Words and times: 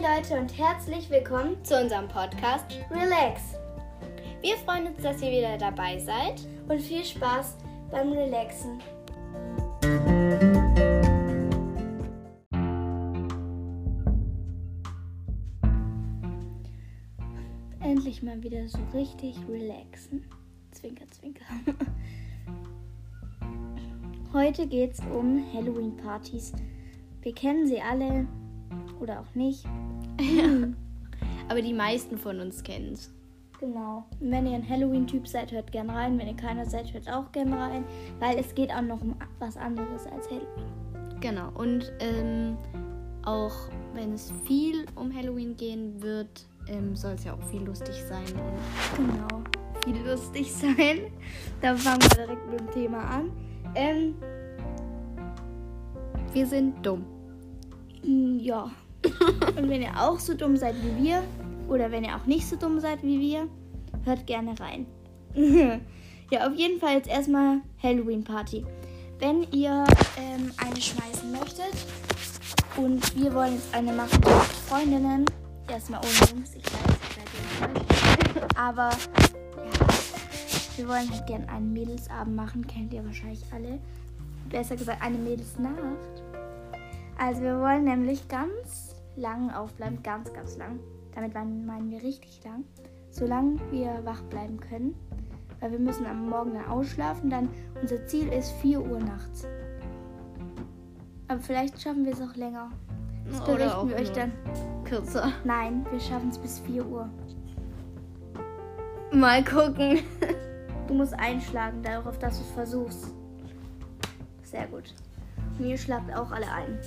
Leute 0.00 0.40
und 0.40 0.56
herzlich 0.56 1.10
willkommen 1.10 1.62
zu 1.62 1.78
unserem 1.78 2.08
Podcast. 2.08 2.64
Relax. 2.90 3.42
Wir 4.40 4.56
freuen 4.56 4.86
uns, 4.86 5.02
dass 5.02 5.20
ihr 5.20 5.30
wieder 5.30 5.58
dabei 5.58 5.98
seid. 5.98 6.40
Und 6.70 6.80
viel 6.80 7.04
Spaß 7.04 7.58
beim 7.90 8.10
Relaxen. 8.10 8.78
Endlich 17.80 18.22
mal 18.22 18.42
wieder 18.42 18.66
so 18.68 18.78
richtig 18.94 19.36
relaxen. 19.50 20.24
Zwinker, 20.70 21.04
zwinker. 21.10 21.44
Heute 24.32 24.66
geht's 24.66 25.00
um 25.12 25.44
Halloween-Partys. 25.52 26.54
Wir 27.20 27.34
kennen 27.34 27.66
sie 27.66 27.82
alle 27.82 28.26
oder 29.00 29.20
auch 29.20 29.34
nicht. 29.34 29.64
Aber 31.48 31.62
die 31.62 31.74
meisten 31.74 32.18
von 32.18 32.40
uns 32.40 32.62
kennen 32.62 32.92
es. 32.92 33.12
Genau. 33.58 34.04
Und 34.20 34.30
wenn 34.30 34.46
ihr 34.46 34.54
ein 34.54 34.66
Halloween-Typ 34.66 35.28
seid, 35.28 35.52
hört 35.52 35.70
gerne 35.70 35.94
rein. 35.94 36.18
Wenn 36.18 36.28
ihr 36.28 36.36
keiner 36.36 36.64
seid, 36.64 36.92
hört 36.94 37.10
auch 37.10 37.30
gerne 37.32 37.58
rein. 37.58 37.84
Weil 38.18 38.38
es 38.38 38.54
geht 38.54 38.70
auch 38.70 38.80
noch 38.80 39.02
um 39.02 39.14
was 39.38 39.56
anderes 39.56 40.06
als 40.06 40.30
Halloween. 40.30 41.20
Genau. 41.20 41.50
Und 41.54 41.92
ähm, 42.00 42.56
auch 43.24 43.52
wenn 43.92 44.14
es 44.14 44.32
viel 44.46 44.86
um 44.94 45.14
Halloween 45.14 45.56
gehen 45.56 46.00
wird, 46.00 46.46
ähm, 46.68 46.96
soll 46.96 47.12
es 47.12 47.24
ja 47.24 47.34
auch 47.34 47.42
viel 47.48 47.62
lustig 47.62 48.02
sein. 48.08 48.24
Genau. 48.96 49.42
Viel 49.84 49.98
lustig 50.08 50.52
sein. 50.54 51.12
Da 51.60 51.74
fangen 51.76 52.00
wir 52.02 52.24
direkt 52.26 52.50
mit 52.50 52.60
dem 52.60 52.70
Thema 52.70 52.98
an. 53.00 53.30
Ähm, 53.74 54.14
wir 56.32 56.46
sind 56.46 56.84
dumm. 56.84 57.04
Ja. 58.02 58.70
Und 59.56 59.68
wenn 59.68 59.82
ihr 59.82 59.92
auch 59.96 60.18
so 60.18 60.34
dumm 60.34 60.56
seid 60.56 60.74
wie 60.82 61.04
wir, 61.04 61.22
oder 61.68 61.90
wenn 61.90 62.04
ihr 62.04 62.16
auch 62.16 62.26
nicht 62.26 62.46
so 62.46 62.56
dumm 62.56 62.80
seid 62.80 63.02
wie 63.02 63.20
wir, 63.20 63.48
hört 64.04 64.26
gerne 64.26 64.54
rein. 64.58 64.86
ja, 66.30 66.46
auf 66.46 66.54
jeden 66.54 66.80
Fall 66.80 66.94
jetzt 66.94 67.08
erstmal 67.08 67.60
Halloween 67.82 68.24
Party. 68.24 68.64
Wenn 69.18 69.42
ihr 69.52 69.84
ähm, 70.16 70.52
eine 70.56 70.80
schmeißen 70.80 71.30
möchtet 71.30 71.72
und 72.76 73.16
wir 73.16 73.34
wollen 73.34 73.54
jetzt 73.54 73.74
eine 73.74 73.92
machen 73.92 74.18
mit 74.20 74.30
Freundinnen, 74.68 75.26
erstmal 75.68 76.00
ohne 76.00 76.30
Jungs, 76.30 76.54
ich 76.54 76.64
weiß, 76.64 76.98
ich 77.08 77.58
seid 77.58 77.74
enttäuscht. 77.76 78.56
Aber 78.56 78.90
ja, 78.90 79.86
wir 80.76 80.88
wollen 80.88 81.10
halt 81.10 81.26
gerne 81.26 81.48
einen 81.48 81.72
Mädelsabend 81.72 82.34
machen, 82.34 82.66
kennt 82.66 82.92
ihr 82.92 83.04
wahrscheinlich 83.04 83.42
alle. 83.52 83.78
Besser 84.48 84.76
gesagt, 84.76 85.02
eine 85.02 85.18
Mädelsnacht. 85.18 86.22
Also 87.22 87.42
wir 87.42 87.60
wollen 87.60 87.84
nämlich 87.84 88.26
ganz 88.28 88.94
lang 89.14 89.50
aufbleiben, 89.50 90.02
ganz, 90.02 90.32
ganz 90.32 90.56
lang. 90.56 90.80
Damit 91.14 91.34
meinen 91.34 91.90
wir 91.90 92.02
richtig 92.02 92.42
lang. 92.44 92.64
Solange 93.10 93.60
wir 93.70 94.00
wach 94.04 94.22
bleiben 94.22 94.58
können. 94.58 94.94
Weil 95.60 95.72
wir 95.72 95.78
müssen 95.78 96.06
am 96.06 96.30
Morgen 96.30 96.54
dann 96.54 96.64
ausschlafen. 96.64 97.28
Dann 97.28 97.50
unser 97.82 98.06
Ziel 98.06 98.32
ist 98.32 98.52
4 98.62 98.80
Uhr 98.80 99.00
nachts. 99.00 99.46
Aber 101.28 101.40
vielleicht 101.40 101.80
schaffen 101.82 102.06
wir 102.06 102.14
es 102.14 102.22
auch 102.22 102.34
länger. 102.36 102.70
Das 103.30 103.44
berichten 103.44 103.90
wir 103.90 103.96
euch 103.96 104.12
dann. 104.12 104.32
Kürzer. 104.84 105.30
Nein, 105.44 105.84
wir 105.90 106.00
schaffen 106.00 106.30
es 106.30 106.38
bis 106.38 106.58
4 106.60 106.86
Uhr. 106.86 107.06
Mal 109.12 109.44
gucken. 109.44 109.98
Du 110.88 110.94
musst 110.94 111.12
einschlagen, 111.12 111.82
darauf, 111.82 112.18
dass 112.18 112.38
du 112.38 112.44
es 112.44 112.50
versuchst. 112.52 113.14
Sehr 114.42 114.66
gut. 114.68 114.94
Ihr 115.64 115.76
schlagt 115.76 116.14
auch 116.16 116.30
alle 116.30 116.50
ein. 116.50 116.78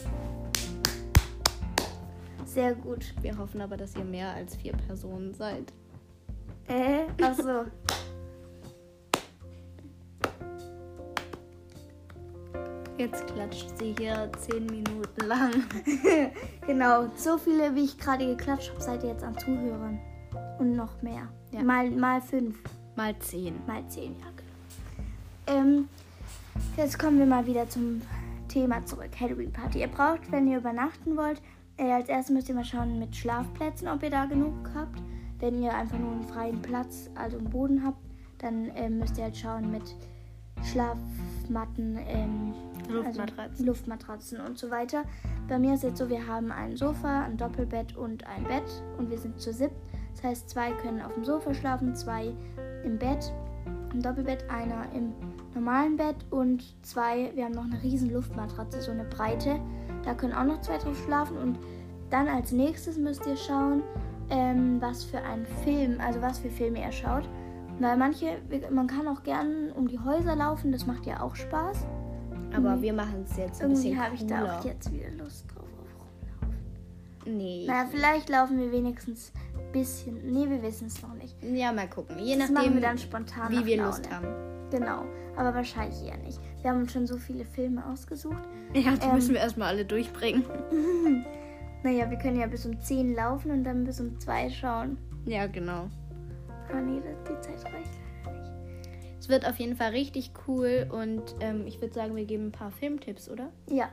Sehr 2.45 2.75
gut. 2.75 3.13
Wir 3.21 3.37
hoffen 3.37 3.61
aber, 3.61 3.77
dass 3.77 3.95
ihr 3.95 4.03
mehr 4.03 4.29
als 4.33 4.55
vier 4.55 4.73
Personen 4.73 5.33
seid. 5.33 5.71
Äh, 6.67 7.05
ach 7.21 7.35
so. 7.35 7.65
Jetzt 12.97 13.25
klatscht 13.27 13.77
sie 13.77 13.95
hier 13.97 14.31
zehn 14.37 14.65
Minuten 14.67 15.25
lang. 15.25 15.51
genau, 16.67 17.07
so 17.15 17.37
viele, 17.37 17.73
wie 17.75 17.85
ich 17.85 17.97
gerade 17.97 18.25
geklatscht 18.25 18.69
habe, 18.71 18.81
seid 18.81 19.03
ihr 19.03 19.09
jetzt 19.09 19.23
an 19.23 19.37
Zuhörern. 19.37 19.99
Und 20.59 20.75
noch 20.75 21.01
mehr. 21.01 21.27
Ja. 21.51 21.63
Mal, 21.63 21.89
mal 21.89 22.21
fünf. 22.21 22.59
Mal 22.95 23.17
zehn. 23.19 23.55
Mal 23.65 23.83
zehn, 23.87 24.15
ja, 24.19 24.27
genau. 24.35 25.59
Ähm, 25.59 25.89
jetzt 26.77 26.99
kommen 26.99 27.17
wir 27.17 27.25
mal 27.25 27.45
wieder 27.45 27.67
zum 27.67 28.01
Thema 28.53 28.85
zurück. 28.85 29.09
Halloween 29.19 29.51
Party. 29.51 29.79
Ihr 29.79 29.87
braucht, 29.87 30.31
wenn 30.31 30.47
ihr 30.47 30.59
übernachten 30.59 31.17
wollt, 31.17 31.41
äh, 31.77 31.91
als 31.91 32.07
erstes 32.07 32.33
müsst 32.33 32.49
ihr 32.49 32.55
mal 32.55 32.63
schauen 32.63 32.99
mit 32.99 33.15
Schlafplätzen, 33.15 33.87
ob 33.87 34.03
ihr 34.03 34.11
da 34.11 34.25
genug 34.25 34.53
habt. 34.75 35.01
Wenn 35.39 35.61
ihr 35.61 35.73
einfach 35.73 35.97
nur 35.97 36.11
einen 36.11 36.23
freien 36.23 36.61
Platz, 36.61 37.09
also 37.15 37.37
einen 37.37 37.49
Boden 37.49 37.83
habt, 37.83 37.97
dann 38.37 38.69
äh, 38.69 38.89
müsst 38.89 39.17
ihr 39.17 39.23
halt 39.23 39.35
schauen 39.35 39.71
mit 39.71 39.95
Schlafmatten, 40.63 41.97
ähm, 42.07 42.53
Luftmatratzen. 42.87 43.39
Also 43.39 43.63
Luftmatratzen 43.65 44.41
und 44.41 44.59
so 44.59 44.69
weiter. 44.69 45.03
Bei 45.49 45.57
mir 45.57 45.73
ist 45.73 45.83
jetzt 45.83 45.97
so, 45.97 46.07
wir 46.07 46.27
haben 46.27 46.51
ein 46.51 46.77
Sofa, 46.77 47.23
ein 47.23 47.37
Doppelbett 47.37 47.97
und 47.97 48.25
ein 48.27 48.43
Bett 48.43 48.83
und 48.99 49.09
wir 49.09 49.17
sind 49.17 49.39
zu 49.41 49.51
siebt. 49.51 49.75
Das 50.13 50.23
heißt, 50.23 50.49
zwei 50.49 50.71
können 50.73 51.01
auf 51.01 51.13
dem 51.15 51.25
Sofa 51.25 51.53
schlafen, 51.55 51.95
zwei 51.95 52.31
im 52.83 52.99
Bett, 52.99 53.33
im 53.93 54.01
Doppelbett, 54.01 54.47
einer 54.49 54.85
im 54.93 55.13
normalen 55.55 55.97
Bett 55.97 56.15
und 56.29 56.63
zwei, 56.83 57.31
wir 57.35 57.45
haben 57.45 57.53
noch 57.53 57.65
eine 57.65 57.81
riesen 57.81 58.11
Luftmatratze, 58.11 58.81
so 58.81 58.91
eine 58.91 59.05
breite. 59.05 59.59
Da 60.03 60.13
können 60.13 60.33
auch 60.33 60.45
noch 60.45 60.61
zwei 60.61 60.77
drauf 60.77 60.97
schlafen 61.05 61.37
und 61.37 61.57
dann 62.09 62.27
als 62.27 62.51
nächstes 62.51 62.97
müsst 62.97 63.25
ihr 63.25 63.37
schauen, 63.37 63.81
ähm, 64.29 64.81
was 64.81 65.03
für 65.03 65.19
ein 65.19 65.45
Film, 65.63 65.99
also 65.99 66.21
was 66.21 66.39
für 66.39 66.49
Filme 66.49 66.83
ihr 66.83 66.91
schaut. 66.91 67.27
Weil 67.79 67.97
manche, 67.97 68.37
man 68.69 68.87
kann 68.87 69.07
auch 69.07 69.23
gern 69.23 69.71
um 69.75 69.87
die 69.87 69.99
Häuser 69.99 70.35
laufen, 70.35 70.71
das 70.71 70.85
macht 70.85 71.05
ja 71.05 71.21
auch 71.21 71.35
Spaß. 71.35 71.85
Aber 72.55 72.81
wir 72.81 72.93
machen 72.93 73.25
es 73.27 73.35
jetzt 73.35 73.61
ein 73.61 73.71
Irgendwie 73.71 73.89
bisschen 73.89 74.03
habe 74.03 74.15
ich 74.15 74.27
da 74.27 74.59
auch 74.59 74.65
jetzt 74.65 74.93
wieder 74.93 75.09
Lust 75.17 75.45
drauf 75.53 75.65
auf 75.81 76.05
rumlaufen. 76.05 77.37
Nee. 77.37 77.65
Naja, 77.67 77.87
vielleicht 77.89 78.29
laufen 78.29 78.59
wir 78.59 78.71
wenigstens 78.71 79.31
ein 79.57 79.71
bisschen. 79.71 80.31
Nee, 80.31 80.47
wir 80.47 80.61
wissen 80.61 80.85
es 80.87 81.01
noch 81.01 81.15
nicht. 81.15 81.35
Ja, 81.43 81.71
mal 81.71 81.89
gucken. 81.89 82.19
Je 82.19 82.37
das 82.37 82.51
nachdem, 82.51 82.75
wir 82.75 82.81
dann 82.81 82.99
spontan 82.99 83.51
wie 83.51 83.65
wir 83.65 83.77
Laune. 83.77 83.89
Lust 83.89 84.11
haben. 84.11 84.27
Genau, 84.69 85.05
aber 85.35 85.53
wahrscheinlich 85.53 86.03
eher 86.05 86.17
nicht. 86.17 86.39
Wir 86.61 86.71
haben 86.71 86.79
uns 86.81 86.91
schon 86.91 87.07
so 87.07 87.17
viele 87.17 87.45
Filme 87.45 87.85
ausgesucht. 87.85 88.41
Ja, 88.73 88.95
die 88.95 89.05
Ähm. 89.07 89.15
müssen 89.15 89.33
wir 89.33 89.41
erstmal 89.41 89.69
alle 89.69 89.85
durchbringen. 89.85 90.43
Naja, 91.85 92.09
wir 92.09 92.17
können 92.17 92.39
ja 92.39 92.47
bis 92.47 92.65
um 92.65 92.79
10 92.79 93.13
laufen 93.13 93.51
und 93.51 93.65
dann 93.65 93.83
bis 93.83 93.99
um 93.99 94.17
2 94.17 94.49
schauen. 94.51 94.97
Ja, 95.25 95.47
genau. 95.47 95.89
Ah 96.71 96.79
nee, 96.79 97.01
die 97.27 97.41
Zeit 97.41 97.61
reicht 97.65 97.89
leider 98.25 98.39
nicht. 98.39 98.51
Es 99.19 99.27
wird 99.27 99.45
auf 99.45 99.57
jeden 99.57 99.75
Fall 99.75 99.91
richtig 99.91 100.31
cool 100.47 100.87
und 100.89 101.35
ähm, 101.41 101.67
ich 101.67 101.81
würde 101.81 101.93
sagen, 101.93 102.15
wir 102.15 102.23
geben 102.23 102.47
ein 102.47 102.51
paar 102.53 102.71
Filmtipps, 102.71 103.29
oder? 103.29 103.49
Ja. 103.69 103.89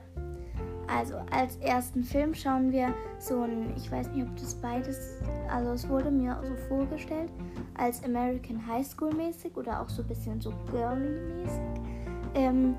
Also, 0.92 1.14
als 1.30 1.56
ersten 1.58 2.02
Film 2.02 2.34
schauen 2.34 2.72
wir 2.72 2.92
so 3.18 3.42
ein, 3.42 3.72
ich 3.76 3.90
weiß 3.92 4.08
nicht, 4.10 4.26
ob 4.26 4.36
das 4.36 4.54
beides, 4.56 5.18
also 5.48 5.70
es 5.70 5.88
wurde 5.88 6.10
mir 6.10 6.36
so 6.42 6.54
vorgestellt, 6.68 7.30
als 7.78 8.02
American 8.02 8.66
High 8.66 8.86
School 8.86 9.14
mäßig 9.14 9.56
oder 9.56 9.80
auch 9.80 9.88
so 9.88 10.02
ein 10.02 10.08
bisschen 10.08 10.40
so 10.40 10.52
girly 10.70 11.20
mäßig. 11.36 11.60
Ähm, 12.34 12.74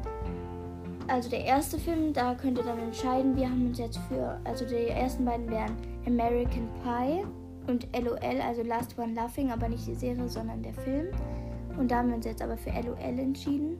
also 1.08 1.30
der 1.30 1.46
erste 1.46 1.78
Film, 1.78 2.12
da 2.14 2.36
könnt 2.36 2.58
ihr 2.58 2.64
dann 2.64 2.80
entscheiden, 2.80 3.36
wir 3.36 3.50
haben 3.50 3.68
uns 3.68 3.80
jetzt 3.80 3.98
für, 4.10 4.40
also 4.44 4.66
die 4.66 4.88
ersten 4.88 5.24
beiden 5.24 5.50
wären 5.50 5.76
American 6.06 6.68
Pie 6.84 7.26
und 7.68 7.88
LOL, 7.98 8.42
also 8.42 8.62
Last 8.64 8.98
One 9.00 9.14
Laughing, 9.14 9.52
aber 9.52 9.70
nicht 9.70 9.88
die 9.88 9.96
Serie, 9.96 10.28
sondern 10.28 10.62
der 10.62 10.74
Film. 10.74 11.08
Und 11.78 11.92
da 11.92 11.98
haben 11.98 12.10
wir 12.10 12.16
uns 12.16 12.26
jetzt 12.26 12.42
aber 12.42 12.58
für 12.58 12.72
LOL 12.72 12.98
entschieden. 13.00 13.78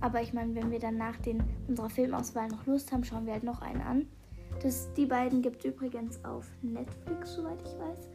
Aber 0.00 0.22
ich 0.22 0.32
meine, 0.32 0.54
wenn 0.54 0.70
wir 0.70 0.78
dann 0.78 0.96
nach 0.96 1.16
den, 1.18 1.42
unserer 1.70 1.90
Filmauswahl 1.90 2.48
noch 2.48 2.66
Lust 2.66 2.92
haben, 2.92 3.04
schauen 3.04 3.26
wir 3.26 3.32
halt 3.32 3.44
noch 3.44 3.62
einen 3.62 3.80
an. 3.80 4.06
Das, 4.62 4.92
die 4.94 5.06
beiden 5.06 5.42
gibt 5.42 5.64
es 5.64 5.72
übrigens 5.72 6.22
auf 6.24 6.46
Netflix, 6.62 7.34
soweit 7.34 7.58
ich 7.62 7.78
weiß. 7.78 8.08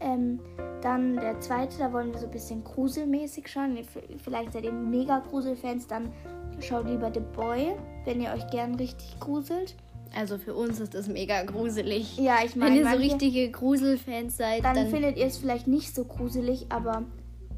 Ähm, 0.00 0.38
dann 0.80 1.16
der 1.16 1.40
zweite, 1.40 1.78
da 1.78 1.92
wollen 1.92 2.12
wir 2.12 2.20
so 2.20 2.26
ein 2.26 2.32
bisschen 2.32 2.62
gruselmäßig 2.62 3.48
schauen. 3.48 3.76
Vielleicht 4.22 4.52
seid 4.52 4.64
ihr 4.64 4.72
mega 4.72 5.18
Gruselfans, 5.18 5.88
dann 5.88 6.12
schaut 6.60 6.86
lieber 6.86 7.10
The 7.12 7.20
Boy, 7.34 7.74
wenn 8.04 8.20
ihr 8.20 8.30
euch 8.30 8.48
gern 8.50 8.76
richtig 8.76 9.18
gruselt. 9.18 9.74
Also 10.14 10.38
für 10.38 10.54
uns 10.54 10.80
ist 10.80 10.94
das 10.94 11.08
mega 11.08 11.42
gruselig. 11.42 12.16
Ja, 12.16 12.36
ich 12.44 12.54
Wenn 12.54 12.60
meine, 12.60 12.78
ihr 12.78 12.88
so 12.88 12.96
richtige 12.96 13.50
Gruselfans 13.50 14.36
seid, 14.36 14.64
dann, 14.64 14.74
dann, 14.74 14.88
findet 14.88 15.16
ihr 15.16 15.26
es 15.26 15.38
vielleicht 15.38 15.66
nicht 15.66 15.94
so 15.94 16.04
gruselig, 16.04 16.66
aber 16.70 17.02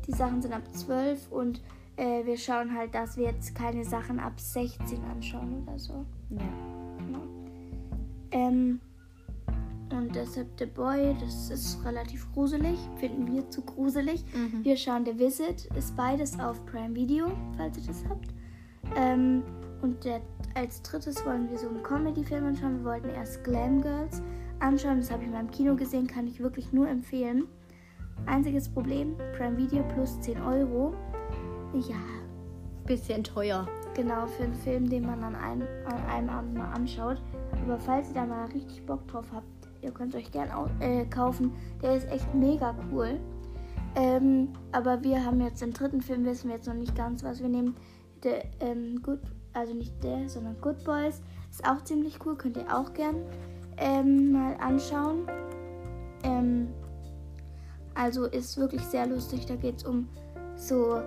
die 0.06 0.12
Sachen 0.12 0.42
sind 0.42 0.52
ab 0.52 0.62
12 0.72 1.30
und 1.30 1.60
äh, 2.00 2.24
wir 2.24 2.36
schauen 2.38 2.74
halt, 2.74 2.94
dass 2.94 3.16
wir 3.16 3.26
jetzt 3.26 3.54
keine 3.54 3.84
Sachen 3.84 4.18
ab 4.18 4.40
16 4.40 5.04
anschauen 5.04 5.62
oder 5.62 5.78
so. 5.78 6.04
ja. 6.30 6.40
Ähm, 8.32 8.80
und 9.92 10.14
deshalb 10.14 10.46
The 10.56 10.66
Boy, 10.66 11.16
das 11.20 11.50
ist 11.50 11.84
relativ 11.84 12.32
gruselig, 12.32 12.78
finden 12.96 13.26
wir 13.32 13.50
zu 13.50 13.60
gruselig. 13.62 14.24
Mhm. 14.32 14.64
Wir 14.64 14.76
schauen 14.76 15.04
The 15.04 15.18
Visit, 15.18 15.64
ist 15.76 15.96
beides 15.96 16.38
auf 16.38 16.64
Prime 16.66 16.94
Video, 16.94 17.26
falls 17.56 17.76
ihr 17.76 17.86
das 17.88 18.04
habt. 18.08 18.28
Ähm, 18.96 19.42
und 19.82 20.04
der, 20.04 20.20
als 20.54 20.80
drittes 20.82 21.26
wollen 21.26 21.50
wir 21.50 21.58
so 21.58 21.68
einen 21.68 21.82
Comedy-Film 21.82 22.46
anschauen. 22.46 22.78
Wir 22.78 22.84
wollten 22.84 23.08
erst 23.10 23.42
Glam 23.42 23.82
Girls, 23.82 24.22
anschauen. 24.60 24.98
Das 24.98 25.10
habe 25.10 25.24
ich 25.24 25.30
mal 25.30 25.40
im 25.40 25.50
Kino 25.50 25.74
gesehen, 25.74 26.06
kann 26.06 26.28
ich 26.28 26.40
wirklich 26.40 26.72
nur 26.72 26.88
empfehlen. 26.88 27.48
Einziges 28.26 28.68
Problem, 28.68 29.16
Prime 29.36 29.56
Video 29.56 29.82
plus 29.94 30.20
10 30.20 30.40
Euro. 30.42 30.94
Ja, 31.72 31.96
Bisschen 32.86 33.22
teuer. 33.22 33.68
genau, 33.94 34.26
für 34.26 34.44
einen 34.44 34.54
Film, 34.54 34.88
den 34.88 35.06
man 35.06 35.22
an 35.22 35.36
einem, 35.36 35.66
an 35.86 36.04
einem 36.08 36.28
Abend 36.28 36.54
mal 36.54 36.72
anschaut. 36.72 37.22
Aber 37.64 37.78
falls 37.78 38.08
ihr 38.08 38.14
da 38.14 38.26
mal 38.26 38.46
richtig 38.46 38.84
Bock 38.86 39.06
drauf 39.06 39.26
habt, 39.32 39.46
ihr 39.80 39.92
könnt 39.92 40.14
euch 40.14 40.30
gern 40.32 40.50
au 40.50 40.66
äh, 40.80 41.04
kaufen. 41.06 41.52
Der 41.82 41.96
ist 41.96 42.10
echt 42.10 42.34
mega 42.34 42.74
cool. 42.92 43.20
Ähm, 43.96 44.48
aber 44.72 45.02
wir 45.02 45.24
haben 45.24 45.40
jetzt 45.40 45.62
den 45.62 45.72
dritten 45.72 46.00
Film, 46.00 46.24
wissen 46.24 46.48
wir 46.48 46.56
jetzt 46.56 46.66
noch 46.66 46.74
nicht 46.74 46.94
ganz, 46.96 47.22
was 47.22 47.40
wir 47.40 47.48
nehmen. 47.48 47.76
Der, 48.22 48.44
ähm, 48.60 49.00
Good, 49.02 49.20
also 49.52 49.74
nicht 49.74 50.02
der, 50.02 50.28
sondern 50.28 50.60
Good 50.60 50.84
Boys. 50.84 51.22
Ist 51.50 51.66
auch 51.68 51.82
ziemlich 51.84 52.18
cool, 52.24 52.36
könnt 52.36 52.56
ihr 52.56 52.76
auch 52.76 52.92
gern 52.92 53.16
ähm, 53.76 54.32
mal 54.32 54.56
anschauen. 54.60 55.26
Ähm, 56.22 56.68
also 57.94 58.26
ist 58.26 58.56
wirklich 58.58 58.82
sehr 58.82 59.06
lustig. 59.06 59.46
Da 59.46 59.56
geht 59.56 59.78
es 59.78 59.84
um 59.84 60.08
so 60.56 61.00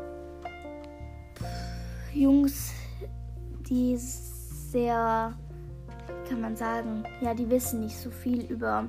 Jungs, 2.14 2.72
die 3.68 3.98
sehr, 3.98 5.34
kann 6.30 6.42
man 6.42 6.56
sagen, 6.56 7.04
ja, 7.22 7.34
die 7.34 7.50
wissen 7.50 7.82
nicht 7.82 7.98
so 7.98 8.12
viel 8.12 8.46
über 8.46 8.88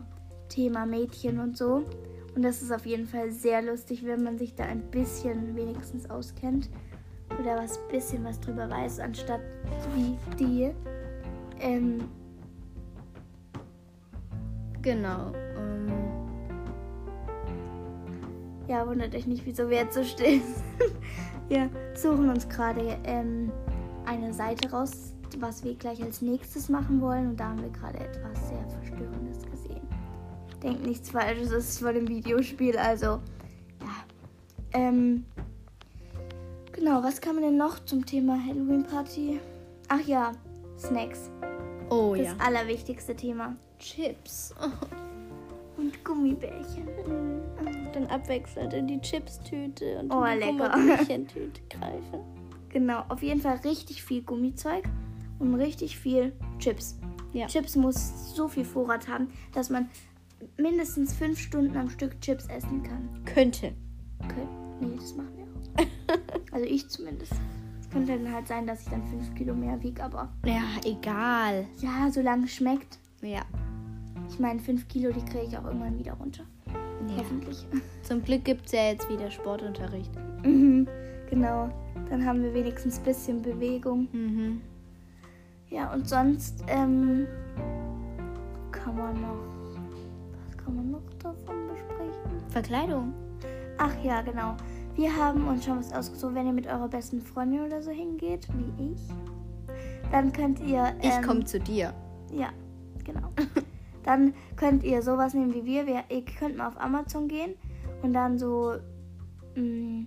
Thema 0.49 0.87
Mädchen 0.87 1.39
und 1.39 1.57
so. 1.57 1.85
Und 2.35 2.43
das 2.43 2.63
ist 2.63 2.73
auf 2.73 2.85
jeden 2.87 3.07
Fall 3.07 3.31
sehr 3.31 3.63
lustig, 3.63 4.05
wenn 4.05 4.23
man 4.23 4.39
sich 4.39 4.55
da 4.55 4.65
ein 4.65 4.91
bisschen 4.91 5.55
wenigstens 5.55 6.11
auskennt 6.11 6.69
oder 7.41 7.57
was 7.57 7.79
bisschen 7.89 8.25
was 8.25 8.41
drüber 8.41 8.69
weiß, 8.69 9.01
anstatt 9.01 9.41
wie 9.95 10.17
die. 10.39 10.73
Ähm, 11.61 12.09
Genau. 14.85 15.33
Ähm, 15.57 15.89
ja, 18.69 18.87
wundert 18.87 19.15
euch 19.15 19.27
nicht, 19.27 19.47
wieso 19.47 19.71
wir 19.71 19.79
jetzt 19.79 19.95
so 19.95 20.05
still 20.05 20.43
sind. 20.79 20.95
Wir 21.49 21.71
suchen 21.95 22.29
uns 22.29 22.49
gerade 22.49 22.99
ähm, 23.05 23.53
eine 24.07 24.33
Seite 24.33 24.71
raus, 24.71 25.15
was 25.39 25.65
wir 25.65 25.75
gleich 25.75 26.03
als 26.03 26.23
nächstes 26.23 26.69
machen 26.69 27.01
wollen. 27.01 27.31
Und 27.31 27.41
da 27.41 27.49
haben 27.49 27.63
wir 27.63 27.71
gerade 27.71 27.99
etwas 27.99 28.49
sehr 28.49 28.67
Verstörendes 28.69 29.43
gesehen. 29.51 29.83
Denkt 30.63 30.87
nichts 30.87 31.11
Falsches, 31.11 31.51
es 31.51 31.71
ist 31.71 31.81
von 31.81 31.95
dem 31.95 32.09
Videospiel, 32.09 32.79
also 32.79 33.07
ja. 33.07 33.21
Ähm, 34.73 35.25
genau, 36.73 37.03
was 37.03 37.21
kann 37.21 37.35
man 37.35 37.45
denn 37.45 37.57
noch 37.57 37.85
zum 37.85 38.07
Thema 38.07 38.39
Halloween 38.43 38.85
Party? 38.85 39.41
Ach 39.89 40.01
ja, 40.01 40.33
Snacks. 40.79 41.31
oh 41.91 42.15
Das 42.17 42.27
ja. 42.27 42.35
allerwichtigste 42.39 43.15
Thema. 43.15 43.57
Chips. 43.79 44.55
Und 45.77 46.05
Gummibärchen. 46.05 46.87
Dann 47.93 48.07
abwechselnd 48.07 48.73
in 48.75 48.87
die 48.87 49.01
Chips-Tüte 49.01 49.99
und 50.01 50.11
Oh, 50.13 50.25
in 50.25 50.41
die. 50.41 50.47
Gummibärchentüte 50.59 51.61
greifen. 51.71 52.21
Genau, 52.71 53.05
auf 53.09 53.23
jeden 53.23 53.41
Fall 53.41 53.57
richtig 53.65 54.03
viel 54.03 54.23
Gummizeug 54.23 54.85
und 55.39 55.55
richtig 55.55 55.97
viel 55.99 56.33
Chips. 56.59 56.99
Ja. 57.33 57.47
Chips 57.47 57.77
muss 57.77 58.35
so 58.35 58.49
viel 58.49 58.65
Vorrat 58.65 59.09
haben, 59.09 59.29
dass 59.53 59.71
man 59.71 59.89
mindestens 60.57 61.13
fünf 61.15 61.39
Stunden 61.39 61.77
am 61.77 61.89
Stück 61.91 62.21
Chips 62.21 62.47
essen 62.47 62.83
kann. 62.83 63.09
Könnte. 63.25 63.73
Okay. 64.25 64.47
Nee, 64.81 64.97
das 64.97 65.15
machen 65.17 65.31
wir 65.37 65.45
auch. 65.45 65.87
also 66.53 66.67
ich 66.67 66.89
zumindest. 66.89 67.33
Es 67.81 67.91
könnte 67.91 68.19
dann 68.19 68.33
halt 68.33 68.49
sein, 68.49 68.67
dass 68.67 68.83
ich 68.83 68.89
dann 68.89 69.05
fünf 69.07 69.33
Kilo 69.37 69.55
mehr 69.55 69.81
wiege, 69.83 70.03
aber 70.03 70.33
Ja, 70.45 70.63
egal. 70.85 71.67
ja, 71.81 72.11
solange 72.11 72.45
es 72.47 72.55
schmeckt. 72.55 72.99
Ja. 73.23 73.43
Ich 74.29 74.39
meine, 74.39 74.59
fünf 74.61 74.89
Kilo, 74.89 75.13
die 75.13 75.25
kriege 75.25 75.45
ich 75.49 75.57
auch 75.59 75.65
irgendwann 75.65 75.99
wieder 75.99 76.15
runter. 76.15 76.45
ja. 76.67 77.19
Hoffentlich. 77.19 77.67
Zum 78.03 78.23
Glück 78.23 78.45
gibt 78.45 78.67
es 78.67 78.73
ja 78.73 78.85
jetzt 78.91 79.09
wieder 79.09 79.31
Sportunterricht. 79.31 80.11
mhm, 80.45 80.89
genau. 81.31 81.71
Dann 82.11 82.25
haben 82.25 82.43
wir 82.43 82.53
wenigstens 82.53 82.99
ein 82.99 83.05
bisschen 83.05 83.43
Bewegung. 83.43 84.09
Mhm. 84.13 84.61
Ja, 85.71 85.93
und 85.93 86.09
sonst 86.09 86.63
ähm, 86.69 87.27
kann 88.71 88.97
man 88.97 89.21
noch. 89.21 89.39
Was 90.47 90.57
kann 90.65 90.77
man 90.77 90.91
noch 90.91 91.03
davon 91.23 91.69
besprechen? 91.69 92.51
Verkleidung. 92.51 93.13
Ach 93.79 93.93
ja, 94.05 94.21
genau. 94.23 94.57
Wir 94.95 95.15
haben 95.17 95.49
uns 95.49 95.65
schon 95.65 95.79
was 95.79 95.93
ausgesucht, 95.93 96.35
wenn 96.35 96.47
ihr 96.47 96.53
mit 96.53 96.67
eurer 96.69 96.89
besten 96.89 97.21
Freundin 97.21 97.63
oder 97.63 97.83
so 97.83 97.91
hingeht, 97.91 98.47
wie 98.55 98.93
ich, 98.93 99.01
dann 100.13 100.33
könnt 100.33 100.61
ihr. 100.61 100.95
Ich 101.03 101.13
ähm, 101.13 101.23
komme 101.23 101.45
zu 101.45 101.59
dir. 101.59 101.93
Ja, 102.33 102.51
genau. 103.03 103.31
dann 104.05 104.35
könnt 104.57 104.85
ihr 104.85 105.03
sowas 105.03 105.35
nehmen 105.35 105.55
wie 105.55 105.65
wir. 105.65 105.87
wir. 105.87 106.05
Ihr 106.09 106.25
könnt 106.25 106.57
mal 106.57 106.69
auf 106.69 106.81
Amazon 106.81 107.29
gehen 107.29 107.55
und 108.03 108.13
dann 108.13 108.39
so 108.39 108.75
mh, 109.57 110.07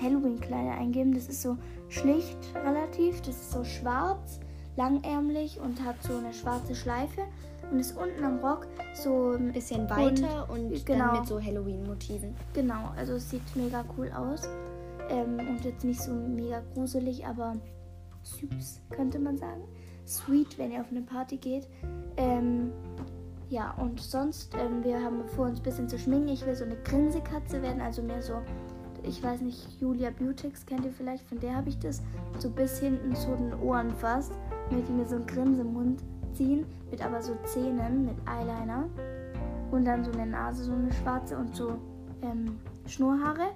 Halloween-Kleider 0.00 0.72
eingeben. 0.72 1.14
Das 1.14 1.28
ist 1.28 1.42
so 1.42 1.56
schlicht 1.88 2.38
relativ. 2.54 3.20
Das 3.22 3.36
ist 3.36 3.50
so 3.50 3.64
schwarz, 3.64 4.40
langärmlich 4.76 5.60
und 5.60 5.84
hat 5.84 6.02
so 6.02 6.16
eine 6.16 6.32
schwarze 6.32 6.74
Schleife. 6.74 7.22
Und 7.70 7.80
ist 7.80 7.96
unten 7.98 8.24
am 8.24 8.38
Rock 8.38 8.66
so 8.94 9.32
Ein 9.32 9.52
bisschen 9.52 9.90
weiter 9.90 10.48
und, 10.50 10.86
genau. 10.86 11.06
dann 11.06 11.18
mit 11.18 11.28
so 11.28 11.38
Halloween-Motiven. 11.38 12.34
Genau, 12.54 12.92
also 12.96 13.14
es 13.14 13.28
sieht 13.28 13.42
mega 13.56 13.84
cool 13.96 14.10
aus. 14.12 14.48
Ähm, 15.10 15.38
und 15.38 15.64
jetzt 15.64 15.84
nicht 15.84 16.00
so 16.00 16.12
mega 16.12 16.62
gruselig, 16.74 17.26
aber 17.26 17.56
süß, 18.22 18.80
könnte 18.90 19.18
man 19.18 19.36
sagen. 19.36 19.62
Sweet, 20.06 20.58
wenn 20.58 20.72
ihr 20.72 20.80
auf 20.80 20.90
eine 20.90 21.02
Party 21.02 21.36
geht. 21.36 21.68
Ähm, 22.16 22.72
ja, 23.50 23.72
und 23.78 24.00
sonst, 24.00 24.54
ähm, 24.54 24.84
wir 24.84 25.02
haben 25.02 25.26
vor, 25.28 25.46
uns 25.46 25.60
ein 25.60 25.62
bisschen 25.62 25.88
zu 25.88 25.98
schminken. 25.98 26.28
Ich 26.28 26.44
will 26.44 26.54
so 26.54 26.64
eine 26.64 26.76
Grinsekatze 26.76 27.62
werden, 27.62 27.80
also 27.80 28.02
mehr 28.02 28.22
so, 28.22 28.42
ich 29.02 29.22
weiß 29.22 29.40
nicht, 29.40 29.80
Julia 29.80 30.10
Beautix 30.10 30.66
kennt 30.66 30.84
ihr 30.84 30.92
vielleicht, 30.92 31.24
von 31.24 31.40
der 31.40 31.56
habe 31.56 31.68
ich 31.70 31.78
das. 31.78 32.02
So 32.38 32.50
bis 32.50 32.78
hinten 32.78 33.14
zu 33.14 33.34
den 33.36 33.54
Ohren 33.54 33.94
fast, 33.94 34.32
die 34.70 34.92
mir 34.92 35.06
so 35.06 35.16
einen 35.16 35.26
Grinsemund 35.26 36.02
ziehen, 36.34 36.66
mit 36.90 37.04
aber 37.04 37.22
so 37.22 37.36
Zähnen, 37.44 38.04
mit 38.04 38.16
Eyeliner. 38.28 38.88
Und 39.70 39.84
dann 39.84 40.04
so 40.04 40.12
eine 40.12 40.26
Nase, 40.26 40.64
so 40.64 40.72
eine 40.72 40.92
schwarze 40.92 41.36
und 41.36 41.54
so 41.54 41.78
ähm, 42.22 42.58
Schnurrhaare. 42.86 43.50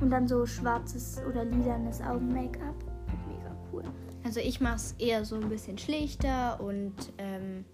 Und 0.00 0.10
dann 0.10 0.26
so 0.26 0.46
schwarzes 0.46 1.20
oder 1.28 1.44
lilanes 1.44 2.00
Augen-Make-up. 2.00 2.74
Mega 3.28 3.56
cool. 3.72 3.84
Also 4.24 4.40
ich 4.40 4.60
mache 4.60 4.76
es 4.76 4.92
eher 4.98 5.24
so 5.24 5.36
ein 5.36 5.48
bisschen 5.48 5.78
schlichter 5.78 6.60
und 6.60 6.94
ähm, 7.18 7.64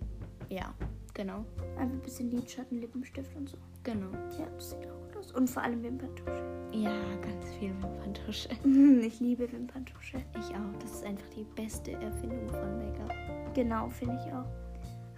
ja, 0.51 0.75
genau. 1.19 1.45
Einfach 1.77 1.97
ein 1.97 2.01
bisschen 2.01 2.31
Lidschatten, 2.31 2.81
Lippenstift 2.81 3.37
und 3.37 3.51
so. 3.51 3.59
Genau. 3.83 4.11
Ja, 4.39 4.47
das 4.55 4.71
sieht 4.71 4.87
auch 4.87 5.01
gut 5.03 5.17
aus. 5.19 5.33
Und 5.33 5.51
vor 5.51 5.63
allem 5.63 5.83
Wimperntusche. 5.83 6.43
Ja, 6.73 6.97
ganz 7.21 7.53
viel 7.59 7.71
Wimperntusche. 7.83 8.49
Ich 9.05 9.21
liebe 9.21 9.51
Wimperntusche. 9.53 10.23
Ich 10.39 10.55
auch. 10.55 10.79
Das 10.81 10.93
ist 10.93 11.05
einfach 11.05 11.29
die 11.37 11.45
beste 11.61 11.93
Erfindung 11.93 12.49
von 12.49 12.79
Make-up. 12.79 13.55
Genau, 13.55 13.89
finde 13.89 14.19
ich 14.25 14.33
auch. 14.33 14.47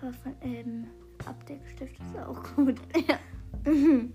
Aber 0.00 0.12
von 0.14 0.34
ähm, 0.40 0.86
Abdeckstift 1.26 1.94
ist 2.00 2.18
auch 2.18 2.42
gut. 2.56 2.80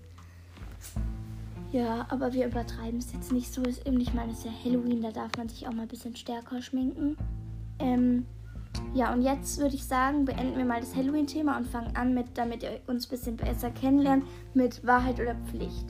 ja, 1.72 2.04
aber 2.10 2.32
wir 2.32 2.46
übertreiben 2.46 2.98
es 2.98 3.12
jetzt 3.12 3.32
nicht 3.32 3.52
so. 3.52 3.62
Ist 3.62 3.86
eben, 3.86 4.00
ich 4.00 4.12
meine, 4.12 4.32
es 4.32 4.38
ist 4.38 4.46
ja 4.46 4.52
Halloween, 4.64 5.02
da 5.02 5.12
darf 5.12 5.30
man 5.36 5.48
sich 5.48 5.68
auch 5.68 5.72
mal 5.72 5.82
ein 5.82 5.88
bisschen 5.88 6.16
stärker 6.16 6.60
schminken. 6.60 7.16
Ähm, 7.78 8.26
ja, 8.94 9.12
und 9.12 9.22
jetzt 9.22 9.58
würde 9.58 9.74
ich 9.74 9.84
sagen, 9.84 10.24
beenden 10.24 10.56
wir 10.56 10.64
mal 10.64 10.80
das 10.80 10.94
Halloween-Thema 10.94 11.56
und 11.56 11.66
fangen 11.66 11.94
an 11.96 12.14
mit, 12.14 12.26
damit 12.34 12.62
ihr 12.62 12.80
uns 12.86 13.06
ein 13.06 13.10
bisschen 13.10 13.36
besser 13.36 13.70
kennenlernt, 13.70 14.24
mit 14.54 14.86
Wahrheit 14.86 15.20
oder 15.20 15.34
Pflicht. 15.46 15.86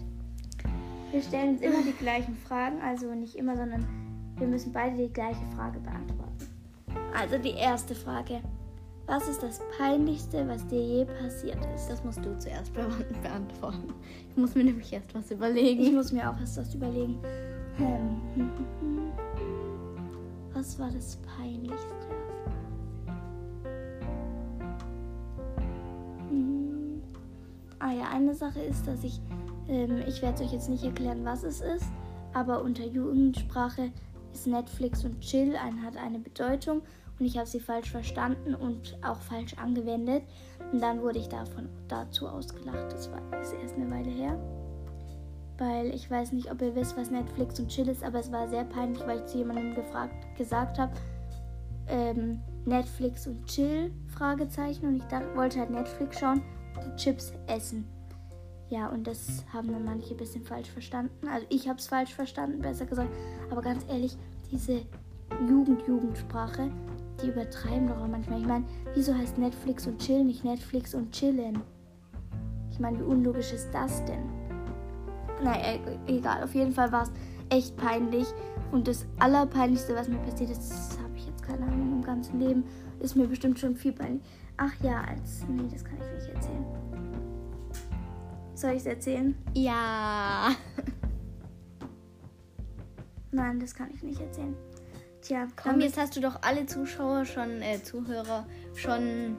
Wir 1.13 1.23
stellen 1.23 1.55
uns 1.55 1.63
immer 1.63 1.83
die 1.83 1.93
gleichen 1.99 2.37
Fragen, 2.37 2.81
also 2.83 3.15
nicht 3.15 3.37
immer, 3.37 3.57
sondern 3.57 3.87
wir 4.39 4.47
müssen 4.47 4.73
beide 4.73 4.97
die 4.97 5.13
gleiche 5.13 5.45
Frage 5.55 5.79
beantworten. 5.81 6.47
Also 7.19 7.39
die 7.39 7.55
erste 7.55 7.95
Frage. 7.95 8.41
Was 9.07 9.29
ist 9.29 9.41
das 9.41 9.61
Peinlichste, 9.79 10.49
was 10.49 10.67
dir 10.67 10.83
je 10.83 11.05
passiert 11.05 11.59
ist? 11.77 11.87
Das 11.89 12.03
musst 12.03 12.25
du 12.25 12.37
zuerst 12.39 12.75
be 12.75 12.87
beantworten. 13.23 13.95
Ich 14.31 14.37
muss 14.37 14.55
mir 14.55 14.65
nämlich 14.65 14.93
erst 14.93 15.15
was 15.15 15.31
überlegen. 15.31 15.81
Ich 15.81 15.93
muss 15.93 16.11
mir 16.11 16.29
auch 16.29 16.39
erst 16.41 16.59
was 16.59 16.75
überlegen. 16.75 17.19
Ähm, 17.79 18.21
Was 20.57 20.79
war 20.79 20.91
das 20.91 21.19
Peinlichste? 21.37 22.06
Ah 27.87 27.93
ja, 27.93 28.09
eine 28.13 28.35
Sache 28.35 28.59
ist, 28.59 28.89
dass 28.89 29.05
ich, 29.05 29.21
ähm, 29.69 30.03
ich 30.09 30.21
werde 30.21 30.43
euch 30.43 30.53
jetzt 30.53 30.69
nicht 30.69 30.83
erklären, 30.83 31.25
was 31.25 31.45
es 31.45 31.61
ist, 31.61 31.87
aber 32.33 32.63
unter 32.63 32.85
Jugendsprache 32.85 33.93
ist 34.33 34.49
Netflix 34.49 35.05
und 35.05 35.21
Chill 35.21 35.55
ein, 35.55 35.85
hat 35.85 35.97
eine 35.97 36.19
Bedeutung 36.19 36.83
und 37.21 37.27
ich 37.27 37.39
habe 37.39 37.47
sie 37.47 37.61
falsch 37.61 37.93
verstanden 37.93 38.57
und 38.57 38.99
auch 39.05 39.21
falsch 39.21 39.55
angewendet. 39.55 40.25
Und 40.73 40.83
dann 40.83 41.01
wurde 41.01 41.21
ich 41.21 41.29
davon 41.29 41.69
dazu 41.87 42.27
ausgelacht. 42.27 42.91
Das 42.91 43.09
war 43.13 43.21
ist 43.41 43.55
erst 43.55 43.77
eine 43.77 43.89
Weile 43.89 44.11
her. 44.11 44.37
Weil 45.57 45.95
ich 45.95 46.11
weiß 46.11 46.33
nicht, 46.33 46.51
ob 46.51 46.61
ihr 46.63 46.75
wisst, 46.75 46.97
was 46.97 47.13
Netflix 47.13 47.61
und 47.61 47.69
Chill 47.69 47.89
ist, 47.89 48.03
aber 48.03 48.19
es 48.19 48.33
war 48.33 48.49
sehr 48.49 48.65
peinlich, 48.65 49.07
weil 49.07 49.21
ich 49.21 49.27
zu 49.27 49.39
jemandem 49.39 49.77
gefragt, 49.77 50.13
gesagt 50.37 50.81
habe, 50.81 50.93
ähm, 51.87 52.41
Netflix 52.65 53.29
und 53.29 53.47
Chill, 53.47 53.93
Fragezeichen. 54.09 54.89
Und 54.89 54.97
ich 54.97 55.05
dachte, 55.05 55.37
wollte 55.37 55.61
halt 55.61 55.71
Netflix 55.71 56.19
schauen 56.19 56.43
Chips 56.97 57.33
essen. 57.47 57.87
Ja, 58.69 58.89
und 58.89 59.07
das 59.07 59.45
haben 59.53 59.71
dann 59.71 59.85
manche 59.85 60.15
ein 60.15 60.17
bisschen 60.17 60.45
falsch 60.45 60.71
verstanden. 60.71 61.29
Also 61.29 61.47
ich 61.51 61.69
habe 61.69 61.79
es 61.79 61.87
falsch 61.87 62.15
verstanden, 62.15 62.61
besser 62.61 62.87
gesagt. 62.87 63.11
Aber 63.51 63.63
ganz 63.63 63.85
ehrlich, 63.89 64.17
diese 64.51 64.83
Jugend-Jugendsprache, 65.49 66.71
die 67.23 67.29
übertreiben 67.29 67.89
doch 67.89 68.01
auch 68.01 68.09
manchmal. 68.09 68.41
Ich 68.41 68.47
meine, 68.47 68.65
wieso 68.95 69.15
heißt 69.15 69.39
Netflix 69.39 69.87
und 69.87 69.99
Chill 70.01 70.25
nicht 70.25 70.45
Netflix 70.45 70.95
und 70.95 71.13
Chillen? 71.13 71.63
Ich 72.71 72.81
meine, 72.81 72.99
wie 72.99 73.05
unlogisch 73.05 73.53
ist 73.53 73.71
das 73.73 74.05
denn? 74.05 74.25
Naja, 75.43 75.79
egal. 76.07 76.43
Auf 76.43 76.55
jeden 76.55 76.73
Fall 76.73 76.91
war 76.93 77.05
es 77.05 77.13
echt 77.51 77.77
peinlich. 77.77 78.27
Und 78.73 78.89
das 78.89 79.07
Allerpeinlichste, 79.19 79.95
was 79.95 80.09
mir 80.09 80.19
passiert 80.19 80.51
ist, 80.51 80.99
habe 81.03 81.17
ich 81.17 81.27
jetzt 81.27 81.43
keine 81.43 81.65
Ahnung 81.65 81.93
im 81.93 82.03
ganzen 82.03 82.41
Leben, 82.41 82.65
ist 83.01 83.17
mir 83.17 83.29
bestimmt 83.29 83.59
schon 83.59 83.77
viel 83.77 83.93
peinlich. 83.93 84.23
Ach 84.59 84.73
ja, 84.83 85.03
als. 85.03 85.45
Nee, 85.49 85.69
das 85.71 85.85
kann 85.85 85.99
ich 85.99 86.25
nicht 86.25 86.35
erzählen. 86.35 86.65
Soll 88.55 88.71
ich 88.71 88.79
es 88.79 88.87
erzählen? 88.87 89.37
Ja. 89.55 90.51
Nein, 93.31 93.61
das 93.61 93.75
kann 93.75 93.91
ich 93.95 94.03
nicht 94.03 94.21
erzählen. 94.21 94.57
Tja, 95.21 95.47
Komm, 95.63 95.81
jetzt 95.81 95.99
hast 95.99 96.17
du 96.17 96.21
doch 96.21 96.41
alle 96.43 96.65
Zuschauer 96.67 97.25
schon, 97.25 97.61
äh, 97.61 97.83
Zuhörer 97.83 98.47
schon 98.75 99.37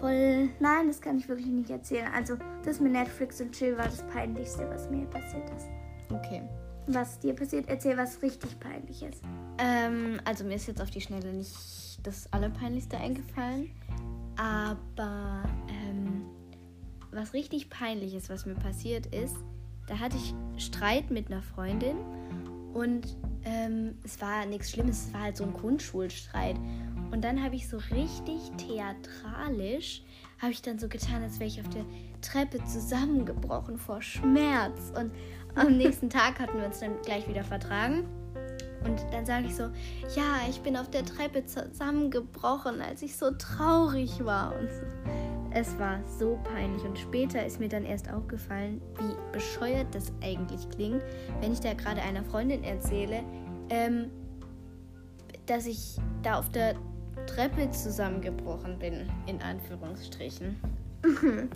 voll. 0.00 0.50
Nein, 0.60 0.88
das 0.88 1.00
kann 1.00 1.16
ich 1.16 1.28
wirklich 1.28 1.46
nicht 1.46 1.70
erzählen. 1.70 2.08
Also, 2.14 2.36
das 2.64 2.80
mit 2.80 2.92
Netflix 2.92 3.40
und 3.40 3.52
Chill 3.52 3.78
war 3.78 3.86
das 3.86 4.02
Peinlichste, 4.08 4.68
was 4.68 4.90
mir 4.90 5.06
passiert 5.06 5.48
ist. 5.56 5.68
Okay. 6.10 6.42
Was 6.86 7.18
dir 7.18 7.34
passiert, 7.34 7.68
erzähl 7.68 7.96
was 7.96 8.20
richtig 8.20 8.58
Peinliches. 8.60 9.22
Ähm, 9.58 10.20
also 10.24 10.44
mir 10.44 10.56
ist 10.56 10.66
jetzt 10.66 10.82
auf 10.82 10.90
die 10.90 11.00
Schnelle 11.00 11.32
nicht 11.32 12.06
das 12.06 12.30
Allerpeinlichste 12.32 12.98
eingefallen. 12.98 13.70
Aber 14.36 15.44
ähm, 15.68 16.26
was 17.12 17.32
richtig 17.32 17.70
peinlich 17.70 18.14
ist, 18.14 18.28
was 18.28 18.46
mir 18.46 18.54
passiert 18.54 19.06
ist, 19.06 19.36
da 19.86 19.98
hatte 19.98 20.16
ich 20.16 20.34
Streit 20.62 21.10
mit 21.10 21.30
einer 21.30 21.42
Freundin 21.42 21.96
und 22.72 23.16
ähm, 23.44 23.96
es 24.02 24.20
war 24.20 24.46
nichts 24.46 24.70
Schlimmes, 24.70 25.06
es 25.06 25.14
war 25.14 25.22
halt 25.22 25.36
so 25.36 25.44
ein 25.44 25.52
Grundschulstreit. 25.52 26.56
Und 27.10 27.22
dann 27.22 27.42
habe 27.42 27.54
ich 27.54 27.68
so 27.68 27.76
richtig 27.76 28.40
theatralisch, 28.56 30.02
habe 30.40 30.52
ich 30.52 30.62
dann 30.62 30.78
so 30.78 30.88
getan, 30.88 31.22
als 31.22 31.38
wäre 31.38 31.48
ich 31.48 31.60
auf 31.60 31.68
der 31.68 31.84
Treppe 32.20 32.64
zusammengebrochen 32.64 33.78
vor 33.78 34.02
Schmerz. 34.02 34.92
Und 34.98 35.12
am 35.54 35.76
nächsten 35.76 36.10
Tag 36.10 36.40
hatten 36.40 36.58
wir 36.58 36.66
uns 36.66 36.80
dann 36.80 37.00
gleich 37.02 37.28
wieder 37.28 37.44
vertragen. 37.44 38.08
Und 38.84 39.04
dann 39.12 39.24
sage 39.24 39.46
ich 39.46 39.56
so, 39.56 39.64
ja, 40.14 40.40
ich 40.48 40.60
bin 40.60 40.76
auf 40.76 40.90
der 40.90 41.04
Treppe 41.04 41.44
zusammengebrochen, 41.46 42.80
als 42.80 43.02
ich 43.02 43.16
so 43.16 43.30
traurig 43.32 44.24
war. 44.24 44.54
Und 44.58 44.68
es 45.50 45.78
war 45.78 46.00
so 46.18 46.38
peinlich. 46.44 46.82
Und 46.84 46.98
später 46.98 47.44
ist 47.44 47.60
mir 47.60 47.68
dann 47.68 47.84
erst 47.84 48.12
aufgefallen, 48.12 48.80
wie 48.98 49.32
bescheuert 49.32 49.94
das 49.94 50.12
eigentlich 50.22 50.68
klingt, 50.70 51.02
wenn 51.40 51.52
ich 51.52 51.60
da 51.60 51.72
gerade 51.74 52.02
einer 52.02 52.24
Freundin 52.24 52.62
erzähle, 52.64 53.22
ähm, 53.70 54.10
dass 55.46 55.66
ich 55.66 55.96
da 56.22 56.38
auf 56.38 56.50
der 56.50 56.74
Treppe 57.26 57.70
zusammengebrochen 57.70 58.78
bin, 58.78 59.08
in 59.26 59.40
Anführungsstrichen. 59.40 60.56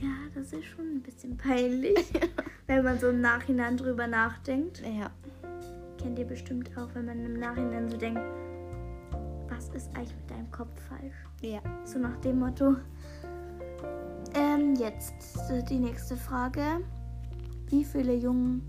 Ja, 0.00 0.08
das 0.34 0.54
ist 0.54 0.64
schon 0.64 0.96
ein 0.96 1.02
bisschen 1.02 1.36
peinlich, 1.36 2.06
wenn 2.66 2.82
man 2.82 2.98
so 2.98 3.10
im 3.10 3.20
Nachhinein 3.20 3.76
drüber 3.76 4.06
nachdenkt. 4.06 4.80
Ja. 4.80 5.10
Kennt 6.00 6.18
ihr 6.18 6.26
bestimmt 6.26 6.70
auch, 6.78 6.88
wenn 6.94 7.04
man 7.04 7.24
im 7.24 7.34
Nachhinein 7.34 7.88
so 7.88 7.96
denkt, 7.96 8.22
was 9.48 9.68
ist 9.70 9.94
eigentlich 9.94 10.16
mit 10.16 10.30
deinem 10.30 10.50
Kopf 10.50 10.80
falsch? 10.88 11.14
Ja. 11.42 11.60
So 11.84 11.98
nach 11.98 12.16
dem 12.18 12.38
Motto. 12.38 12.76
Ähm, 14.34 14.74
jetzt 14.76 15.12
die 15.68 15.78
nächste 15.78 16.16
Frage. 16.16 16.80
Wie 17.66 17.84
viele 17.84 18.14
Jungen 18.14 18.62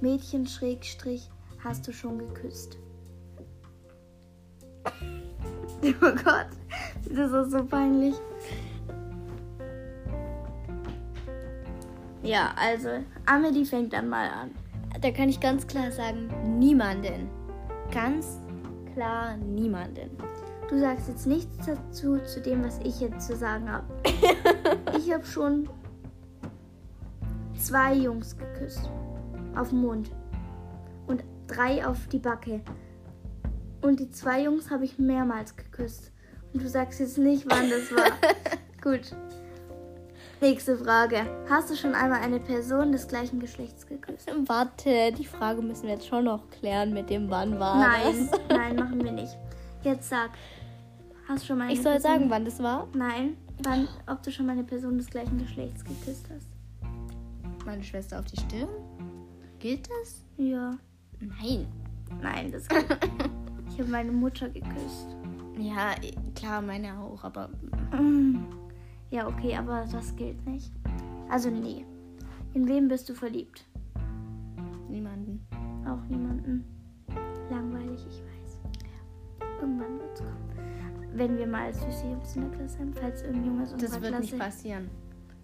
Mädchen 0.00 0.46
Schrägstrich 0.46 1.28
hast 1.64 1.88
du 1.88 1.92
schon 1.92 2.18
geküsst? 2.18 2.78
oh 5.84 6.12
Gott, 6.24 6.48
das 7.12 7.32
ist 7.32 7.50
so 7.50 7.64
peinlich. 7.64 8.14
Ja, 12.28 12.52
also 12.56 12.90
Amelie 13.24 13.64
fängt 13.64 13.94
dann 13.94 14.10
mal 14.10 14.28
an. 14.28 14.50
Da 15.00 15.10
kann 15.10 15.30
ich 15.30 15.40
ganz 15.40 15.66
klar 15.66 15.90
sagen, 15.90 16.28
niemanden. 16.58 17.30
Ganz 17.90 18.38
klar 18.92 19.38
niemanden. 19.38 20.10
Du 20.68 20.78
sagst 20.78 21.08
jetzt 21.08 21.26
nichts 21.26 21.64
dazu, 21.64 22.18
zu 22.18 22.42
dem, 22.42 22.62
was 22.62 22.80
ich 22.80 23.00
jetzt 23.00 23.26
zu 23.26 23.34
sagen 23.34 23.72
habe. 23.72 23.86
ich 24.98 25.10
habe 25.10 25.24
schon 25.24 25.70
zwei 27.56 27.94
Jungs 27.94 28.36
geküsst. 28.36 28.90
Auf 29.56 29.70
den 29.70 29.80
Mund. 29.80 30.10
Und 31.06 31.24
drei 31.46 31.86
auf 31.86 32.08
die 32.08 32.18
Backe. 32.18 32.60
Und 33.80 34.00
die 34.00 34.10
zwei 34.10 34.42
Jungs 34.42 34.70
habe 34.70 34.84
ich 34.84 34.98
mehrmals 34.98 35.56
geküsst. 35.56 36.12
Und 36.52 36.62
du 36.62 36.68
sagst 36.68 37.00
jetzt 37.00 37.16
nicht, 37.16 37.46
wann 37.48 37.70
das 37.70 37.90
war. 37.90 38.12
Gut. 38.82 39.16
Nächste 40.40 40.76
Frage. 40.78 41.26
Hast 41.50 41.68
du 41.70 41.74
schon 41.76 41.94
einmal 41.94 42.20
eine 42.20 42.38
Person 42.38 42.92
des 42.92 43.08
gleichen 43.08 43.40
Geschlechts 43.40 43.86
geküsst? 43.86 44.30
Warte, 44.46 45.12
die 45.12 45.24
Frage 45.24 45.62
müssen 45.62 45.84
wir 45.84 45.94
jetzt 45.94 46.06
schon 46.06 46.24
noch 46.24 46.48
klären 46.50 46.92
mit 46.94 47.10
dem 47.10 47.28
wann 47.28 47.58
war 47.58 47.76
Nein, 47.78 48.28
das. 48.30 48.40
nein, 48.56 48.76
machen 48.76 49.02
wir 49.02 49.10
nicht. 49.12 49.36
Jetzt 49.82 50.08
sag. 50.08 50.30
Hast 51.28 51.42
du 51.42 51.46
schon 51.48 51.58
mal 51.58 51.64
eine 51.64 51.72
Ich 51.72 51.82
soll 51.82 51.92
Person- 51.94 52.12
sagen, 52.12 52.30
wann 52.30 52.44
das 52.44 52.62
war? 52.62 52.86
Nein, 52.94 53.36
wann, 53.64 53.88
ob 54.06 54.22
du 54.22 54.30
schon 54.30 54.46
mal 54.46 54.52
eine 54.52 54.64
Person 54.64 54.96
des 54.96 55.08
gleichen 55.10 55.38
Geschlechts 55.38 55.84
geküsst 55.84 56.26
hast. 56.32 56.46
Meine 57.66 57.82
Schwester 57.82 58.18
auf 58.20 58.24
die 58.26 58.40
Stirn? 58.40 58.68
Gilt 59.58 59.88
das? 59.90 60.24
Ja. 60.36 60.78
Nein. 61.20 61.66
Nein, 62.22 62.52
das 62.52 62.68
geht. 62.68 62.86
Ich 63.70 63.80
habe 63.80 63.90
meine 63.90 64.12
Mutter 64.12 64.48
geküsst. 64.48 65.08
Ja, 65.58 65.94
klar, 66.36 66.62
meine 66.62 66.96
auch, 67.00 67.24
aber 67.24 67.50
Mm. 67.92 68.36
Ja, 69.10 69.26
okay, 69.26 69.56
aber 69.56 69.84
das 69.90 70.14
gilt 70.16 70.44
nicht. 70.46 70.72
Also 71.28 71.50
nee. 71.50 71.84
In 72.54 72.68
wem 72.68 72.88
bist 72.88 73.08
du 73.08 73.14
verliebt? 73.14 73.64
niemanden. 74.88 75.46
Auch 75.86 76.02
niemanden. 76.08 76.64
Langweilig, 77.50 78.06
ich 78.08 78.22
weiß. 78.22 78.60
Irgendwann 79.60 79.98
wird's 80.00 80.20
kommen. 80.20 80.48
Wenn 81.14 81.36
wir 81.36 81.46
mal 81.46 81.72
süße 81.72 82.06
Jungs 82.06 82.36
in 82.36 82.42
der 82.42 82.50
Klasse 82.58 82.78
haben, 82.78 82.92
falls 82.94 83.22
irgendein 83.22 83.46
Junge 83.46 83.62
aus 83.62 83.72
unserer 83.72 83.90
Das 83.90 84.00
wird 84.02 84.12
Klasse, 84.12 84.22
nicht 84.22 84.38
passieren. 84.38 84.90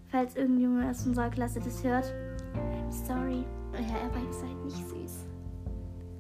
falls 0.09 0.37
irgendein 0.37 0.63
Junge 0.65 0.91
aus 0.91 1.07
unserer 1.07 1.31
Klasse 1.31 1.61
das 1.61 1.83
hört, 1.85 2.13
I'm 2.55 2.91
sorry. 2.91 3.45
Ja, 3.75 4.07
aber 4.07 4.19
ihr 4.25 4.33
seid 4.33 4.65
nicht 4.65 4.89
süß. 4.89 5.27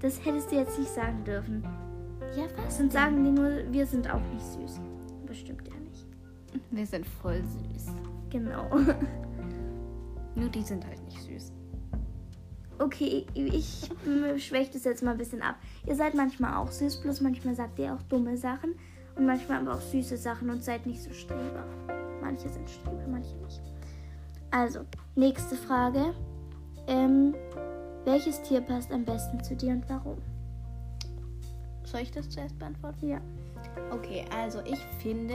Das 0.00 0.24
hättest 0.24 0.50
du 0.50 0.56
jetzt 0.56 0.78
nicht 0.78 0.90
sagen 0.90 1.24
dürfen. 1.24 1.62
Ja, 2.36 2.44
was? 2.56 2.78
Sonst 2.78 2.92
sagen 2.92 3.22
die 3.24 3.30
nur, 3.30 3.50
wir 3.70 3.86
sind 3.86 4.12
auch 4.12 4.20
nicht 4.32 4.44
süß. 4.44 4.80
Bestimmt 5.26 5.66
ja 5.68 5.74
nicht. 5.74 5.83
Wir 6.70 6.86
sind 6.86 7.06
voll 7.06 7.42
süß. 7.42 7.86
Genau. 8.30 8.68
Nur 10.34 10.48
die 10.48 10.62
sind 10.62 10.84
halt 10.86 11.02
nicht 11.04 11.22
süß. 11.22 11.52
Okay, 12.78 13.24
ich 13.34 13.88
schwäche 14.38 14.72
das 14.72 14.84
jetzt 14.84 15.02
mal 15.02 15.12
ein 15.12 15.18
bisschen 15.18 15.42
ab. 15.42 15.56
Ihr 15.86 15.94
seid 15.94 16.14
manchmal 16.14 16.54
auch 16.54 16.70
süß, 16.70 17.02
bloß 17.02 17.20
manchmal 17.20 17.54
sagt 17.54 17.78
ihr 17.78 17.94
auch 17.94 18.02
dumme 18.02 18.36
Sachen 18.36 18.74
und 19.14 19.26
manchmal 19.26 19.60
aber 19.60 19.74
auch 19.74 19.80
süße 19.80 20.16
Sachen 20.16 20.50
und 20.50 20.64
seid 20.64 20.84
nicht 20.86 21.00
so 21.00 21.12
Streber. 21.12 21.64
Manche 22.20 22.48
sind 22.48 22.68
Streber, 22.68 23.06
manche 23.08 23.36
nicht. 23.36 23.60
Also, 24.50 24.80
nächste 25.14 25.54
Frage. 25.54 26.14
Ähm, 26.88 27.34
welches 28.04 28.42
Tier 28.42 28.60
passt 28.60 28.92
am 28.92 29.04
besten 29.04 29.42
zu 29.42 29.54
dir 29.54 29.70
und 29.70 29.88
warum? 29.88 30.18
Soll 31.84 32.00
ich 32.00 32.10
das 32.10 32.28
zuerst 32.28 32.58
beantworten? 32.58 33.08
Ja. 33.08 33.20
Okay, 33.90 34.24
also 34.34 34.60
ich 34.64 34.80
finde, 35.00 35.34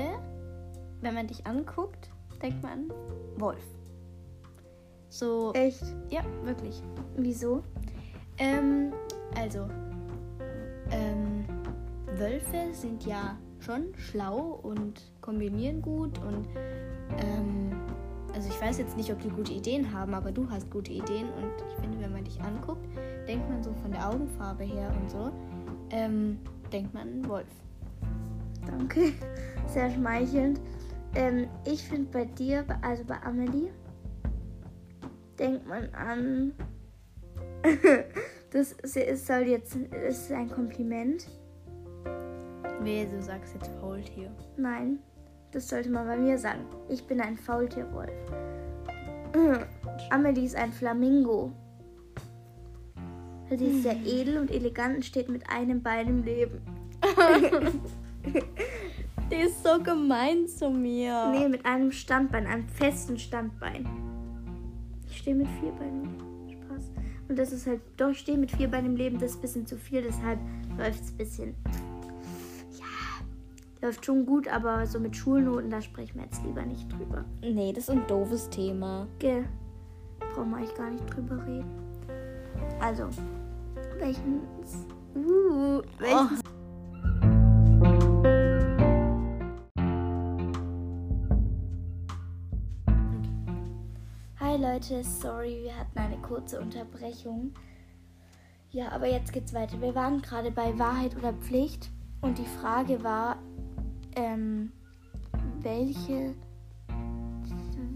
wenn 1.02 1.14
man 1.14 1.28
dich 1.28 1.46
anguckt, 1.46 2.10
denkt 2.42 2.64
man 2.64 2.92
Wolf. 3.38 3.64
So, 5.10 5.54
Echt? 5.54 5.84
ja, 6.10 6.22
wirklich. 6.44 6.82
Wieso? 7.18 7.64
Ähm, 8.38 8.94
also, 9.36 9.68
ähm, 10.92 11.46
Wölfe 12.18 12.74
sind 12.74 13.06
ja 13.06 13.38
schon 13.60 13.94
schlau 13.98 14.60
und 14.64 15.12
kombinieren 15.22 15.82
gut 15.82 16.18
und, 16.20 16.48
ähm, 17.18 17.72
also 18.34 18.50
ich 18.50 18.62
weiß 18.62 18.78
jetzt 18.78 18.96
nicht, 18.96 19.12
ob 19.12 19.20
die 19.20 19.30
gute 19.30 19.52
Ideen 19.54 19.92
haben, 19.92 20.14
aber 20.14 20.32
du 20.32 20.50
hast 20.50 20.70
gute 20.70 20.92
Ideen 20.92 21.28
und 21.34 21.52
ich 21.68 21.82
finde, 21.82 22.00
wenn 22.00 22.14
man 22.14 22.24
dich 22.24 22.40
anguckt, 22.42 22.86
denkt 23.28 23.50
man 23.50 23.62
so 23.64 23.74
von 23.82 23.92
der 23.92 24.08
Augenfarbe 24.08 24.64
her 24.64 24.92
und 25.02 25.10
so, 25.10 25.32
ähm, 25.90 26.40
denkt 26.72 26.94
man 26.94 27.28
Wolf. 27.28 27.48
Danke. 28.66 29.14
Sehr 29.68 29.90
schmeichelnd. 29.90 30.62
Ähm, 31.16 31.48
ich 31.66 31.84
finde 31.84 32.10
bei 32.12 32.26
dir, 32.26 32.66
also 32.82 33.04
bei 33.04 33.22
Amelie, 33.24 33.72
denkt 35.38 35.68
man 35.68 35.90
an. 35.94 36.54
das 38.52 38.74
ist- 38.74 39.28
soll 39.28 39.42
jetzt, 39.48 39.78
es 39.92 40.24
ist 40.24 40.32
ein 40.32 40.50
Kompliment. 40.50 41.28
Wehe, 42.82 43.08
du 43.08 43.22
sagst 43.22 43.56
jetzt 43.56 43.72
Faultier. 43.82 44.32
Nein, 44.56 45.00
das 45.52 45.68
sollte 45.68 45.90
man 45.90 46.08
bei 46.08 46.18
mir 46.18 46.38
sagen. 46.38 46.66
Ich 46.88 47.06
bin 47.06 47.20
ein 47.20 47.38
Faultierwolf. 47.38 48.12
Amelie 50.10 50.46
ist 50.46 50.56
ein 50.56 50.72
Flamingo. 50.72 51.52
Sie 53.50 53.66
ist 53.66 53.84
sehr 53.84 53.98
edel 54.06 54.38
und 54.38 54.52
elegant 54.52 54.98
und 54.98 55.06
steht 55.06 55.28
mit 55.28 55.50
einem 55.50 55.82
Bein 55.82 56.08
im 56.08 56.24
Leben. 56.24 56.62
Die 59.32 59.36
ist 59.36 59.64
so 59.64 59.82
gemein 59.82 60.48
zu 60.48 60.72
mir. 60.72 61.30
Nee, 61.32 61.48
mit 61.48 61.64
einem 61.64 61.92
Standbein, 61.92 62.48
einem 62.48 62.68
festen 62.68 63.20
Standbein. 63.20 63.88
Ich 65.08 65.18
stehe 65.18 65.36
mit 65.36 65.48
vier 65.60 65.72
Beinen. 65.72 66.18
Spaß. 66.50 66.92
Und 67.28 67.38
das 67.38 67.52
ist 67.52 67.68
halt, 67.68 67.82
doch, 67.98 68.10
ich 68.10 68.20
stehe 68.20 68.40
mit 68.40 68.50
vier 68.50 68.68
Beinen 68.68 68.92
im 68.92 68.96
Leben, 68.96 69.20
das 69.20 69.32
ist 69.32 69.38
ein 69.38 69.42
bisschen 69.42 69.68
zu 69.68 69.78
viel, 69.78 70.02
deshalb 70.02 70.40
läuft 70.78 71.04
es 71.04 71.12
ein 71.12 71.18
bisschen. 71.18 71.56
Ja, 72.80 73.88
läuft 73.88 74.04
schon 74.04 74.26
gut, 74.26 74.48
aber 74.48 74.88
so 74.88 75.00
mit 75.00 75.16
Schulnoten, 75.16 75.70
da 75.70 75.80
sprechen 75.80 76.16
wir 76.16 76.24
jetzt 76.24 76.44
lieber 76.44 76.64
nicht 76.64 76.92
drüber. 76.92 77.24
Nee, 77.42 77.72
das 77.72 77.84
ist 77.84 77.92
ein 77.92 78.08
doofes 78.08 78.50
Thema. 78.50 79.08
Gell? 79.20 79.46
Brauchen 80.34 80.50
wir 80.50 80.58
eigentlich 80.58 80.76
gar 80.76 80.90
nicht 80.90 81.06
drüber 81.16 81.46
reden. 81.46 81.70
Also, 82.80 83.10
welchen. 84.00 84.42
Uh, 85.16 85.82
welchen. 86.00 86.30
Hi 86.30 86.49
Leute, 94.80 95.04
sorry, 95.04 95.60
wir 95.64 95.76
hatten 95.76 96.00
eine 96.00 96.18
kurze 96.20 96.62
Unterbrechung. 96.62 97.54
Ja, 98.72 98.94
aber 98.94 99.08
jetzt 99.08 99.34
geht's 99.34 99.54
weiter. 99.54 99.82
Wir 99.82 99.94
waren 99.94 100.22
gerade 100.22 100.52
bei 100.52 100.78
Wahrheit 100.80 101.18
oder 101.18 101.34
Pflicht 101.34 101.90
und 102.22 102.38
die 102.38 102.46
Frage 102.46 103.04
war, 103.04 103.36
ähm, 104.16 104.72
welche, 105.60 106.34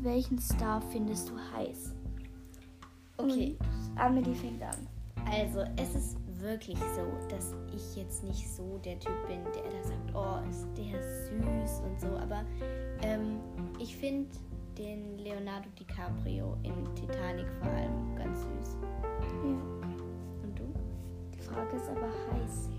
welchen 0.02 0.40
Star 0.40 0.82
findest 0.92 1.30
du 1.30 1.36
heiß? 1.56 1.96
Okay. 3.16 3.58
Und 3.60 3.98
Amelie 3.98 4.36
fängt 4.36 4.62
an. 4.62 4.86
Also, 5.32 5.64
es 5.78 5.96
ist 5.96 6.18
wirklich 6.42 6.80
so, 6.80 7.28
dass 7.30 7.54
ich 7.74 7.96
jetzt 7.96 8.26
nicht 8.26 8.50
so 8.50 8.78
der 8.84 9.00
Typ 9.00 9.26
bin, 9.28 9.42
der 9.56 9.72
da 9.72 9.88
sagt, 9.88 10.14
oh, 10.14 10.50
ist 10.50 10.68
der 10.76 11.02
süß 11.02 11.82
und 11.86 12.02
so. 12.02 12.08
Aber 12.18 12.44
ähm, 13.04 13.40
ich 13.80 13.96
finde 13.96 14.28
den 14.78 15.18
Leonardo 15.18 15.70
DiCaprio 15.78 16.58
in 16.64 16.96
Titanic 16.96 17.48
vor 17.62 17.72
allem 17.72 18.16
ganz 18.16 18.40
süß. 18.42 18.78
Ja. 18.82 19.50
Und 20.44 20.58
du? 20.58 20.64
Die 21.34 21.42
Frage 21.42 21.76
ist 21.76 21.90
aber 21.90 22.08
heiß. 22.32 22.70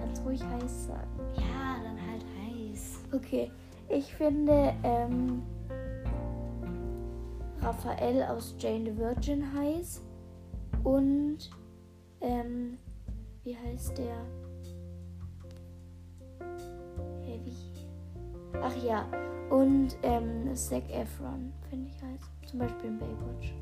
Kannst 0.00 0.24
ruhig 0.24 0.42
heiß 0.44 0.86
sagen. 0.86 1.20
Ja, 1.34 1.76
dann 1.82 1.98
halt 2.10 2.24
heiß. 2.40 3.00
Okay, 3.12 3.50
ich 3.88 4.14
finde 4.14 4.74
ähm, 4.82 5.42
Raphael 7.60 8.22
aus 8.24 8.54
Jane 8.58 8.84
the 8.90 8.96
Virgin 8.98 9.44
heiß 9.54 10.02
und 10.84 11.50
ähm, 12.20 12.78
wie 13.44 13.56
heißt 13.56 13.98
der? 13.98 14.16
Ach 18.62 18.76
ja, 18.82 19.06
und 19.50 19.96
ähm, 20.02 20.54
Zac 20.54 20.88
Efron 20.90 21.52
finde 21.70 21.88
ich 21.88 22.02
heiß. 22.02 22.20
Zum 22.50 22.58
Beispiel 22.58 22.90
in 22.90 22.98
Baywatch. 22.98 23.54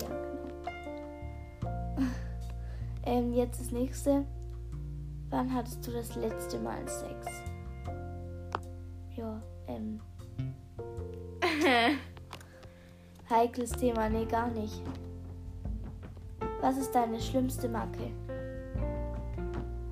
Ja, 0.00 0.08
genau. 0.08 2.06
ähm, 3.04 3.32
jetzt 3.32 3.60
das 3.60 3.70
nächste. 3.70 4.24
Wann 5.30 5.52
hattest 5.52 5.86
du 5.86 5.90
das 5.92 6.16
letzte 6.16 6.58
Mal 6.58 6.86
Sex? 6.88 7.26
Ja, 9.14 9.40
ähm. 9.66 10.00
Heikles 13.30 13.70
Thema, 13.72 14.08
nee, 14.08 14.24
gar 14.24 14.48
nicht. 14.48 14.82
Was 16.60 16.78
ist 16.78 16.94
deine 16.94 17.20
schlimmste 17.20 17.68
Macke? 17.68 18.10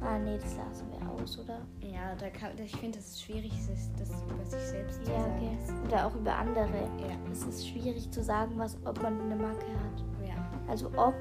Ah, 0.01 0.19
nee, 0.19 0.39
das 0.39 0.57
lassen 0.57 0.91
wir 0.91 0.96
aus, 1.23 1.39
oder? 1.39 1.61
Ja, 1.81 2.15
da 2.17 2.29
kann, 2.31 2.51
ich 2.59 2.75
finde 2.77 2.99
es 2.99 3.21
schwierig, 3.21 3.53
das, 3.69 3.91
das 4.11 4.23
über 4.23 4.45
sich 4.45 4.61
selbst 4.61 5.05
zu 5.05 5.11
Ja, 5.11 5.21
sagen. 5.23 5.35
okay. 5.37 5.87
Oder 5.87 6.07
auch 6.07 6.15
über 6.15 6.35
andere. 6.35 6.67
Ja. 7.01 7.31
Es 7.33 7.43
ist 7.45 7.69
schwierig 7.69 8.11
zu 8.11 8.23
sagen, 8.23 8.53
was, 8.57 8.77
ob 8.85 9.03
man 9.03 9.21
eine 9.21 9.37
Macke 9.37 9.67
hat. 9.67 10.05
ja. 10.27 10.35
Also 10.69 10.89
ob, 10.97 11.15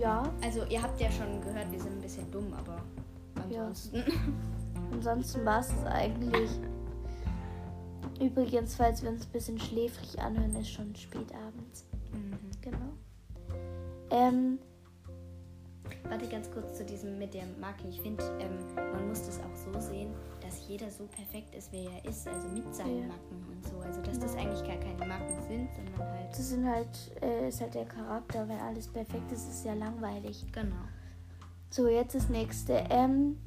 ja. 0.00 0.22
Also, 0.42 0.64
ihr 0.64 0.82
habt 0.82 1.00
ja 1.00 1.10
schon 1.10 1.40
gehört, 1.40 1.70
wir 1.70 1.80
sind 1.80 1.92
ein 1.92 2.00
bisschen 2.00 2.30
dumm, 2.30 2.52
aber 2.54 2.76
Ja. 3.50 3.62
ansonsten. 3.66 4.02
Ansonsten 4.92 5.44
war 5.46 5.60
es 5.60 5.72
es 5.72 5.84
eigentlich. 5.86 6.50
Übrigens, 8.20 8.74
falls 8.74 9.02
wir 9.02 9.10
uns 9.10 9.24
ein 9.26 9.32
bisschen 9.32 9.58
schläfrig 9.58 10.20
anhören, 10.20 10.54
ist 10.56 10.68
schon 10.70 10.94
spät 10.94 11.32
abends. 11.34 11.86
Mhm. 12.12 12.36
Genau. 12.60 12.92
Ähm, 14.10 14.58
Warte 16.08 16.28
ganz 16.28 16.50
kurz 16.50 16.76
zu 16.76 16.84
diesem 16.84 17.18
mit 17.18 17.32
der 17.32 17.44
Marke. 17.60 17.88
Ich 17.88 18.00
finde, 18.00 18.22
ähm, 18.40 18.58
man 18.74 19.08
muss 19.08 19.24
das 19.24 19.40
auch 19.40 19.54
so 19.54 19.78
sehen, 19.80 20.12
dass 20.40 20.66
jeder 20.68 20.90
so 20.90 21.04
perfekt 21.06 21.54
ist, 21.54 21.72
wie 21.72 21.86
er 21.86 22.04
ist, 22.04 22.26
also 22.28 22.48
mit 22.48 22.74
seinen 22.74 23.02
Ja. 23.02 23.06
Macken 23.06 23.46
und 23.50 23.64
so. 23.64 23.78
Also, 23.78 24.02
dass 24.02 24.18
das 24.18 24.36
eigentlich 24.36 24.62
gar 24.66 24.76
keine 24.76 25.06
Macken 25.06 25.42
sind, 25.48 25.68
sondern 25.74 25.98
halt. 26.12 26.30
das 26.30 26.48
sind 26.48 26.66
halt, 26.66 27.22
äh, 27.22 27.48
ist 27.48 27.60
halt 27.60 27.74
der 27.74 27.84
Charakter. 27.86 28.46
Wenn 28.48 28.58
alles 28.58 28.88
perfekt 28.88 29.30
ist, 29.32 29.48
ist 29.48 29.58
es 29.58 29.64
ja 29.64 29.74
langweilig. 29.74 30.44
Genau. 30.52 30.76
So, 31.70 31.88
jetzt 31.88 32.14
das 32.14 32.28
nächste. 32.28 32.84
Ähm, 32.90 33.38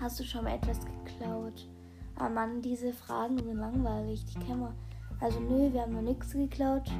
hast 0.00 0.18
du 0.20 0.24
schon 0.24 0.44
mal 0.44 0.54
etwas 0.54 0.78
geklaut? 0.80 1.68
Ah 2.16 2.28
Mann, 2.28 2.62
diese 2.62 2.92
Fragen 2.92 3.36
sind 3.38 3.56
langweilig. 3.56 4.24
Die 4.24 4.38
kennen 4.38 4.60
wir. 4.60 4.74
Also 5.20 5.40
nö, 5.40 5.72
wir 5.72 5.82
haben 5.82 5.92
noch 5.92 6.02
nichts 6.02 6.32
geklaut. 6.32 6.90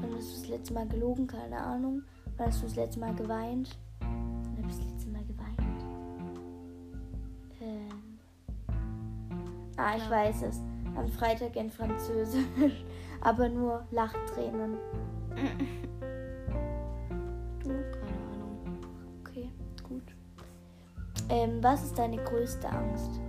Wann 0.00 0.14
hast 0.16 0.30
du 0.30 0.40
das 0.40 0.48
letzte 0.48 0.74
Mal 0.74 0.86
gelogen? 0.88 1.26
Keine 1.26 1.58
Ahnung. 1.58 2.02
Wann 2.42 2.50
hast 2.50 2.60
du 2.60 2.66
das 2.66 2.74
letzte 2.74 2.98
Mal 2.98 3.14
geweint? 3.14 3.78
Wann 4.00 4.64
hast 4.66 4.80
du 4.80 4.82
das 4.82 4.92
letzte 4.92 5.10
Mal 5.10 5.22
geweint? 5.26 5.84
Ähm. 7.60 8.18
Ah, 9.76 9.96
ich 9.96 10.02
Ja. 10.02 10.10
weiß 10.10 10.42
es. 10.42 10.60
Am 10.96 11.06
Freitag 11.06 11.54
in 11.54 11.70
Französisch. 11.70 12.84
Aber 13.20 13.48
nur 13.48 13.86
Lachtränen. 13.92 14.76
Du? 17.62 17.68
Keine 17.68 18.18
Ahnung. 18.32 18.58
Okay, 19.20 19.48
gut. 19.88 20.02
Ähm, 21.28 21.62
was 21.62 21.84
ist 21.84 21.96
deine 21.96 22.16
größte 22.16 22.68
Angst? 22.68 23.20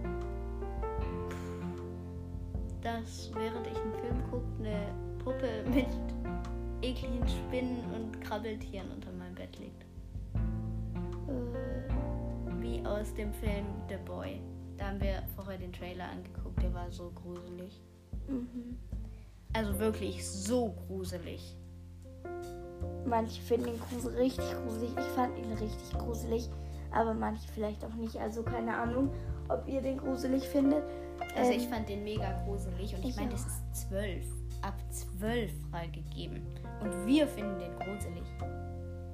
Dass 2.82 3.30
während 3.36 3.68
ich 3.68 3.78
einen 3.80 3.94
Film 3.94 4.24
gucke, 4.32 4.48
eine 4.60 4.88
Puppe 5.24 5.64
mit 5.70 5.86
ekligen 6.94 7.28
Spinnen 7.28 7.80
und 7.94 8.22
Krabbeltieren 8.22 8.92
unter 8.92 9.12
meinem 9.12 9.36
Bett 9.36 9.58
liegt. 9.60 9.84
Äh, 11.28 12.62
Wie 12.62 12.86
aus 12.86 13.14
dem 13.16 13.34
Film 13.34 13.66
The 13.90 13.96
Boy. 14.06 14.40
Da 14.78 14.88
haben 14.90 15.02
wir 15.02 15.24
vorher 15.36 15.58
den 15.58 15.72
Trailer 15.74 16.10
angeguckt, 16.10 16.62
der 16.62 16.74
war 16.74 16.92
so 16.92 17.12
gruselig. 17.12 17.82
mhm. 18.28 18.78
Also 19.56 19.78
wirklich 19.78 20.26
so 20.28 20.72
gruselig. 20.88 21.56
Manche 23.06 23.40
finden 23.42 23.68
ihn 23.68 23.80
gruselig, 23.80 24.40
richtig 24.40 24.56
gruselig. 24.64 24.90
Ich 24.98 25.06
fand 25.16 25.38
ihn 25.38 25.52
richtig 25.52 25.98
gruselig, 26.00 26.50
aber 26.92 27.14
manche 27.14 27.48
vielleicht 27.54 27.86
auch 27.86 27.94
nicht. 27.94 28.16
Also 28.18 28.42
keine 28.42 28.76
Ahnung, 28.76 29.12
ob 29.50 29.68
ihr 29.68 29.82
den 29.82 29.98
gruselig 30.00 30.44
findet. 30.48 30.84
Also 31.36 31.52
Ähm, 31.52 31.58
ich 31.58 31.68
fand 31.68 31.88
den 31.88 32.04
mega 32.04 32.44
gruselig 32.46 32.96
und 32.96 33.02
ich 33.04 33.10
ich 33.10 33.16
meine, 33.16 33.30
das 33.30 33.46
ist 33.46 33.76
zwölf. 33.88 34.26
Ab 34.64 34.76
zwölf 34.90 35.52
freigegeben. 35.70 36.42
Und 36.82 37.06
wir 37.06 37.28
finden 37.28 37.60
den 37.60 37.76
gruselig. 37.76 38.24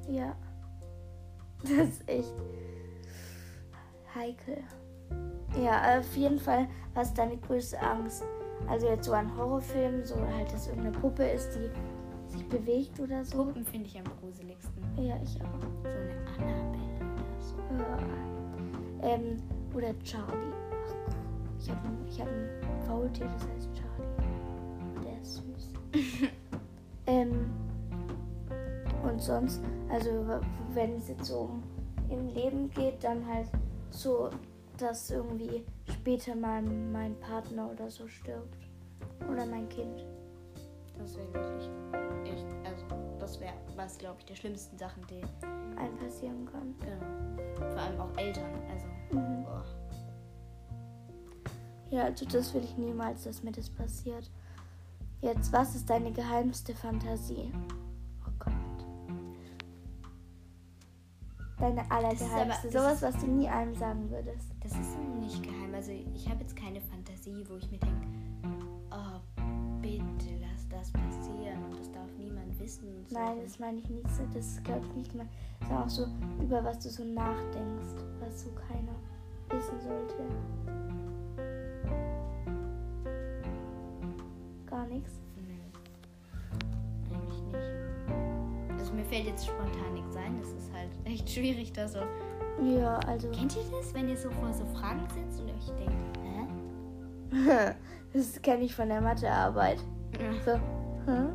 Ja. 0.08 0.36
Das 1.64 1.90
ist 1.90 2.10
echt 2.10 2.34
heikel. 4.16 4.64
Ja, 5.62 6.00
auf 6.00 6.16
jeden 6.16 6.40
Fall, 6.40 6.68
was 6.94 7.14
deine 7.14 7.38
größte 7.38 7.80
Angst? 7.82 8.24
Also 8.68 8.88
jetzt 8.88 9.06
so 9.06 9.14
an 9.14 9.36
Horrorfilmen, 9.36 10.06
so 10.06 10.16
halt, 10.16 10.52
dass 10.54 10.68
irgendeine 10.68 10.98
Puppe 10.98 11.24
ist, 11.24 11.56
die 11.56 11.70
sich 12.32 12.48
bewegt 12.48 13.00
oder 13.00 13.26
so. 13.26 13.46
Puppen 13.46 13.66
finde 13.66 13.88
ich 13.88 13.98
am 13.98 14.06
gruseligsten. 14.20 14.84
Ja, 14.98 15.16
ich 15.24 15.42
auch. 15.42 15.62
So 15.82 15.88
eine 15.90 16.58
Annabelle 16.58 17.14
oder 17.14 17.42
so. 17.42 17.58
Ja. 19.04 19.10
Ähm, 19.10 19.38
oder 19.74 19.98
Charlie. 20.00 20.54
Ich 21.60 21.70
habe 21.70 21.80
ich 22.08 22.22
hab 22.22 22.28
ein 22.28 22.82
Faultier, 22.86 23.26
das 23.26 23.48
heißt 23.48 23.79
ähm, 27.08 27.50
und 29.04 29.22
sonst, 29.22 29.62
also 29.90 30.40
wenn 30.74 30.96
es 30.96 31.08
jetzt 31.08 31.26
so 31.26 31.40
um 31.40 31.64
im 32.10 32.28
Leben 32.28 32.70
geht, 32.72 33.04
dann 33.04 33.26
halt 33.26 33.48
so, 33.92 34.30
dass 34.78 35.12
irgendwie 35.12 35.64
später 35.86 36.36
mal 36.36 36.62
mein 36.62 37.16
Partner 37.20 37.70
oder 37.72 37.90
so 37.90 38.08
stirbt. 38.08 38.58
Oder 39.32 39.46
mein 39.46 39.68
Kind. 39.70 40.06
Das 40.98 41.18
wäre 41.18 41.34
wirklich 41.34 41.70
echt, 42.26 42.46
also 42.66 42.86
das 43.20 43.40
wäre 43.40 43.54
was, 43.76 43.98
glaube 43.98 44.16
ich, 44.20 44.26
der 44.26 44.36
schlimmsten 44.36 44.78
Sachen, 44.78 45.06
die 45.08 45.22
einem 45.78 45.98
passieren 45.98 46.46
kann. 46.46 46.76
Genau. 46.80 47.70
Vor 47.72 47.82
allem 47.82 48.02
auch 48.02 48.18
Eltern, 48.18 48.50
also. 48.72 48.88
Mhm. 49.16 49.46
Ja, 51.92 52.04
also 52.04 52.26
das 52.26 52.54
will 52.54 52.64
ich 52.64 52.78
niemals, 52.78 53.24
dass 53.24 53.44
mir 53.44 53.52
das 53.52 53.70
passiert. 53.70 54.30
Jetzt, 55.22 55.52
was 55.52 55.76
ist 55.76 55.90
deine 55.90 56.12
geheimste 56.12 56.74
Fantasie? 56.74 57.52
Oh 58.26 58.32
Gott. 58.40 58.54
Deine 61.58 61.90
allergeheimste. 61.92 62.70
aber- 62.70 62.72
Sowas, 62.72 63.02
was 63.02 63.18
du 63.18 63.28
nie 63.28 63.48
einem 63.50 63.76
sagen 63.76 64.10
würdest. 64.10 64.48
Das 64.62 64.72
ist 64.74 64.98
nicht 65.20 65.44
geheim. 65.44 65.74
Also 65.74 65.92
ich 65.92 66.30
habe 66.30 66.42
jetzt 66.42 66.56
keine 66.56 66.80
Fantasie, 66.82 67.46
wo 67.50 67.56
ich 67.58 67.70
mir 67.70 67.80
denke, 67.80 68.08
oh, 68.92 69.20
bitte 69.82 70.38
lass 70.42 70.68
das 70.70 70.92
passieren 70.92 71.64
und 71.66 71.78
das 71.80 71.92
darf 71.92 72.10
niemand 72.18 72.58
wissen. 72.60 73.06
So. 73.10 73.16
Nein, 73.20 73.40
das 73.44 73.60
meine 73.60 73.80
ich 73.80 73.90
nicht 73.90 74.10
so. 74.16 74.24
Das 74.34 74.62
glaube 74.64 74.86
ich, 74.88 74.94
nicht 74.96 75.12
gemeint. 75.12 75.30
Das 75.60 75.70
ist 75.70 75.76
auch 75.76 75.90
so, 75.90 76.08
über 76.42 76.64
was 76.64 76.80
du 76.80 76.90
so 76.90 77.04
nachdenkst, 77.04 78.04
was 78.22 78.44
so 78.44 78.50
keiner 78.52 78.96
wissen 79.50 79.80
sollte. 79.82 80.24
Nichts. 84.90 85.20
Nee. 85.36 87.16
Eigentlich 87.16 87.42
nicht. 87.44 88.80
Also 88.80 88.94
mir 88.94 89.06
fällt 89.06 89.26
jetzt 89.26 89.48
spontan 89.48 89.94
nichts 89.94 90.16
ein. 90.16 90.38
Das 90.40 90.50
ist 90.50 90.72
halt 90.74 90.90
echt 91.06 91.30
schwierig, 91.30 91.72
da 91.74 91.88
so. 91.88 92.00
Ja, 92.62 92.98
also. 93.08 93.30
Kennt 93.32 93.56
ihr 93.56 93.64
das, 93.72 93.94
wenn 93.94 94.10
ihr 94.10 94.18
so 94.18 94.30
vor 94.32 94.54
so 94.54 94.66
Fragen 94.66 95.08
sitzt 95.14 95.42
und 95.42 95.50
euch 95.50 95.66
denkt, 95.78 96.20
hä? 97.34 97.76
das 98.14 98.42
kenne 98.42 98.64
ich 98.64 98.76
von 98.76 98.90
der 98.90 99.02
Mathearbeit. 99.02 99.80
So, 100.44 100.54
hä? 100.54 101.30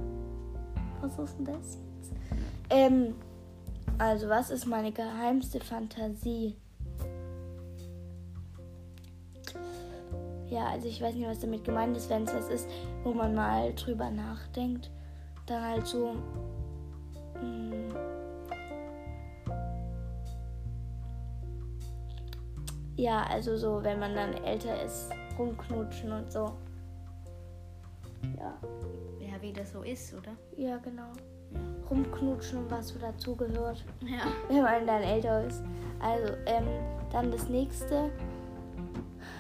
Was 1.01 1.19
ist 1.19 1.39
denn 1.39 1.45
das 1.45 1.79
jetzt? 1.97 2.13
Ähm, 2.71 3.15
also, 3.99 4.29
was 4.29 4.51
ist 4.51 4.67
meine 4.67 4.93
geheimste 4.93 5.61
Fantasie? 5.61 6.57
Ja, 10.55 10.69
also 10.69 10.87
ich 10.87 11.03
weiß 11.03 11.17
nicht, 11.17 11.27
was 11.27 11.41
damit 11.41 11.65
gemeint 11.65 11.97
ist, 11.97 12.09
wenn 12.09 12.23
es 12.23 12.33
was 12.33 12.49
ist, 12.49 12.71
wo 13.03 13.13
man 13.13 13.35
mal 13.35 13.75
drüber 13.75 14.09
nachdenkt. 14.09 14.89
Dann 15.47 15.61
halt 15.65 15.85
so. 15.85 16.13
mm, 17.43 17.89
Mh, 17.89 17.95
ja, 22.97 23.25
also 23.25 23.57
so, 23.57 23.83
wenn 23.83 23.99
man 23.99 24.15
dann 24.15 24.35
älter 24.45 24.81
ist, 24.81 25.11
rumknutschen 25.37 26.13
und 26.13 26.31
so. 26.31 26.53
Ja. 28.39 28.55
Ja, 29.19 29.41
wie 29.41 29.53
das 29.53 29.73
so 29.73 29.83
ist, 29.83 30.15
oder? 30.15 30.37
Ja, 30.57 30.77
genau. 30.77 31.11
Rumknutschen 31.91 32.59
und 32.61 32.71
was 32.71 32.89
so 32.91 32.99
dazugehört, 33.01 33.85
Ja. 34.03 34.21
wenn 34.49 34.63
man 34.63 34.87
dann 34.87 35.03
älter 35.03 35.45
ist. 35.45 35.65
Also, 36.01 36.33
ähm, 36.47 36.69
dann 37.11 37.33
das 37.33 37.49
nächste. 37.49 38.13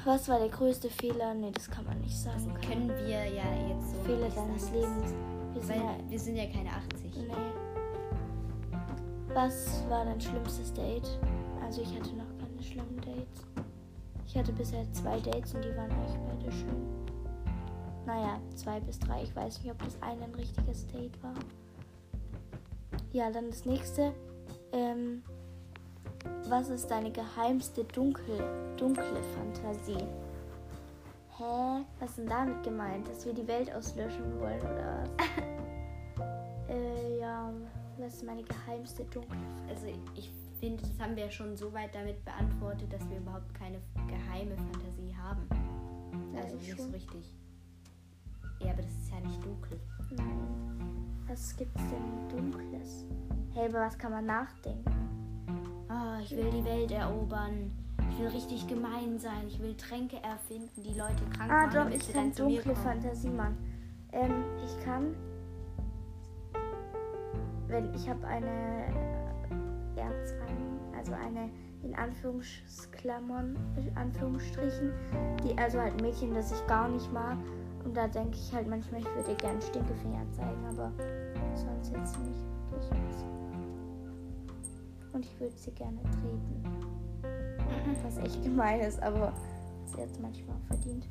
Was 0.04 0.28
war 0.28 0.38
der 0.38 0.50
größte 0.50 0.90
Fehler? 0.90 1.32
Nee, 1.32 1.50
das 1.50 1.70
kann 1.70 1.84
man 1.86 1.98
nicht 2.00 2.16
sagen. 2.16 2.52
Das 2.52 2.68
können 2.68 2.88
wir 2.88 3.24
ja 3.24 3.44
jetzt 3.68 3.90
so. 3.90 3.98
Fehler 4.04 4.28
deines. 4.28 4.70
Lebens. 4.70 5.14
Wir 5.54 5.62
sind 5.62 5.76
ja, 5.76 5.96
wir 6.08 6.18
sind 6.20 6.36
ja 6.36 6.46
keine 6.46 6.70
80. 6.70 7.16
nee. 7.16 7.32
Was 9.32 9.82
war 9.88 10.04
dein 10.04 10.20
schlimmstes 10.20 10.72
Date? 10.74 11.18
Also, 11.62 11.80
ich 11.80 11.88
hatte 11.94 12.14
noch 12.16 12.28
keine 12.38 12.62
schlimmen 12.62 13.00
Dates. 13.00 13.46
Ich 14.26 14.36
hatte 14.36 14.52
bisher 14.52 14.84
zwei 14.92 15.18
Dates 15.20 15.54
und 15.54 15.64
die 15.64 15.74
waren 15.74 15.90
eigentlich 15.90 16.18
beide 16.28 16.52
schön. 16.52 17.04
Naja, 18.04 18.38
zwei 18.54 18.80
bis 18.80 18.98
drei. 18.98 19.22
Ich 19.22 19.34
weiß 19.34 19.62
nicht, 19.62 19.72
ob 19.72 19.82
das 19.82 19.96
eine 20.02 20.24
ein 20.24 20.34
richtiges 20.34 20.86
Date 20.88 21.22
war. 21.22 21.34
Ja, 23.12 23.30
dann 23.30 23.48
das 23.48 23.64
nächste. 23.64 24.12
Ähm, 24.72 25.22
was 26.48 26.68
ist 26.68 26.90
deine 26.90 27.10
geheimste 27.10 27.84
dunkel, 27.84 28.38
dunkle 28.76 29.22
Fantasie? 29.34 30.06
Hä? 31.36 31.84
Was 31.98 32.10
ist 32.10 32.18
denn 32.18 32.26
damit 32.26 32.62
gemeint? 32.62 33.08
Dass 33.08 33.26
wir 33.26 33.34
die 33.34 33.46
Welt 33.46 33.72
auslöschen 33.74 34.40
wollen 34.40 34.60
oder 34.60 35.04
was? 35.18 35.26
äh, 36.68 37.18
ja, 37.18 37.50
was 37.98 38.14
ist 38.14 38.24
meine 38.24 38.42
geheimste 38.42 39.04
dunkle 39.04 39.36
Also 39.68 39.86
ich 40.14 40.30
finde, 40.60 40.82
das 40.82 40.98
haben 41.00 41.16
wir 41.16 41.30
schon 41.30 41.56
so 41.56 41.72
weit 41.72 41.94
damit 41.94 42.24
beantwortet, 42.24 42.92
dass 42.92 43.08
wir 43.10 43.18
überhaupt 43.18 43.52
keine 43.54 43.78
geheime 44.06 44.56
Fantasie 44.56 45.14
haben. 45.16 45.48
Ja, 46.34 46.42
Also 46.42 46.56
ich 46.56 46.68
nicht 46.68 46.80
so 46.80 46.88
richtig. 46.90 47.34
Ja, 48.60 48.70
aber 48.70 48.82
das 48.82 48.92
ist 48.92 49.10
ja 49.10 49.20
nicht 49.20 49.44
dunkel. 49.44 49.80
Nein. 50.16 50.64
Was 51.26 51.56
gibt's 51.56 51.82
denn 51.90 52.28
Dunkles? 52.28 53.04
Hey, 53.52 53.68
über 53.68 53.80
was 53.80 53.98
kann 53.98 54.12
man 54.12 54.26
nachdenken? 54.26 54.84
Oh, 55.94 56.20
ich 56.22 56.36
will 56.36 56.50
die 56.50 56.64
Welt 56.64 56.90
erobern. 56.90 57.70
Ich 58.10 58.18
will 58.18 58.26
richtig 58.28 58.66
gemein 58.66 59.18
sein. 59.18 59.46
Ich 59.46 59.60
will 59.60 59.76
Tränke 59.76 60.16
erfinden, 60.22 60.82
die 60.82 60.94
Leute 60.98 61.22
krank 61.36 61.50
Ah, 61.50 61.66
machen, 61.66 61.70
doch, 61.70 61.84
damit 61.84 62.02
ich 62.02 62.12
kann 62.12 62.32
dunkle. 62.34 62.74
Fantasie, 62.76 63.28
Mann. 63.30 63.56
Ähm, 64.12 64.44
ich 64.64 64.84
kann. 64.84 65.14
Wenn 67.68 67.92
ich 67.94 68.08
habe 68.08 68.26
eine 68.26 68.86
Erzfeindin, 69.96 70.78
also 70.96 71.12
eine 71.14 71.48
in 71.82 71.94
Anführungsklammern, 71.94 73.56
in 73.76 73.96
Anführungsstrichen, 73.96 74.92
die 75.44 75.56
also 75.58 75.80
halt 75.80 76.00
Mädchen, 76.00 76.34
das 76.34 76.50
ich 76.52 76.66
gar 76.66 76.88
nicht 76.88 77.12
mag. 77.12 77.36
Und 77.84 77.96
da 77.96 78.08
denke 78.08 78.36
ich 78.36 78.52
halt 78.54 78.66
manchmal, 78.68 79.00
ich 79.00 79.14
würde 79.14 79.34
gerne 79.36 79.60
Stinkefinger 79.60 80.24
zeigen, 80.32 80.64
aber 80.66 80.90
sonst 81.54 81.92
jetzt 81.92 82.18
nicht 82.20 82.40
wirklich. 82.70 83.43
Und 85.14 85.24
ich 85.24 85.40
würde 85.40 85.56
sie 85.56 85.70
gerne 85.70 85.98
treten. 86.02 86.62
Was 88.02 88.18
echt 88.18 88.42
gemein 88.42 88.80
ist, 88.80 89.02
aber 89.02 89.32
sie 89.86 90.02
hat 90.02 90.10
es 90.10 90.18
manchmal 90.18 90.56
verdient. 90.68 91.06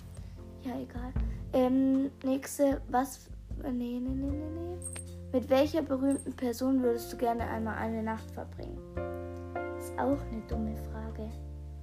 Ja, 0.63 0.73
egal. 0.79 1.11
Ähm, 1.53 2.11
nächste, 2.23 2.81
was. 2.89 3.27
äh, 3.63 3.71
Nee, 3.71 3.99
nee, 3.99 4.09
nee, 4.09 4.27
nee, 4.27 4.49
nee. 4.49 4.77
Mit 5.31 5.49
welcher 5.49 5.81
berühmten 5.81 6.33
Person 6.33 6.83
würdest 6.83 7.11
du 7.11 7.17
gerne 7.17 7.43
einmal 7.47 7.75
eine 7.77 8.03
Nacht 8.03 8.29
verbringen? 8.31 8.77
Ist 9.79 9.93
auch 9.97 10.19
eine 10.31 10.41
dumme 10.47 10.75
Frage. 10.91 11.29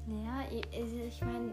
Ja, 0.07 0.43
ich, 0.51 0.65
also 0.79 0.97
ich 0.97 1.21
meine, 1.25 1.51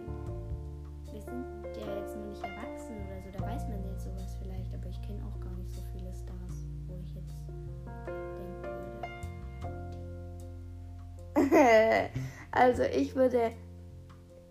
wir 1.11 1.21
sind 1.21 1.45
ja 1.75 1.95
jetzt 1.99 2.15
noch 2.15 2.25
nicht 2.25 2.43
erwachsen 2.43 2.95
oder 2.95 3.21
so, 3.23 3.31
da 3.37 3.41
weiß 3.51 3.67
man 3.69 3.83
jetzt 3.91 4.03
sowas 4.03 4.37
vielleicht, 4.41 4.73
aber 4.73 4.87
ich 4.87 5.01
kenne 5.01 5.19
auch 5.25 5.39
gar 5.39 5.53
nicht 5.53 5.71
so 5.71 5.81
viele 5.93 6.13
Stars, 6.13 6.65
wo 6.87 6.95
ich 7.03 7.15
jetzt 7.15 7.45
also, 12.51 12.83
ich 12.83 13.15
würde. 13.15 13.51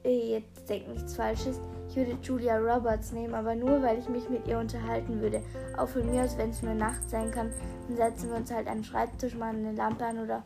Jetzt 0.04 0.68
denk 0.68 0.88
nichts 0.88 1.16
Falsches. 1.16 1.60
Ich 1.88 1.96
würde 1.96 2.16
Julia 2.22 2.58
Roberts 2.58 3.10
nehmen, 3.10 3.34
aber 3.34 3.56
nur, 3.56 3.82
weil 3.82 3.98
ich 3.98 4.08
mich 4.08 4.28
mit 4.28 4.46
ihr 4.46 4.58
unterhalten 4.58 5.20
würde. 5.20 5.42
Auch 5.76 5.88
von 5.88 6.08
mir 6.08 6.22
aus, 6.22 6.38
wenn 6.38 6.50
es 6.50 6.62
nur 6.62 6.74
Nacht 6.74 7.10
sein 7.10 7.30
kann, 7.32 7.50
dann 7.88 7.96
setzen 7.96 8.30
wir 8.30 8.36
uns 8.36 8.52
halt 8.52 8.68
an 8.68 8.78
den 8.78 8.84
Schreibtisch, 8.84 9.34
machen 9.34 9.66
eine 9.66 9.72
Lampe 9.72 10.04
an 10.04 10.18
oder. 10.20 10.44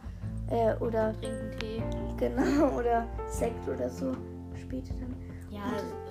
Äh, 0.51 0.75
oder 0.77 1.15
Trinken 1.21 1.59
Tee. 1.59 1.83
Genau, 2.17 2.71
oder 2.79 3.07
Sekt 3.29 3.69
oder 3.69 3.89
so. 3.89 4.13
Später 4.55 4.95
dann. 4.95 5.15
Ja, 5.51 5.63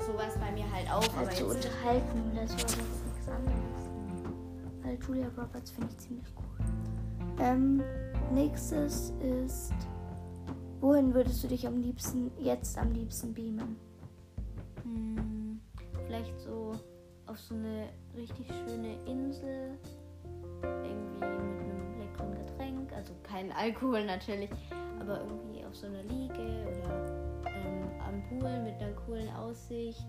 sowas 0.06 0.38
bei 0.39 0.52
mir 0.52 0.65
halt 0.71 0.89
auch, 0.91 1.04
aber 1.15 1.28
Halt 1.28 1.38
so 1.38 1.52
jetzt 1.52 1.65
unterhalten 1.65 2.32
oder 2.32 2.47
so, 2.47 2.54
aber 2.54 2.63
das 2.63 2.73
ist 2.73 3.06
nichts 3.06 3.30
anderes. 3.30 3.80
Weil 4.84 4.97
Julia 5.08 5.28
Roberts 5.38 5.71
finde 5.71 5.88
ich 5.91 5.97
ziemlich 5.97 6.34
cool. 6.38 6.65
Ähm, 7.39 7.82
nächstes 8.34 9.13
ist. 9.21 9.73
Wohin 10.81 11.13
würdest 11.13 11.43
du 11.43 11.47
dich 11.47 11.67
am 11.67 11.81
liebsten, 11.81 12.31
jetzt 12.39 12.77
am 12.77 12.91
liebsten 12.91 13.33
beamen? 13.33 13.77
hm, 14.83 15.61
vielleicht 16.05 16.39
so 16.39 16.73
auf 17.27 17.39
so 17.39 17.53
eine 17.53 17.89
richtig 18.15 18.47
schöne 18.47 18.95
Insel, 19.05 19.77
irgendwie 20.63 21.19
mit 21.19 21.23
einem 21.23 21.99
leckeren 21.99 22.45
Getränk, 22.45 22.93
also 22.93 23.13
kein 23.23 23.51
Alkohol 23.51 24.05
natürlich, 24.05 24.49
aber 24.99 25.21
irgendwie 25.21 25.63
auf 25.65 25.75
so 25.75 25.87
einer 25.87 26.03
Liege 26.03 26.65
oder 26.67 27.43
ähm, 27.45 27.83
am 27.99 28.23
Pool 28.27 28.59
mit 28.63 28.81
einer 28.81 28.93
coolen 29.05 29.29
Aussicht. 29.35 30.07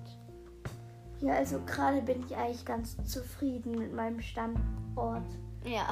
Ja, 1.21 1.35
also 1.35 1.61
gerade 1.67 2.01
bin 2.01 2.25
ich 2.27 2.35
eigentlich 2.35 2.65
ganz 2.65 2.97
zufrieden 3.05 3.73
mit 3.73 3.93
meinem 3.93 4.21
Standort. 4.23 5.27
Ja. 5.67 5.91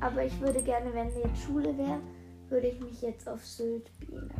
Aber 0.00 0.24
ich 0.24 0.40
würde 0.40 0.62
gerne, 0.62 0.94
wenn 0.94 1.08
jetzt 1.08 1.42
Schule 1.42 1.76
wäre, 1.76 1.98
würde 2.50 2.68
ich 2.68 2.80
mich 2.80 3.02
jetzt 3.02 3.28
auf 3.28 3.44
Sylt 3.44 3.90
beamen. 4.00 4.30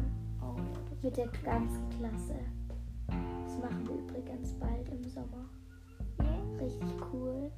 Oh 0.40 0.56
ja. 0.56 0.78
Mit 1.02 1.16
der 1.16 1.28
ganzen 1.44 1.88
Klasse. 1.90 2.36
Das 3.06 3.58
machen 3.58 3.86
wir 3.86 3.94
übrigens 3.96 4.52
bald 4.54 4.88
im 4.88 5.08
Sommer. 5.08 5.48
Richtig 6.60 6.94
cool. 7.12 7.50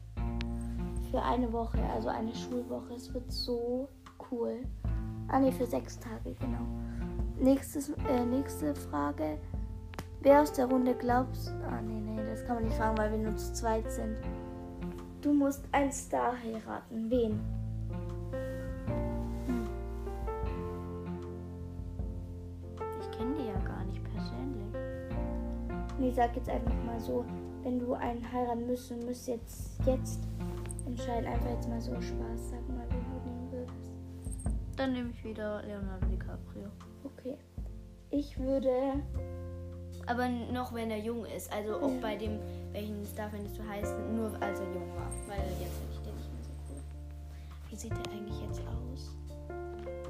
Für 1.10 1.22
eine 1.22 1.52
Woche, 1.52 1.82
also 1.94 2.08
eine 2.08 2.34
Schulwoche. 2.34 2.94
Es 2.94 3.12
wird 3.12 3.30
so 3.32 3.88
cool. 4.30 4.62
Ah 5.28 5.38
ne, 5.40 5.52
für 5.52 5.66
sechs 5.66 5.98
Tage, 5.98 6.34
genau. 6.38 6.66
Nächstes, 7.38 7.90
äh, 8.08 8.24
nächste 8.26 8.74
Frage. 8.74 9.38
Wer 10.22 10.42
aus 10.42 10.52
der 10.52 10.66
Runde 10.66 10.94
glaubst. 10.94 11.50
Ah 11.68 11.80
nee, 11.80 12.00
nee, 12.00 12.22
das 12.28 12.44
kann 12.44 12.56
man 12.56 12.64
nicht 12.64 12.76
fragen, 12.76 12.98
weil 12.98 13.10
wir 13.12 13.18
nur 13.18 13.36
zu 13.36 13.52
zweit 13.54 13.90
sind. 13.90 14.16
Du 15.22 15.32
musst 15.32 15.64
einen 15.72 15.92
Star 15.92 16.34
heiraten. 16.42 17.10
Wen? 17.10 17.40
Ich 26.10 26.16
sag 26.16 26.34
jetzt 26.34 26.48
einfach 26.50 26.74
mal 26.84 26.98
so, 26.98 27.24
wenn 27.62 27.78
du 27.78 27.94
einen 27.94 28.20
heiraten 28.32 28.66
müsstest, 28.66 29.06
müsst 29.06 29.28
jetzt, 29.28 29.78
jetzt 29.86 30.18
entscheiden. 30.84 31.24
Einfach 31.24 31.50
jetzt 31.50 31.68
mal 31.68 31.80
so 31.80 31.92
Spaß. 31.92 32.50
Sag 32.50 32.68
mal, 32.68 32.84
wie 32.88 32.94
du 32.94 33.30
nehmen 33.30 33.52
würdest. 33.52 33.94
Dann 34.76 34.92
nehme 34.92 35.10
ich 35.10 35.22
wieder 35.24 35.62
Leonardo 35.62 36.06
DiCaprio. 36.06 36.66
Okay. 37.04 37.36
Ich 38.10 38.36
würde. 38.40 39.04
Aber 40.08 40.28
noch 40.28 40.74
wenn 40.74 40.90
er 40.90 40.98
jung 40.98 41.24
ist. 41.26 41.52
Also 41.52 41.76
auch 41.76 41.92
Ja. 41.94 42.00
bei 42.02 42.16
dem, 42.16 42.40
welchen 42.72 43.04
Star 43.06 43.30
findest 43.30 43.56
du 43.56 43.62
heißt, 43.62 43.94
nur 44.12 44.32
als 44.42 44.58
er 44.58 44.66
jung 44.66 44.88
war. 44.96 45.12
Weil 45.28 45.46
jetzt 45.60 45.76
finde 45.78 45.92
ich 45.92 46.00
den 46.00 46.16
nicht 46.16 46.32
mehr 46.32 46.42
so 46.42 46.50
cool. 46.74 46.80
Wie 47.70 47.76
sieht 47.76 47.92
der 47.92 48.12
eigentlich 48.12 48.40
jetzt 48.42 48.62
aus? 48.66 49.16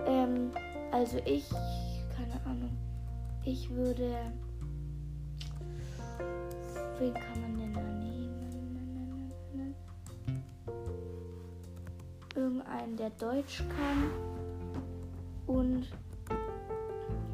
Ähm, 0.07 0.51
also 0.93 1.19
ich. 1.27 1.47
Keine 2.17 2.43
Ahnung. 2.47 2.75
Ich 3.45 3.69
würde. 3.69 4.33
Wen 7.01 7.15
kann 7.15 7.41
man 7.41 7.57
denn 7.59 7.73
da 7.73 7.81
nehmen? 7.81 9.33
Irgendeinen, 12.37 12.95
der 12.95 13.09
Deutsch 13.09 13.65
kann 13.75 14.11
und 15.47 15.89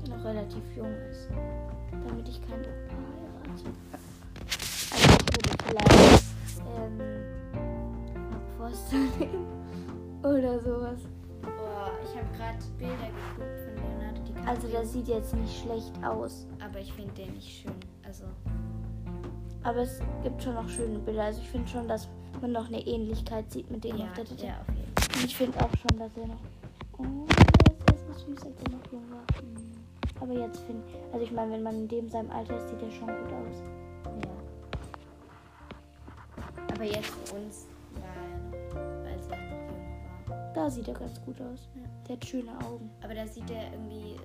noch 0.09 0.24
relativ 0.24 0.62
jung 0.76 0.94
ist. 1.11 1.29
Damit 2.07 2.29
ich 2.29 2.40
keinen 2.42 2.61
Opa 2.61 2.94
heirate. 2.94 3.64
Also 4.92 5.16
ich 5.18 5.35
würde 5.35 5.59
vielleicht 5.66 6.24
ähm, 6.79 6.98
Mark 8.31 8.48
Forster 8.57 8.96
nehmen. 9.18 9.46
Oder 10.22 10.61
sowas. 10.61 11.00
Boah, 11.42 11.90
ich 12.05 12.16
habe 12.16 12.29
gerade 12.37 12.59
Bilder 12.79 13.09
geguckt 13.09 13.59
von 13.64 13.74
Leonardo 13.74 14.22
DiCaprio. 14.22 14.48
Also 14.48 14.68
der 14.68 14.87
sieht 14.87 15.09
jetzt 15.09 15.35
nicht 15.35 15.61
schlecht 15.61 15.92
aus. 16.05 16.46
aber 16.61 16.79
ich 16.79 16.92
finde 16.92 17.12
den 17.14 17.35
nicht 17.35 17.62
schön. 17.62 17.74
Also, 18.05 18.26
Aber 19.66 19.81
es 19.81 19.98
gibt 20.22 20.40
schon 20.40 20.55
noch 20.55 20.68
schöne 20.68 21.00
Bilder. 21.00 21.24
Also 21.24 21.40
ich 21.42 21.48
finde 21.48 21.68
schon, 21.68 21.88
dass 21.88 22.07
man 22.40 22.52
noch 22.52 22.68
eine 22.68 22.87
Ähnlichkeit 22.87 23.50
sieht 23.50 23.68
mit 23.68 23.83
dem 23.83 23.96
ja, 23.96 24.05
auf 24.05 24.12
der 24.12 24.24
Titeln. 24.24 24.48
ja, 24.48 24.61
auf 24.61 24.68
jeden 24.68 24.94
Fall. 24.94 25.16
Und 25.16 25.24
ich 25.24 25.37
finde 25.37 25.59
auch 25.59 25.70
schon, 25.76 25.98
dass 25.98 26.16
er 26.16 26.26
noch. 26.29 26.38
Oh, 26.98 27.26
der 27.88 27.94
ist 27.96 28.07
so 28.07 28.12
süß, 28.31 28.44
als 28.44 28.62
er 28.62 28.70
noch 28.70 28.92
jung 28.92 29.02
war. 29.11 29.24
Aber 30.20 30.33
jetzt 30.33 30.61
finde 30.61 30.85
Also 31.12 31.24
ich 31.24 31.33
meine, 31.33 31.50
wenn 31.52 31.64
man 31.64 31.74
in 31.74 31.88
dem 31.88 32.09
seinem 32.09 32.31
Alter 32.31 32.57
ist, 32.59 32.68
sieht 32.68 32.81
er 32.81 32.90
schon 32.92 33.09
gut 33.09 33.33
aus. 33.33 33.57
Ja. 34.22 34.31
Aber 36.72 36.85
jetzt 36.85 37.07
für 37.24 37.37
uns 37.37 37.66
war 37.94 38.05
er 38.22 38.38
noch, 38.38 39.11
als 39.11 39.26
er 39.26 39.37
noch 39.37 39.50
jung 39.66 40.29
war. 40.29 40.52
Da 40.55 40.70
sieht 40.70 40.87
er 40.87 40.94
ganz 40.94 41.20
gut 41.24 41.40
aus. 41.40 41.68
Ja. 41.74 41.83
Der 42.07 42.16
hat 42.16 42.24
schöne 42.24 42.52
Augen. 42.64 42.88
Aber 43.02 43.14
da 43.14 43.26
sieht 43.26 43.50
er 43.50 43.72
irgendwie 43.72 44.15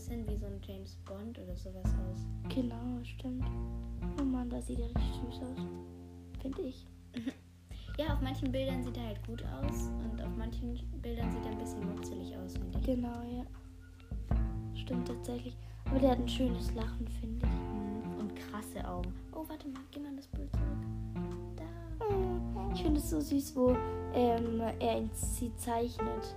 bisschen 0.00 0.26
wie 0.26 0.36
so 0.38 0.46
ein 0.46 0.58
James 0.66 0.96
Bond 1.04 1.38
oder 1.38 1.54
sowas 1.54 1.84
aus. 1.84 2.26
Genau, 2.48 3.04
stimmt. 3.04 3.44
Oh 4.18 4.24
Mann, 4.24 4.48
da 4.48 4.58
sieht 4.62 4.78
er 4.78 4.86
richtig 4.86 5.12
süß 5.26 5.42
aus. 5.42 5.66
Finde 6.40 6.62
ich. 6.62 6.86
Ja, 7.98 8.14
auf 8.14 8.20
manchen 8.22 8.50
Bildern 8.50 8.82
sieht 8.82 8.96
er 8.96 9.08
halt 9.08 9.26
gut 9.26 9.44
aus 9.44 9.90
und 10.02 10.22
auf 10.22 10.34
manchen 10.38 10.80
Bildern 11.02 11.30
sieht 11.30 11.44
er 11.44 11.50
ein 11.50 11.58
bisschen 11.58 11.86
mutzelig 11.86 12.34
aus, 12.34 12.54
finde 12.54 12.78
ich. 12.78 12.86
Genau, 12.86 13.22
ja. 13.30 13.44
Stimmt 14.74 15.06
tatsächlich. 15.06 15.54
Aber 15.84 15.98
der 15.98 16.12
hat 16.12 16.20
ein 16.20 16.28
schönes 16.28 16.72
Lachen, 16.72 17.06
finde 17.20 17.44
ich. 17.44 17.52
Mhm. 17.52 18.20
Und 18.20 18.36
krasse 18.36 18.88
Augen. 18.88 19.12
Oh, 19.32 19.44
warte 19.46 19.68
mal, 19.68 19.82
geh 19.90 20.00
mal 20.00 20.16
das 20.16 20.28
Bild 20.28 20.50
zurück. 20.52 20.78
Da. 21.56 22.72
Ich 22.72 22.80
finde 22.80 23.00
es 23.00 23.10
so 23.10 23.20
süß, 23.20 23.54
wo 23.56 23.76
ähm, 24.14 24.62
er 24.78 25.02
sie 25.12 25.54
zeichnet. 25.56 26.36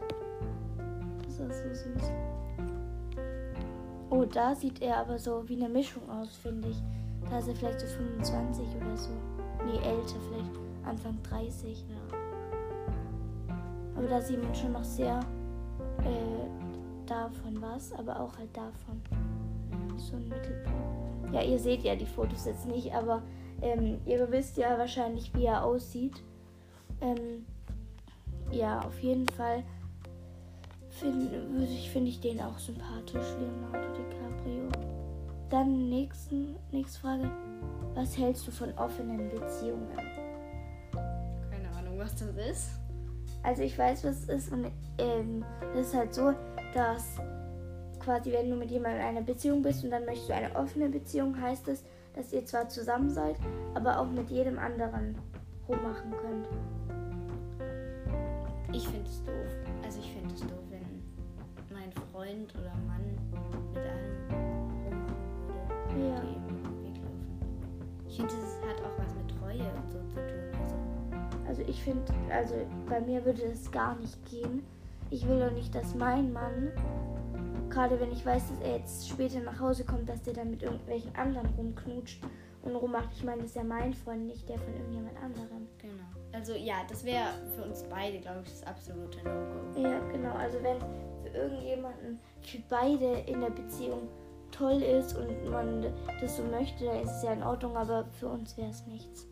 Das 1.23 1.39
ist 1.39 1.63
so 1.63 1.91
süß. 1.91 2.33
Oh, 4.24 4.26
da 4.26 4.56
sieht 4.56 4.82
er 4.82 4.98
aber 4.98 5.20
so 5.20 5.48
wie 5.50 5.56
eine 5.56 5.68
Mischung 5.68 6.10
aus, 6.10 6.38
finde 6.38 6.70
ich. 6.70 6.78
Da 7.30 7.40
ist 7.40 7.50
er 7.50 7.56
vielleicht 7.56 7.82
so 7.82 7.88
25 7.88 8.66
oder 8.78 8.96
so. 8.96 9.10
Nee, 9.66 9.78
älter, 9.86 10.16
vielleicht 10.30 10.52
Anfang 10.86 11.22
30. 11.24 11.86
Ja. 11.90 12.18
Aber 13.98 14.08
da 14.08 14.22
sieht 14.22 14.42
man 14.42 14.56
schon 14.56 14.72
noch 14.72 14.84
sehr 14.84 15.20
äh, 16.00 17.06
davon 17.06 17.62
was, 17.62 17.92
aber 17.94 18.18
auch 18.18 18.38
halt 18.38 18.56
davon. 18.56 19.02
So 19.98 20.16
ein 20.16 20.30
Mittelpunkt. 20.30 21.34
Ja, 21.34 21.42
ihr 21.42 21.60
seht 21.60 21.84
ja 21.84 21.96
die 21.96 22.06
Fotos 22.06 22.46
jetzt 22.46 22.66
nicht, 22.66 22.94
aber 22.94 23.22
ähm, 23.62 24.00
ihr 24.06 24.32
wisst 24.32 24.56
ja 24.58 24.78
wahrscheinlich, 24.78 25.34
wie 25.36 25.46
er 25.46 25.66
aussieht. 25.66 26.24
Ähm, 27.02 27.46
ja, 28.52 28.80
auf 28.80 28.98
jeden 29.00 29.28
Fall 29.28 29.64
finde 31.04 31.66
ich, 31.66 31.89
find 31.92 32.08
ich 32.08 32.22
den 32.22 32.39
auch 32.42 32.58
sympathisch, 32.58 33.28
Leonardo 33.39 33.94
DiCaprio. 33.94 34.70
Dann 35.50 35.89
nächsten, 35.89 36.56
nächste 36.72 37.00
Frage. 37.02 37.30
Was 37.94 38.18
hältst 38.18 38.48
du 38.48 38.52
von 38.52 38.74
offenen 38.78 39.30
Beziehungen? 39.30 39.89
Keine 41.52 41.70
Ahnung, 41.78 42.00
was 42.00 42.16
das 42.16 42.36
ist. 42.50 42.70
Also 43.44 43.62
ich 43.62 43.78
weiß, 43.78 44.06
was 44.06 44.24
es 44.24 44.30
ist 44.30 44.52
und 44.54 44.72
ähm, 44.98 45.44
es 45.76 45.88
ist 45.88 45.94
halt 45.94 46.13
so, 46.13 46.34
dass 46.74 47.18
quasi 48.00 48.32
wenn 48.32 48.50
du 48.50 48.56
mit 48.56 48.72
jemandem 48.72 49.02
in 49.02 49.08
einer 49.08 49.22
Beziehung 49.22 49.62
bist 49.62 49.84
und 49.84 49.92
dann 49.92 50.06
möchtest 50.06 50.30
du 50.30 50.34
eine 50.34 50.56
offene 50.56 50.89
Beziehung, 50.89 51.39
heißt 51.39 51.68
es, 51.68 51.84
dass 52.16 52.32
ihr 52.32 52.46
zwar 52.46 52.70
zusammen 52.70 53.10
seid, 53.10 53.36
aber 53.74 54.00
auch 54.00 54.10
mit 54.10 54.30
jedem 54.30 54.58
anderen 54.58 55.18
rummachen 55.68 56.13
könnt. 56.22 56.48
Ich 58.72 58.88
finde 58.88 59.10
es 59.10 59.24
doof. 59.24 59.73
Ich 71.74 71.84
finde, 71.84 72.14
also 72.32 72.56
bei 72.88 73.02
mir 73.02 73.26
würde 73.26 73.44
es 73.44 73.72
gar 73.72 73.96
nicht 73.96 74.24
gehen. 74.30 74.64
Ich 75.10 75.28
will 75.28 75.40
doch 75.40 75.52
nicht, 75.52 75.74
dass 75.74 75.96
mein 75.96 76.32
Mann, 76.32 76.72
gerade 77.70 78.00
wenn 78.00 78.12
ich 78.12 78.26
weiß, 78.26 78.50
dass 78.50 78.60
er 78.62 78.78
jetzt 78.78 79.10
später 79.10 79.40
nach 79.40 79.60
Hause 79.60 79.84
kommt, 79.84 80.08
dass 80.08 80.22
der 80.22 80.34
dann 80.34 80.52
mit 80.52 80.64
irgendwelchen 80.64 81.16
anderen 81.16 81.48
rumknutscht 81.58 82.22
und 82.62 82.76
rummacht. 82.76 83.10
Ich 83.16 83.24
meine, 83.24 83.42
das 83.42 83.48
ist 83.52 83.56
ja 83.56 83.64
mein 83.64 83.94
Freund, 83.94 84.28
nicht 84.28 84.48
der 84.48 84.58
von 84.60 84.74
irgendjemand 84.74 85.18
anderem. 85.18 85.68
genau. 85.80 86.04
Also 86.32 86.54
ja, 86.54 86.78
das 86.90 87.04
wäre 87.04 87.28
für 87.56 87.64
uns 87.64 87.84
beide, 87.84 88.20
glaube 88.20 88.42
ich, 88.44 88.50
das 88.50 88.64
absolute 88.66 89.18
No-Go. 89.24 89.82
Ja, 89.82 90.00
genau. 90.12 90.34
Also 90.34 90.58
wenn 90.64 90.80
für 91.24 91.38
irgendjemanden, 91.38 92.20
für 92.42 92.60
beide 92.70 93.20
in 93.28 93.42
der 93.42 93.52
Beziehung 93.52 94.08
toll 94.52 94.82
ist 94.82 95.18
und 95.18 95.50
man 95.50 95.86
das 96.22 96.38
so 96.38 96.44
möchte, 96.44 96.86
dann 96.86 97.02
ist 97.02 97.12
es 97.12 97.24
ja 97.24 97.34
in 97.34 97.44
Ordnung, 97.44 97.76
aber 97.76 98.06
für 98.20 98.28
uns 98.28 98.58
wäre 98.58 98.70
es 98.70 98.86
nichts. 98.88 99.28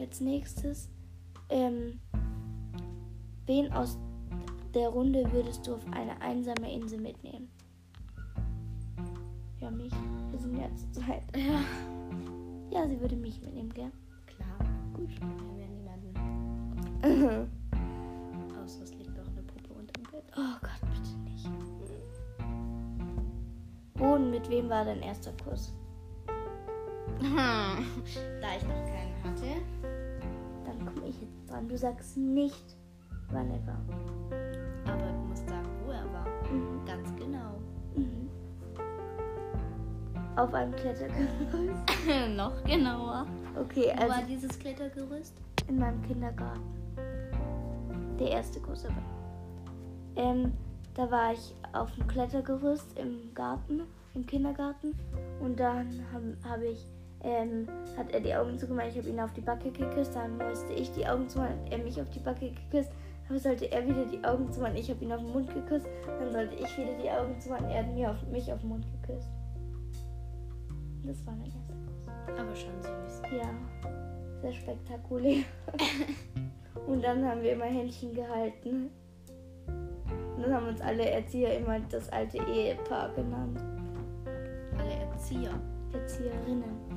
Jetzt 0.00 0.22
nächstes. 0.22 0.88
Ähm, 1.50 2.00
wen 3.44 3.70
aus 3.70 3.98
der 4.72 4.88
Runde 4.88 5.30
würdest 5.30 5.66
du 5.66 5.74
auf 5.74 5.86
eine 5.92 6.18
einsame 6.22 6.72
Insel 6.72 6.98
mitnehmen? 6.98 7.50
Ja, 9.60 9.70
mich. 9.70 9.92
Wir 10.30 10.38
sind 10.38 10.56
ja 10.56 10.74
zu 10.74 10.90
zweit. 10.92 11.22
Ja. 11.36 11.60
Ja, 12.72 12.88
sie 12.88 12.98
würde 12.98 13.16
mich 13.16 13.42
mitnehmen, 13.42 13.74
gell? 13.74 13.90
Klar. 14.26 14.56
Gut. 14.94 15.10
Wir 15.10 15.60
ja 15.60 15.68
niemanden. 15.68 16.16
Außer 18.64 18.84
es 18.84 18.94
liegt 18.94 19.18
doch 19.18 19.26
eine 19.26 19.42
Puppe 19.42 19.74
unterm 19.74 20.04
Bett. 20.10 20.24
Oh 20.34 20.56
Gott, 20.62 20.80
bitte 20.80 21.18
nicht. 21.24 21.46
Und 24.00 24.30
mit 24.30 24.48
wem 24.48 24.70
war 24.70 24.86
dein 24.86 25.02
erster 25.02 25.32
Kuss? 25.44 25.74
da 27.20 28.56
ich 28.56 28.62
noch 28.62 28.84
keinen 28.86 29.24
hatte. 29.24 29.79
Dran. 31.50 31.68
Du 31.68 31.76
sagst 31.76 32.16
nicht, 32.16 32.76
wann 33.30 33.50
er 33.50 33.66
war. 33.66 33.80
Aber 34.86 35.12
du 35.12 35.18
musst 35.28 35.48
sagen, 35.48 35.68
wo 35.84 35.90
er 35.90 36.04
war. 36.12 36.26
Mhm. 36.50 36.84
Ganz 36.86 37.14
genau. 37.16 37.58
Mhm. 37.96 38.30
Auf 40.36 40.54
einem 40.54 40.74
Klettergerüst. 40.76 41.26
noch 42.36 42.62
genauer. 42.64 43.26
Okay, 43.60 43.92
Wo 43.96 44.08
war 44.08 44.16
also 44.16 44.26
dieses 44.28 44.58
Klettergerüst? 44.58 45.34
in 45.70 45.78
meinem 45.78 46.02
Kindergarten. 46.02 46.60
Der 48.18 48.30
erste 48.30 48.60
Kuss 48.60 48.84
aber. 48.84 49.02
Ähm, 50.16 50.52
da 50.94 51.10
war 51.10 51.32
ich 51.32 51.54
auf 51.72 51.94
dem 51.94 52.06
Klettergerüst 52.08 52.98
im 52.98 53.32
Garten, 53.34 53.82
im 54.14 54.26
Kindergarten. 54.26 54.98
Und 55.40 55.58
dann 55.60 56.04
habe 56.12 56.36
hab 56.48 56.60
ich, 56.62 56.86
ähm, 57.22 57.66
hat 57.96 58.12
er 58.12 58.20
die 58.20 58.34
Augen 58.34 58.58
zugemacht, 58.58 58.88
ich 58.88 58.98
habe 58.98 59.08
ihn 59.08 59.20
auf 59.20 59.32
die 59.32 59.40
Backe 59.40 59.70
geküsst. 59.70 60.14
Dann 60.14 60.38
musste 60.38 60.72
ich 60.72 60.90
die 60.92 61.06
Augen 61.06 61.28
zumachen, 61.28 61.58
er 61.70 61.78
mich 61.78 62.00
auf 62.00 62.08
die 62.10 62.20
Backe 62.20 62.50
geküsst. 62.50 62.90
Dann 63.28 63.38
sollte 63.38 63.70
er 63.70 63.86
wieder 63.86 64.04
die 64.06 64.24
Augen 64.24 64.50
zumachen, 64.52 64.76
ich 64.76 64.90
habe 64.90 65.04
ihn 65.04 65.12
auf 65.12 65.20
den 65.20 65.32
Mund 65.32 65.54
geküsst. 65.54 65.86
Dann 66.06 66.32
sollte 66.32 66.54
ich 66.56 66.78
wieder 66.78 66.94
die 67.02 67.10
Augen 67.10 67.38
zumachen, 67.40 67.68
er 67.68 67.84
hat 67.84 67.94
mir 67.94 68.10
auf, 68.10 68.26
mich 68.28 68.52
auf 68.52 68.60
den 68.60 68.70
Mund 68.70 68.86
geküsst. 69.02 69.28
Das 71.04 71.26
war 71.26 71.34
mein 71.34 71.46
erster 71.46 71.74
Kuss. 71.74 72.38
Aber 72.38 72.56
schon 72.56 72.82
süß. 72.82 73.22
Ja, 73.32 73.50
sehr 74.42 74.52
spektakulär. 74.52 75.44
Und 76.86 77.02
dann 77.02 77.24
haben 77.24 77.42
wir 77.42 77.52
immer 77.52 77.66
Händchen 77.66 78.14
gehalten. 78.14 78.90
Und 80.36 80.42
dann 80.42 80.54
haben 80.54 80.68
uns 80.68 80.80
alle 80.80 81.08
Erzieher 81.08 81.58
immer 81.58 81.78
das 81.90 82.08
alte 82.10 82.38
Ehepaar 82.38 83.12
genannt. 83.14 83.60
Alle 84.78 84.92
Erzieher. 85.10 85.52
Erzieherinnen 85.92 86.89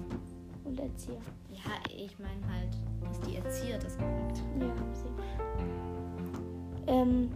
und 0.73 0.79
Erzieher. 0.79 1.21
Ja, 1.51 1.71
ich 1.95 2.17
meine 2.19 2.41
halt, 2.51 2.75
dass 3.03 3.19
die 3.21 3.35
Erzieher 3.35 3.77
das 3.77 3.97
gemacht 3.97 4.41
haben. 4.41 4.61
Ja, 4.61 4.73
sie. 4.93 6.91
Ähm, 6.91 7.29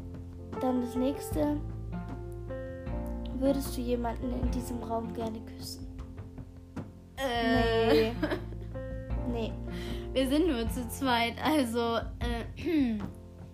dann 0.59 0.81
das 0.81 0.95
nächste. 0.95 1.57
Würdest 3.39 3.77
du 3.77 3.81
jemanden 3.81 4.33
in 4.41 4.51
diesem 4.51 4.81
Raum 4.81 5.13
gerne 5.13 5.39
küssen? 5.41 5.87
Äh. 7.17 8.11
Nee. 9.31 9.53
Wir 10.13 10.27
sind 10.27 10.47
nur 10.47 10.67
zu 10.69 10.87
zweit, 10.89 11.35
also 11.43 11.97
äh, 12.19 12.97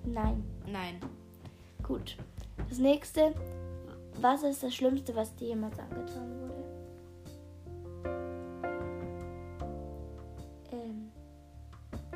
Nein. 0.06 0.44
nein. 0.66 1.00
Gut. 1.82 2.18
Das 2.70 2.78
nächste. 2.78 3.34
Was 4.22 4.44
ist 4.44 4.64
das 4.64 4.74
Schlimmste, 4.74 5.16
was 5.16 5.36
dir 5.36 5.50
jemals 5.50 5.78
angetan 5.80 6.40
wurde? 6.40 6.63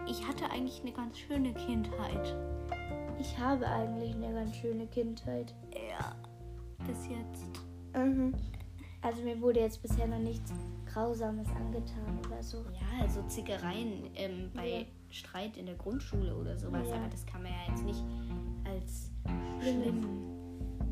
Ich 0.10 0.26
hatte 0.28 0.50
eigentlich 0.50 0.82
eine 0.82 0.92
ganz 0.92 1.18
schöne 1.18 1.54
Kindheit. 1.54 2.36
ich 3.20 3.38
habe 3.40 3.68
eigentlich 3.68 4.14
eine 4.16 4.32
ganz 4.34 4.56
schöne 4.56 4.86
Kindheit. 4.88 5.54
Ja. 5.74 6.16
Bis 6.86 7.08
jetzt. 7.08 7.50
Mhm. 7.96 8.34
Also 9.02 9.22
mir 9.24 9.40
wurde 9.42 9.60
jetzt 9.60 9.82
bisher 9.82 10.08
noch 10.08 10.20
nichts 10.20 10.52
Grausames 10.86 11.48
angetan 11.50 12.20
oder 12.26 12.42
so. 12.44 12.58
Ja, 12.74 13.04
also 13.04 13.22
Zickereien 13.28 14.04
ähm, 14.16 14.52
bei 14.54 14.68
Ja. 14.82 14.86
Streit 15.10 15.58
in 15.58 15.66
der 15.66 15.76
Grundschule 15.76 16.36
oder 16.36 16.58
sowas, 16.58 16.88
Ja. 16.90 16.96
aber 16.98 17.08
das 17.10 17.26
kann 17.26 17.44
man 17.44 17.52
ja 17.52 17.58
jetzt 17.74 17.84
nicht 17.86 18.04
als 18.66 19.12
schlimm 19.62 20.06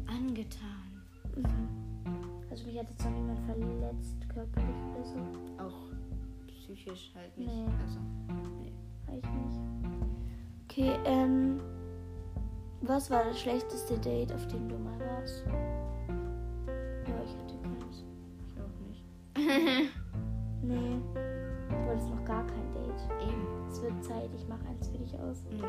angetan. 0.07 1.03
Mhm. 1.35 2.45
Also 2.49 2.65
mich 2.65 2.79
hat 2.79 2.89
jetzt 2.89 3.03
noch 3.03 3.11
niemand 3.11 3.39
verletzt, 3.41 4.29
körperlich 4.29 4.75
oder 4.95 5.05
so. 5.05 5.63
Auch 5.63 5.91
psychisch 6.47 7.11
halt 7.15 7.37
nicht. 7.37 7.53
Nee. 7.53 7.65
Also. 7.83 7.99
Weiß 9.07 9.21
ich 9.23 9.29
nicht. 9.29 9.59
Okay, 10.65 10.99
ähm. 11.05 11.59
Was 12.81 13.09
war 13.09 13.23
das 13.23 13.39
schlechteste 13.39 13.97
Date, 13.97 14.31
auf 14.31 14.45
dem 14.47 14.69
du 14.69 14.75
mal 14.77 14.99
warst? 14.99 15.43
Ja, 15.47 17.15
ich 17.23 17.35
hatte 17.35 17.55
keins. 17.63 18.03
Ich 18.47 18.61
auch 18.61 18.79
nicht. 18.87 19.91
Nee. 20.61 20.99
Du 21.69 21.89
hattest 21.91 22.09
noch 22.09 22.25
gar 22.25 22.43
kein 22.47 22.73
Date. 22.73 23.21
Eben. 23.21 23.47
Es 23.69 23.81
wird 23.81 24.03
Zeit, 24.03 24.29
ich 24.35 24.47
mache 24.47 24.65
eins 24.67 24.87
für 24.87 24.97
dich 24.97 25.13
aus. 25.19 25.43
Nee. 25.51 25.63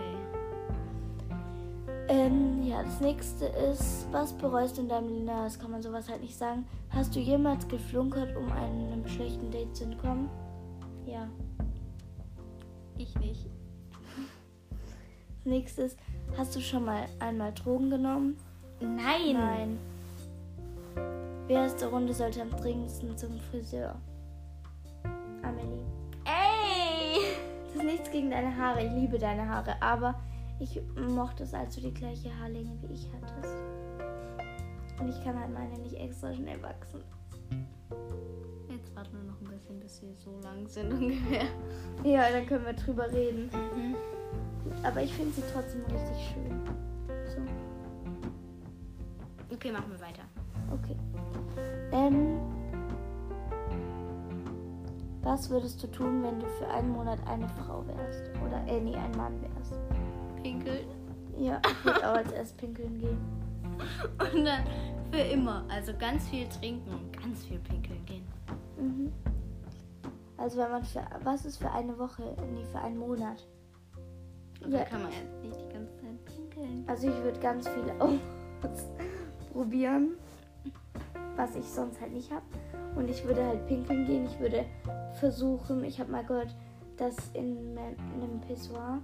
Ähm, 2.09 2.63
ja, 2.63 2.83
das 2.83 3.01
nächste 3.01 3.47
ist, 3.47 4.07
was 4.13 4.33
bereust 4.33 4.79
du 4.79 4.83
in 4.83 4.89
deinem 4.89 5.09
Leben? 5.09 5.27
Das 5.27 5.59
kann 5.59 5.71
man 5.71 5.83
sowas 5.83 6.09
halt 6.09 6.23
nicht 6.23 6.37
sagen. 6.37 6.65
Hast 6.91 7.15
du 7.15 7.21
jemals 7.21 7.67
geflunkert, 7.69 8.35
um 8.37 8.51
einem 8.53 9.07
schlechten 9.07 9.51
Date 9.51 9.75
zu 9.77 9.85
entkommen? 9.85 10.31
Ja. 11.05 11.29
Ich 13.07 13.19
nicht. 13.21 13.47
Das 15.37 15.45
nächste 15.45 15.83
ist, 15.83 15.99
hast 16.37 16.57
du 16.57 16.61
schon 16.61 16.85
mal 16.85 17.07
einmal 17.21 17.53
Drogen 17.53 17.91
genommen? 17.91 18.37
Nein. 18.81 19.35
Nein. 19.35 19.79
Wer 21.47 21.65
aus 21.65 21.77
der 21.77 21.89
Runde 21.89 22.13
sollte 22.13 22.43
am 22.43 22.51
dringendsten 22.51 23.17
zum 23.17 23.39
Friseur? 23.39 23.95
Amelie. 25.43 25.85
Ey! 26.25 27.37
Das 27.67 27.77
ist 27.77 27.85
nichts 27.85 28.11
gegen 28.11 28.31
deine 28.31 28.57
Haare. 28.57 28.85
Ich 28.85 28.93
liebe 28.93 29.19
deine 29.19 29.49
Haare. 29.49 29.81
Aber 29.81 30.21
ich 30.59 30.81
mochte 30.97 31.45
es, 31.45 31.55
als 31.55 31.77
du 31.77 31.83
die 31.83 31.95
gleiche 31.95 32.37
Haarlänge 32.41 32.77
wie 32.83 32.95
ich 32.95 33.09
hattest. 33.13 33.55
Und 34.99 35.09
ich 35.09 35.23
kann 35.23 35.39
halt 35.39 35.53
meine 35.53 35.79
nicht 35.79 35.95
extra 35.95 36.35
schnell 36.35 36.61
wachsen. 36.63 37.05
Jetzt 38.97 39.13
warten 39.13 39.27
wir 39.27 39.31
noch 39.31 39.41
ein 39.43 39.59
bisschen, 39.59 39.79
bis 39.81 39.99
sie 39.99 40.15
so 40.15 40.41
lang 40.43 40.67
sind 40.67 40.91
ungefähr. 40.93 41.45
Ja, 42.03 42.31
dann 42.31 42.47
können 42.47 42.65
wir 42.65 42.73
drüber 42.73 43.11
reden. 43.13 43.51
Mhm. 43.53 43.95
Aber 44.83 45.03
ich 45.03 45.13
finde 45.13 45.33
sie 45.33 45.43
trotzdem 45.53 45.83
richtig 45.85 46.33
schön. 46.33 46.61
So, 47.29 47.41
Okay, 49.55 49.71
machen 49.71 49.91
wir 49.93 50.01
weiter. 50.01 50.23
okay. 50.73 50.97
Ähm, 51.93 52.39
was 55.23 55.51
würdest 55.51 55.83
du 55.83 55.87
tun, 55.89 56.23
wenn 56.23 56.41
du 56.41 56.47
für 56.59 56.67
einen 56.69 56.91
Monat 56.91 57.19
eine 57.27 57.49
Frau 57.51 57.85
wärst? 57.87 58.31
Oder, 58.47 58.67
äh, 58.67 58.81
nee, 58.81 58.97
ein 58.97 59.11
Mann 59.13 59.35
wärst? 59.43 59.75
Pinkeln. 60.43 60.87
Ja, 61.39 61.61
ich 61.69 61.85
würde 61.85 62.01
auch 62.11 62.17
als 62.17 62.33
erst 62.33 62.57
pinkeln 62.57 62.99
gehen. 62.99 63.19
Und 64.35 64.45
dann 64.45 64.63
für 65.13 65.19
immer. 65.19 65.65
Also 65.69 65.93
ganz 65.99 66.27
viel 66.29 66.49
trinken 66.49 66.91
und 66.91 67.13
ganz 67.23 67.45
viel 67.45 67.59
pinkeln 67.59 68.03
gehen. 68.07 68.25
Mhm. 68.87 69.13
Also 70.37 70.59
wenn 70.59 70.71
man 70.71 70.85
für, 70.85 71.03
was 71.25 71.45
ist 71.45 71.59
für 71.59 71.71
eine 71.71 71.99
Woche? 71.99 72.37
Nee, 72.53 72.65
für 72.71 72.79
einen 72.79 72.99
Monat. 72.99 73.47
Ja. 74.69 74.85
kann 74.85 75.03
man 75.03 75.13
jetzt 75.13 75.43
nicht 75.43 75.61
die 75.61 75.73
ganze 75.73 75.97
Zeit 75.97 76.25
pinkeln. 76.25 76.85
Also 76.87 77.09
ich 77.09 77.23
würde 77.23 77.39
ganz 77.41 77.69
viel 77.69 77.93
ausprobieren, 79.53 80.13
was 81.37 81.55
ich 81.57 81.65
sonst 81.65 82.01
halt 82.01 82.13
nicht 82.13 82.31
habe. 82.31 82.45
Und 82.97 83.09
ich 83.11 83.25
würde 83.25 83.45
halt 83.45 83.67
pinkeln 83.67 84.07
gehen. 84.07 84.27
Ich 84.27 84.39
würde 84.41 84.65
versuchen, 85.21 85.85
ich 85.85 86.01
habe 86.01 86.11
mal 86.11 86.25
gehört, 86.25 86.55
dass 86.97 87.15
in, 87.35 87.77
in 87.77 88.23
einem 88.23 88.41
Pissoir 88.47 89.01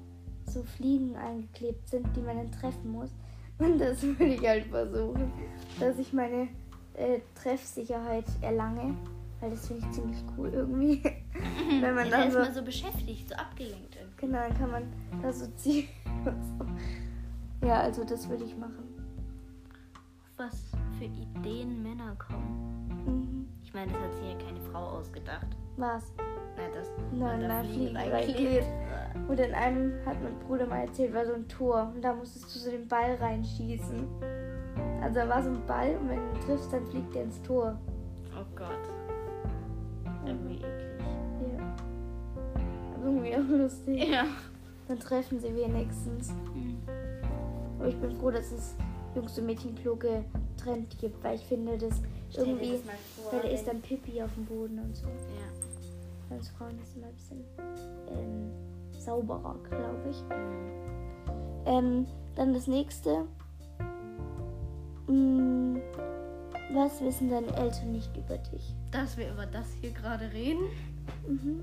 so 0.46 0.62
Fliegen 0.62 1.14
eingeklebt 1.16 1.88
sind, 1.88 2.06
die 2.16 2.22
man 2.22 2.36
dann 2.36 2.50
treffen 2.50 2.90
muss. 2.90 3.10
Und 3.58 3.78
das 3.78 4.02
würde 4.02 4.26
ich 4.26 4.46
halt 4.46 4.66
versuchen, 4.66 5.30
dass 5.78 5.98
ich 5.98 6.12
meine 6.12 6.48
äh, 6.94 7.20
Treffsicherheit 7.40 8.24
erlange. 8.40 8.96
Weil 9.42 9.50
das 9.50 9.66
finde 9.66 9.84
ich 9.84 9.92
ziemlich 9.92 10.24
cool 10.38 10.50
irgendwie. 10.54 11.02
Wenn 11.80 11.94
man 11.96 12.04
Ja, 12.06 12.10
da 12.10 12.16
dann 12.18 12.28
ist 12.28 12.34
so, 12.34 12.38
man 12.38 12.54
so 12.54 12.62
beschäftigt, 12.62 13.28
so 13.28 13.34
abgelenkt. 13.34 13.96
irgendwie. 13.96 14.16
genau, 14.26 14.38
dann 14.38 14.56
kann 14.56 14.70
man 14.70 14.92
da 15.20 15.32
so 15.32 15.46
ziehen. 15.56 15.88
und 16.24 16.42
so. 17.60 17.66
Ja, 17.66 17.80
also 17.80 18.04
das 18.04 18.28
würde 18.28 18.44
ich 18.44 18.56
machen. 18.56 18.84
Was 20.36 20.70
für 20.98 21.04
Ideen 21.04 21.82
Männer 21.82 22.14
kommen. 22.16 22.88
Mhm. 23.04 23.48
Ich 23.64 23.74
meine, 23.74 23.92
das 23.92 24.00
hat 24.00 24.14
sich 24.14 24.26
ja 24.32 24.38
keine 24.46 24.60
Frau 24.70 24.78
ausgedacht. 24.98 25.46
Was? 25.76 26.12
Na, 26.56 26.62
das 26.74 26.88
Nein, 27.12 27.46
nein, 27.48 27.64
Fliegen 27.66 27.96
reinklebt. 27.96 28.66
Und 29.28 29.40
in 29.40 29.54
einem 29.54 29.92
hat 30.06 30.22
mein 30.22 30.38
Bruder 30.40 30.66
mal 30.66 30.82
erzählt, 30.86 31.14
war 31.14 31.26
so 31.26 31.32
ein 31.34 31.48
Tor. 31.48 31.90
Und 31.94 32.02
da 32.02 32.12
musstest 32.14 32.54
du 32.54 32.58
so 32.60 32.70
den 32.70 32.86
Ball 32.86 33.14
reinschießen. 33.16 34.06
Also 35.02 35.14
da 35.20 35.28
war 35.28 35.42
so 35.42 35.50
ein 35.50 35.66
Ball 35.66 35.96
und 35.96 36.08
wenn 36.08 36.16
du 36.18 36.22
ihn 36.38 36.40
triffst, 36.46 36.72
dann 36.72 36.86
fliegt 36.86 37.12
der 37.14 37.24
ins 37.24 37.42
Tor. 37.42 37.76
Oh 38.38 38.44
Gott. 38.54 38.68
Irgendwie 43.24 43.36
auch 43.36 43.58
lustig. 43.58 44.08
Ja. 44.08 44.24
Dann 44.88 44.98
treffen 44.98 45.40
sie 45.40 45.54
wenigstens. 45.54 46.32
Aber 47.78 47.88
ich 47.88 47.96
bin 47.96 48.12
froh, 48.12 48.30
dass 48.30 48.52
es 48.52 48.74
Jungs- 49.14 49.38
und 49.38 49.46
Mädchenklo 49.46 49.96
getrennt 49.96 50.98
gibt, 50.98 51.22
weil 51.22 51.36
ich 51.36 51.42
finde, 51.42 51.78
dass 51.78 52.00
irgendwie, 52.36 52.80
weil 53.30 53.40
da 53.40 53.48
ist 53.48 53.66
dann 53.66 53.80
Pipi 53.80 54.22
auf 54.22 54.32
dem 54.34 54.46
Boden 54.46 54.78
und 54.78 54.96
so. 54.96 55.06
Ja. 55.06 56.36
Als 56.36 56.48
Frauen 56.48 56.78
ist 56.82 56.96
immer 56.96 57.08
ein 57.08 57.14
bisschen 57.14 57.44
ähm, 58.08 58.50
sauberer, 58.98 59.56
glaube 59.68 60.02
ich. 60.10 60.24
Ähm, 61.66 62.06
dann 62.34 62.54
das 62.54 62.66
nächste. 62.66 63.26
Mm, 65.06 65.76
was 66.72 67.02
wissen 67.02 67.28
deine 67.28 67.54
Eltern 67.54 67.92
nicht 67.92 68.16
über 68.16 68.38
dich? 68.38 68.74
Dass 68.90 69.16
wir 69.18 69.30
über 69.30 69.44
das 69.44 69.66
hier 69.80 69.90
gerade 69.90 70.32
reden. 70.32 70.62
Mhm. 71.28 71.62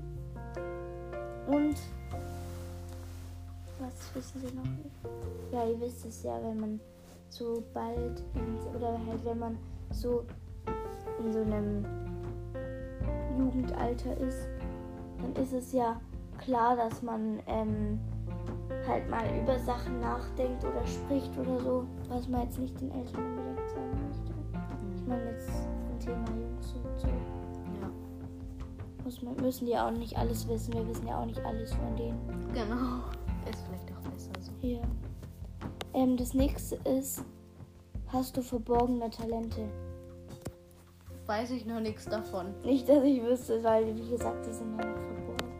Und 1.50 1.76
was 3.80 4.14
wissen 4.14 4.40
sie 4.40 4.54
noch? 4.54 5.52
Ja, 5.52 5.68
ihr 5.68 5.80
wisst 5.80 6.06
es 6.06 6.22
ja, 6.22 6.38
wenn 6.42 6.60
man 6.60 6.80
so 7.28 7.62
bald 7.74 8.22
in, 8.34 8.76
oder 8.76 8.92
halt 8.92 9.24
wenn 9.24 9.38
man 9.38 9.58
so 9.90 10.24
in 11.18 11.32
so 11.32 11.40
einem 11.40 11.84
Jugendalter 13.36 14.16
ist, 14.18 14.46
dann 15.18 15.42
ist 15.42 15.52
es 15.52 15.72
ja 15.72 16.00
klar, 16.38 16.76
dass 16.76 17.02
man 17.02 17.40
ähm, 17.46 17.98
halt 18.86 19.08
mal 19.10 19.24
über 19.42 19.58
Sachen 19.58 20.00
nachdenkt 20.00 20.64
oder 20.64 20.86
spricht 20.86 21.36
oder 21.36 21.58
so, 21.60 21.84
was 22.08 22.28
man 22.28 22.42
jetzt 22.42 22.58
nicht 22.58 22.80
den 22.80 22.92
Eltern 22.92 23.24
unbedingt 23.24 23.70
sagen 23.70 24.08
möchte. 24.08 24.34
Ich 24.94 25.06
meine 25.06 25.30
jetzt 25.32 25.48
zum 25.48 25.98
Thema 25.98 26.24
Jungs 26.28 26.74
und 26.74 27.00
so. 27.00 27.19
Ja. 29.00 29.04
Muss 29.04 29.22
müssen 29.22 29.66
die 29.66 29.76
auch 29.76 29.90
nicht 29.90 30.16
alles 30.16 30.46
wissen. 30.48 30.74
Wir 30.74 30.86
wissen 30.88 31.06
ja 31.06 31.20
auch 31.20 31.26
nicht 31.26 31.44
alles 31.44 31.72
von 31.72 31.96
denen. 31.96 32.18
Genau. 32.52 33.00
Ist 33.50 33.62
vielleicht 33.66 33.90
auch 33.92 34.10
besser 34.10 34.32
so. 34.40 34.52
Hier. 34.60 34.82
Ähm, 35.94 36.16
das 36.16 36.34
nächste 36.34 36.76
ist, 36.76 37.24
hast 38.08 38.36
du 38.36 38.42
verborgene 38.42 39.10
Talente? 39.10 39.68
Weiß 41.26 41.50
ich 41.50 41.64
noch 41.66 41.80
nichts 41.80 42.04
davon. 42.06 42.54
Nicht, 42.64 42.88
dass 42.88 43.02
ich 43.04 43.22
wüsste, 43.22 43.62
weil, 43.62 43.94
wie 43.96 44.10
gesagt, 44.10 44.46
die 44.46 44.52
sind 44.52 44.78
ja 44.78 44.86
noch 44.86 44.96
verborgen. 44.96 45.50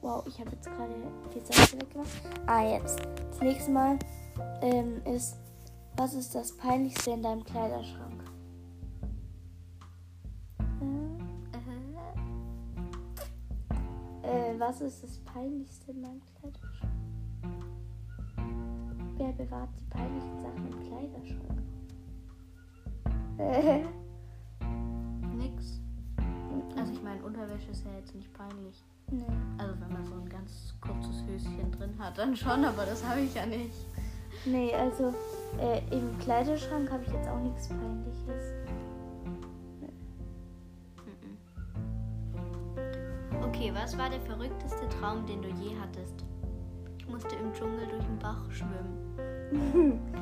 Wow, 0.00 0.24
ich 0.26 0.40
habe 0.40 0.50
jetzt 0.52 0.64
gerade 0.64 0.94
die 1.34 1.40
Seite 1.40 1.80
weggemacht. 1.80 2.08
Ah, 2.46 2.64
jetzt. 2.64 3.00
Das 3.30 3.40
nächste 3.40 3.70
Mal 3.70 3.98
ähm, 4.62 5.02
ist, 5.04 5.36
was 5.96 6.14
ist 6.14 6.34
das 6.34 6.56
Peinlichste 6.56 7.10
in 7.10 7.22
deinem 7.22 7.44
Kleiderschrank? 7.44 8.07
Was 14.80 14.92
ist 14.92 15.02
das 15.02 15.18
Peinlichste 15.24 15.90
in 15.90 16.00
meinem 16.00 16.22
Kleiderschrank? 16.38 16.92
Wer 19.16 19.32
bewahrt 19.32 19.70
die 19.76 19.90
peinlichen 19.90 20.40
Sachen 20.40 20.72
im 20.72 20.80
Kleiderschrank? 20.86 21.62
Äh, 23.38 23.84
Nix. 25.34 25.80
Also 26.76 26.92
ich 26.92 27.02
meine, 27.02 27.20
Unterwäsche 27.24 27.70
ist 27.72 27.84
ja 27.84 27.92
jetzt 27.94 28.14
nicht 28.14 28.32
peinlich. 28.32 28.84
nee. 29.10 29.24
Also 29.58 29.74
wenn 29.80 29.92
man 29.92 30.06
so 30.06 30.14
ein 30.14 30.28
ganz 30.28 30.74
kurzes 30.80 31.24
Höschen 31.26 31.72
drin 31.72 31.94
hat, 31.98 32.16
dann 32.16 32.36
schon, 32.36 32.64
aber 32.64 32.86
das 32.86 33.04
habe 33.04 33.20
ich 33.22 33.34
ja 33.34 33.46
nicht. 33.46 33.74
Nee, 34.44 34.72
also 34.74 35.12
äh, 35.58 35.80
im 35.90 36.16
Kleiderschrank 36.20 36.88
habe 36.90 37.02
ich 37.04 37.12
jetzt 37.12 37.28
auch 37.28 37.40
nichts 37.40 37.68
Peinliches. 37.68 38.57
Okay, 43.48 43.72
was 43.74 43.96
war 43.98 44.08
der 44.10 44.20
verrückteste 44.20 44.88
Traum, 44.88 45.26
den 45.26 45.42
du 45.42 45.48
je 45.48 45.74
hattest? 45.80 46.24
Ich 46.98 47.08
musste 47.08 47.34
im 47.36 47.52
Dschungel 47.52 47.86
durch 47.88 48.04
den 48.04 48.18
Bach 48.18 48.50
schwimmen. 48.50 49.08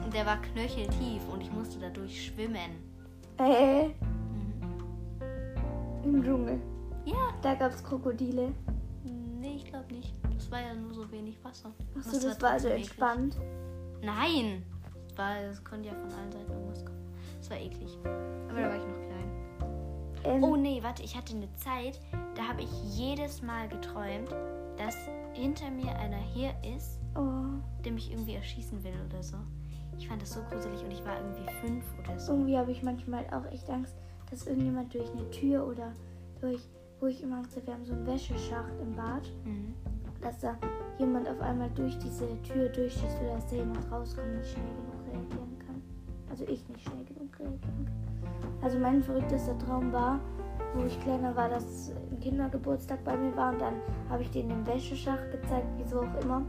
Und 0.04 0.14
Der 0.14 0.24
war 0.24 0.40
knöcheltief 0.40 1.20
und 1.32 1.40
ich 1.40 1.52
musste 1.52 1.78
dadurch 1.80 2.26
schwimmen. 2.26 2.70
Äh, 3.38 3.88
Mhm. 3.88 3.94
im 6.04 6.22
Dschungel. 6.24 6.60
Ja. 7.04 7.16
Da 7.42 7.54
gab 7.54 7.72
es 7.72 7.82
Krokodile. 7.82 8.52
Nee, 9.04 9.56
ich 9.56 9.64
glaube 9.66 9.92
nicht. 9.92 10.14
Das 10.34 10.50
war 10.50 10.60
ja 10.60 10.74
nur 10.74 10.94
so 10.94 11.10
wenig 11.10 11.42
Wasser. 11.44 11.72
Achso, 11.98 12.10
Das 12.12 12.20
das 12.20 12.42
war 12.42 12.50
also 12.50 12.68
eklig. 12.68 12.84
entspannt. 12.86 13.36
Nein! 14.02 14.62
Es, 15.08 15.18
war, 15.18 15.36
es 15.40 15.62
konnte 15.64 15.88
ja 15.88 15.94
von 15.94 16.10
allen 16.12 16.30
Seiten 16.32 16.50
irgendwas 16.52 16.84
kommen. 16.84 17.12
Es 17.40 17.50
war 17.50 17.56
eklig. 17.58 17.98
Aber 18.04 18.60
da 18.60 18.68
war 18.68 18.76
ich 18.76 18.86
noch 18.86 19.00
klein. 19.06 19.15
Ähm, 20.26 20.42
Oh 20.44 20.56
nee, 20.56 20.82
warte, 20.82 21.02
ich 21.02 21.16
hatte 21.16 21.34
eine 21.34 21.52
Zeit, 21.54 22.00
da 22.34 22.48
habe 22.48 22.62
ich 22.62 22.96
jedes 22.96 23.42
Mal 23.42 23.68
geträumt, 23.68 24.30
dass 24.76 24.96
hinter 25.34 25.70
mir 25.70 25.94
einer 25.98 26.18
hier 26.18 26.50
ist, 26.76 26.98
oh, 27.14 27.58
der 27.84 27.92
mich 27.92 28.10
irgendwie 28.10 28.34
erschießen 28.34 28.82
will 28.84 28.92
oder 29.08 29.22
so. 29.22 29.36
Ich 29.98 30.08
fand 30.08 30.20
das 30.20 30.32
so 30.32 30.40
gruselig 30.50 30.82
und 30.84 30.90
ich 30.90 31.04
war 31.04 31.16
irgendwie 31.18 31.50
fünf 31.62 31.84
oder 32.00 32.18
so. 32.18 32.32
irgendwie 32.32 32.58
habe 32.58 32.70
ich 32.72 32.82
manchmal 32.82 33.24
auch 33.32 33.50
echt 33.52 33.68
Angst, 33.70 33.94
dass 34.30 34.46
irgendjemand 34.46 34.92
durch 34.92 35.10
eine 35.12 35.28
Tür 35.30 35.66
oder 35.66 35.92
durch, 36.40 36.60
wo 37.00 37.06
ich 37.06 37.22
immer 37.22 37.36
Angst 37.38 37.56
habe, 37.56 37.66
wir 37.68 37.74
haben 37.74 37.84
so 37.84 37.92
einen 37.92 38.06
Wäscheschacht 38.06 38.72
im 38.82 38.94
Bad, 38.94 39.22
Mhm. 39.44 39.74
dass 40.20 40.38
da 40.40 40.56
jemand 40.98 41.28
auf 41.28 41.40
einmal 41.40 41.70
durch 41.70 41.96
diese 41.98 42.26
Tür 42.42 42.68
durchschießt 42.68 43.20
oder 43.22 43.34
dass 43.34 43.46
da 43.46 43.56
jemand 43.56 43.90
rauskommt 43.90 44.26
und 44.28 44.38
nicht 44.38 44.50
schnell 44.50 44.64
genug 44.66 45.06
reagieren 45.06 45.58
kann. 45.66 45.82
Also 46.28 46.44
ich 46.48 46.68
nicht 46.68 46.82
schnell 46.82 47.04
genug 47.04 47.38
reagieren 47.38 47.60
kann. 47.60 48.05
Also 48.66 48.80
mein 48.80 49.00
verrücktester 49.00 49.56
Traum 49.60 49.92
war, 49.92 50.18
wo 50.74 50.84
ich 50.84 50.98
kleiner 50.98 51.36
war, 51.36 51.48
dass 51.48 51.92
ein 52.10 52.18
Kindergeburtstag 52.18 53.04
bei 53.04 53.16
mir 53.16 53.36
war 53.36 53.52
und 53.52 53.60
dann 53.60 53.74
habe 54.10 54.24
ich 54.24 54.30
denen 54.32 54.48
den 54.48 54.66
Wäscheschacht 54.66 55.30
gezeigt, 55.30 55.68
wieso 55.76 56.00
auch 56.00 56.20
immer. 56.20 56.42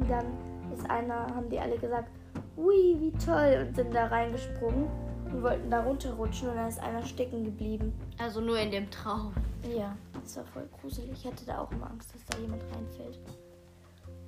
Und 0.00 0.08
dann 0.08 0.24
ist 0.72 0.88
einer, 0.88 1.26
haben 1.26 1.50
die 1.50 1.60
alle 1.60 1.76
gesagt, 1.76 2.08
ui, 2.56 2.96
wie 2.98 3.12
toll 3.22 3.66
und 3.66 3.76
sind 3.76 3.94
da 3.94 4.06
reingesprungen 4.06 4.88
und 5.26 5.42
wollten 5.42 5.68
da 5.68 5.82
runterrutschen 5.82 6.48
und 6.48 6.56
dann 6.56 6.68
ist 6.70 6.80
einer 6.80 7.04
stecken 7.04 7.44
geblieben. 7.44 7.92
Also 8.16 8.40
nur 8.40 8.58
in 8.58 8.70
dem 8.70 8.90
Traum. 8.90 9.34
Ja, 9.76 9.94
das 10.22 10.38
war 10.38 10.46
voll 10.46 10.70
gruselig. 10.80 11.10
Ich 11.12 11.26
hatte 11.26 11.44
da 11.44 11.60
auch 11.60 11.70
immer 11.70 11.90
Angst, 11.90 12.14
dass 12.14 12.24
da 12.24 12.38
jemand 12.38 12.62
reinfällt. 12.74 13.20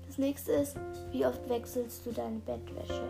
Das 0.07 0.18
nächste 0.18 0.53
ist, 0.53 0.76
wie 1.11 1.24
oft 1.24 1.49
wechselst 1.49 2.05
du 2.05 2.12
deine 2.12 2.41
Bettwäsche? 2.41 3.09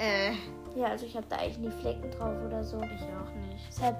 Äh, 0.00 0.32
Ja, 0.76 0.86
also 0.86 1.04
ich 1.04 1.16
habe 1.16 1.26
da 1.28 1.36
eigentlich 1.36 1.58
nie 1.58 1.70
Flecken 1.70 2.10
drauf 2.12 2.34
oder 2.46 2.62
so. 2.64 2.78
ich 2.78 3.02
auch 3.02 3.34
nicht. 3.50 3.66
Deshalb 3.68 3.96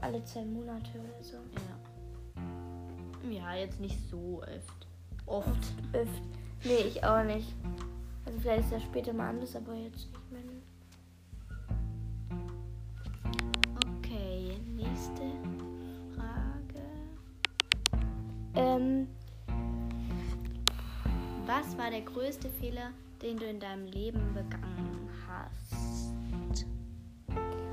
alle 0.00 0.22
zwei 0.24 0.44
Monate 0.44 0.90
oder 0.98 1.22
so. 1.22 1.36
Ja. 1.36 3.30
Ja, 3.30 3.54
jetzt 3.54 3.80
nicht 3.80 3.98
so 4.10 4.42
oft. 4.42 4.86
Oft. 5.26 5.72
Öft. 5.92 6.22
Nee, 6.64 6.88
ich 6.88 7.04
auch 7.04 7.22
nicht. 7.22 7.54
Also 8.24 8.38
vielleicht 8.40 8.64
ist 8.64 8.72
das 8.72 8.82
später 8.82 9.12
mal 9.12 9.28
anders, 9.30 9.54
aber 9.54 9.74
jetzt 9.74 10.08
nicht 10.08 10.32
mehr. 10.32 10.42
Okay, 13.98 14.56
nächste 14.74 15.22
Frage. 16.14 16.82
Ähm, 18.54 19.08
Was 21.46 21.76
war 21.78 21.90
der 21.90 22.00
größte 22.02 22.48
Fehler, 22.50 22.90
den 23.22 23.36
du 23.36 23.44
in 23.46 23.60
deinem 23.60 23.86
Leben 23.86 24.34
begangen 24.34 24.85
hast? 25.46 26.66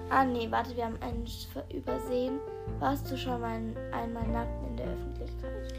ah 0.10 0.24
nee, 0.24 0.50
warte, 0.50 0.76
wir 0.76 0.86
haben 0.86 1.02
einen 1.02 1.26
übersehen. 1.74 2.40
Warst 2.80 3.10
du 3.12 3.18
schon 3.18 3.42
mal 3.42 3.60
einmal 3.92 4.28
nackt 4.28 4.68
in 4.68 4.78
der 4.78 4.88
Öffentlichkeit? 4.88 5.74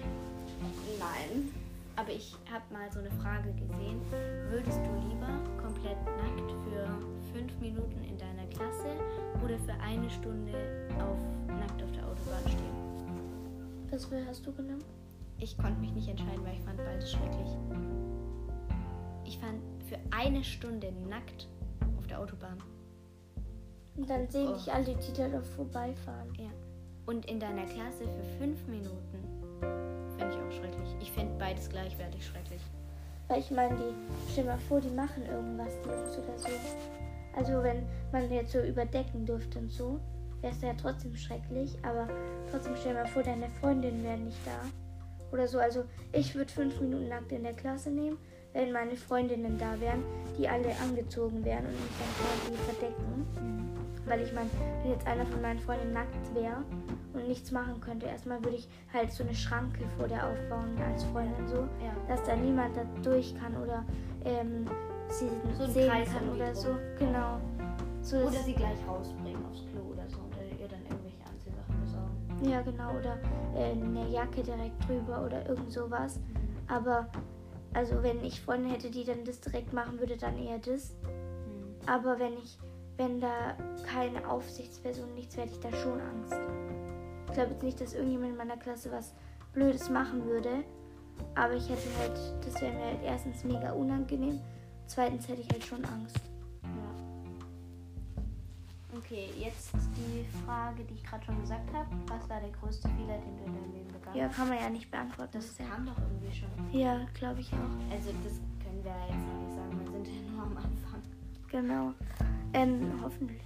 Nein. 0.99 1.51
Aber 1.97 2.11
ich 2.11 2.34
habe 2.51 2.64
mal 2.72 2.90
so 2.92 2.99
eine 2.99 3.11
Frage 3.22 3.53
gesehen. 3.53 4.01
Würdest 4.51 4.78
du 4.78 5.09
lieber 5.09 5.30
komplett 5.62 5.99
nackt 6.05 6.51
für 6.64 6.88
fünf 7.32 7.57
Minuten 7.61 8.03
in 8.03 8.18
deiner 8.18 8.47
Klasse 8.49 8.90
oder 9.45 9.57
für 9.59 9.74
eine 9.80 10.11
Stunde 10.11 10.53
auf, 10.99 11.18
nackt 11.47 11.82
auf 11.82 11.92
der 11.92 12.05
Autobahn 12.05 12.42
stehen? 12.47 12.74
Was 13.90 14.07
für 14.07 14.26
hast 14.26 14.45
du 14.45 14.53
genommen? 14.53 14.84
Ich 15.38 15.57
konnte 15.57 15.80
mich 15.80 15.92
nicht 15.92 16.09
entscheiden, 16.09 16.45
weil 16.45 16.55
ich 16.55 16.62
fand 16.62 16.78
beides 16.78 17.12
schrecklich. 17.12 17.49
Ich 19.24 19.38
fand 19.38 19.61
für 19.88 19.99
eine 20.11 20.42
Stunde 20.42 20.92
nackt 21.09 21.49
der 22.14 22.20
Autobahn. 22.20 22.58
Und 23.96 24.08
dann 24.08 24.28
sehen 24.28 24.48
Oh. 24.48 24.54
dich 24.54 24.72
alle, 24.72 24.84
die 24.96 25.12
da 25.12 25.28
doch 25.28 25.44
vorbeifahren. 25.56 26.32
Ja. 26.38 26.50
Und 27.06 27.26
in 27.26 27.38
deiner 27.38 27.64
Klasse 27.66 28.04
für 28.04 28.38
fünf 28.38 28.66
Minuten. 28.66 29.18
Finde 30.16 30.34
ich 30.34 30.40
auch 30.40 30.52
schrecklich. 30.52 30.96
Ich 31.00 31.12
finde 31.12 31.34
beides 31.38 31.68
gleichwertig 31.68 32.24
schrecklich. 32.24 32.60
Weil 33.28 33.40
ich 33.40 33.50
meine, 33.50 33.76
die, 33.76 34.32
stell 34.32 34.44
mal 34.44 34.58
vor, 34.58 34.80
die 34.80 34.90
machen 34.90 35.24
irgendwas, 35.26 35.72
die 35.84 35.88
Jungs 35.88 36.18
oder 36.18 36.38
so. 36.38 36.48
Also 37.36 37.62
wenn 37.62 37.84
man 38.12 38.30
jetzt 38.32 38.52
so 38.52 38.60
überdecken 38.60 39.26
dürfte 39.26 39.58
und 39.58 39.70
so, 39.70 39.98
wäre 40.40 40.52
es 40.52 40.62
ja 40.62 40.74
trotzdem 40.74 41.14
schrecklich. 41.16 41.76
Aber 41.82 42.08
trotzdem 42.50 42.76
stell 42.76 42.94
mal 42.94 43.06
vor, 43.06 43.22
deine 43.22 43.48
Freundinnen 43.60 44.02
wären 44.04 44.24
nicht 44.24 44.38
da. 44.44 44.60
Oder 45.32 45.48
so. 45.48 45.58
Also 45.58 45.84
ich 46.12 46.34
würde 46.34 46.52
fünf 46.52 46.80
Minuten 46.80 47.08
nackt 47.08 47.32
in 47.32 47.42
der 47.42 47.54
Klasse 47.54 47.90
nehmen, 47.90 48.18
wenn 48.55 48.72
meine 48.72 48.96
Freundinnen 48.96 49.59
da 49.59 49.78
wären, 49.80 50.02
die 50.38 50.48
alle 50.48 50.70
angezogen 50.82 51.44
wären 51.44 51.66
und 51.66 51.72
mich 51.72 51.92
dann 51.98 52.55
quasi 52.57 52.57
verdecken. 52.64 53.26
Weil 54.07 54.20
ich 54.22 54.32
meine, 54.32 54.48
wenn 54.82 54.92
jetzt 54.92 55.07
einer 55.07 55.26
von 55.26 55.40
meinen 55.42 55.59
Freunden 55.59 55.92
nackt 55.92 56.34
wäre 56.34 56.62
und 57.14 57.26
nichts 57.28 57.50
machen 57.50 57.80
könnte, 57.80 58.07
erstmal 58.07 58.42
würde 58.44 58.57
ich 58.57 58.68
halt 58.92 59.12
so 59.12 59.24
eine 59.24 59.34
Schranke 59.34 59.84
vor 59.98 60.09
der 60.09 60.26
aufbauen 60.28 60.76
als 60.90 61.05
Freundin 61.05 61.46
so 61.48 61.57
Ja. 61.57 61.92
dass 62.09 62.22
da 62.24 62.36
niemand 62.36 62.76
da 62.76 62.84
durch 63.02 63.34
kann 63.36 63.57
oder 63.57 63.84
ähm, 64.24 64.66
sie 65.09 65.28
So 65.59 65.66
sehen 65.66 65.88
Kreis 65.90 66.09
kann 66.12 66.28
oder 66.30 66.55
so. 66.55 66.76
Genau. 66.98 67.40
So 68.02 68.18
Oder 68.18 68.32
sie 68.44 68.52
gleich 68.52 68.76
rausbringen 68.86 69.42
aufs 69.46 69.64
Klo 69.72 69.80
oder 69.92 70.07
so 70.11 70.18
und 70.18 70.61
ihr 70.61 70.68
dann 70.68 70.82
irgendwelche 70.82 71.24
Anziehsachen 71.26 71.80
besorgen. 71.80 72.50
ja, 72.50 72.61
genau. 72.61 72.90
Oder 72.98 73.18
äh, 73.57 73.72
eine 73.72 74.07
Jacke 74.11 74.42
direkt 74.42 74.86
drüber 74.86 75.24
oder 75.24 75.48
irgend 75.48 75.72
sowas. 75.72 76.20
Aber 76.68 77.09
also 77.74 78.02
wenn 78.02 78.24
ich 78.24 78.40
Freunde 78.40 78.70
hätte, 78.70 78.90
die 78.90 79.04
dann 79.04 79.24
das 79.24 79.40
direkt 79.40 79.72
machen, 79.72 79.98
würde 79.98 80.16
dann 80.16 80.38
eher 80.38 80.58
das. 80.58 80.94
Hm. 81.02 81.74
Aber 81.86 82.18
wenn 82.18 82.34
ich, 82.34 82.56
wenn 82.96 83.20
da 83.20 83.56
keine 83.86 84.28
Aufsichtsperson 84.28 85.12
nichts 85.14 85.36
hätte 85.36 85.52
ich 85.52 85.60
da 85.60 85.72
schon 85.72 86.00
Angst. 86.00 86.34
Ich 87.26 87.34
glaube 87.34 87.50
jetzt 87.52 87.62
nicht, 87.64 87.80
dass 87.80 87.94
irgendjemand 87.94 88.30
in 88.30 88.36
meiner 88.36 88.56
Klasse 88.56 88.92
was 88.92 89.12
Blödes 89.52 89.90
machen 89.90 90.24
würde. 90.24 90.64
Aber 91.34 91.54
ich 91.54 91.68
hätte 91.68 91.88
halt, 91.98 92.18
das 92.44 92.60
wäre 92.60 92.72
mir 92.72 92.84
halt 92.84 93.02
erstens 93.04 93.44
mega 93.44 93.72
unangenehm. 93.72 94.40
Zweitens 94.86 95.28
hätte 95.28 95.42
ich 95.42 95.50
halt 95.50 95.64
schon 95.64 95.84
Angst. 95.84 96.20
Ja. 98.95 98.99
Okay, 98.99 99.28
jetzt 99.38 99.72
die 99.97 100.24
Frage, 100.47 100.84
die 100.84 100.95
ich 100.95 101.05
gerade 101.05 101.24
schon 101.24 101.40
gesagt 101.40 101.72
habe. 101.72 101.88
Was 102.07 102.28
war 102.28 102.40
der 102.40 102.51
größte 102.51 102.88
Fehler, 102.90 103.18
den 103.18 103.36
du 103.38 103.45
in 103.45 103.55
deinem 103.55 103.72
Leben 103.72 103.92
begangen 103.92 104.16
Ja, 104.16 104.28
hast? 104.28 104.36
kann 104.36 104.49
man 104.49 104.59
ja 104.59 104.70
nicht 104.70 104.90
beantworten. 104.90 105.30
Das 105.32 105.59
ja, 105.59 105.64
kam 105.66 105.86
doch 105.86 105.99
irgendwie 105.99 106.32
schon. 106.36 106.49
ja 106.72 107.01
glaube 107.14 107.40
ich 107.40 107.53
auch. 107.53 107.92
Also 107.92 108.11
das 108.22 108.40
können 108.62 108.82
wir 108.84 108.90
ja 108.92 109.07
jetzt 109.07 109.26
noch 109.26 109.40
nicht 109.42 109.55
sagen, 109.57 109.80
wir 109.80 109.90
sind 109.92 110.07
ja 110.09 110.30
nur 110.32 110.42
am 110.42 110.57
Anfang. 110.57 111.03
Genau. 111.51 111.92
Ähm, 112.53 113.01
hoffentlich. 113.03 113.42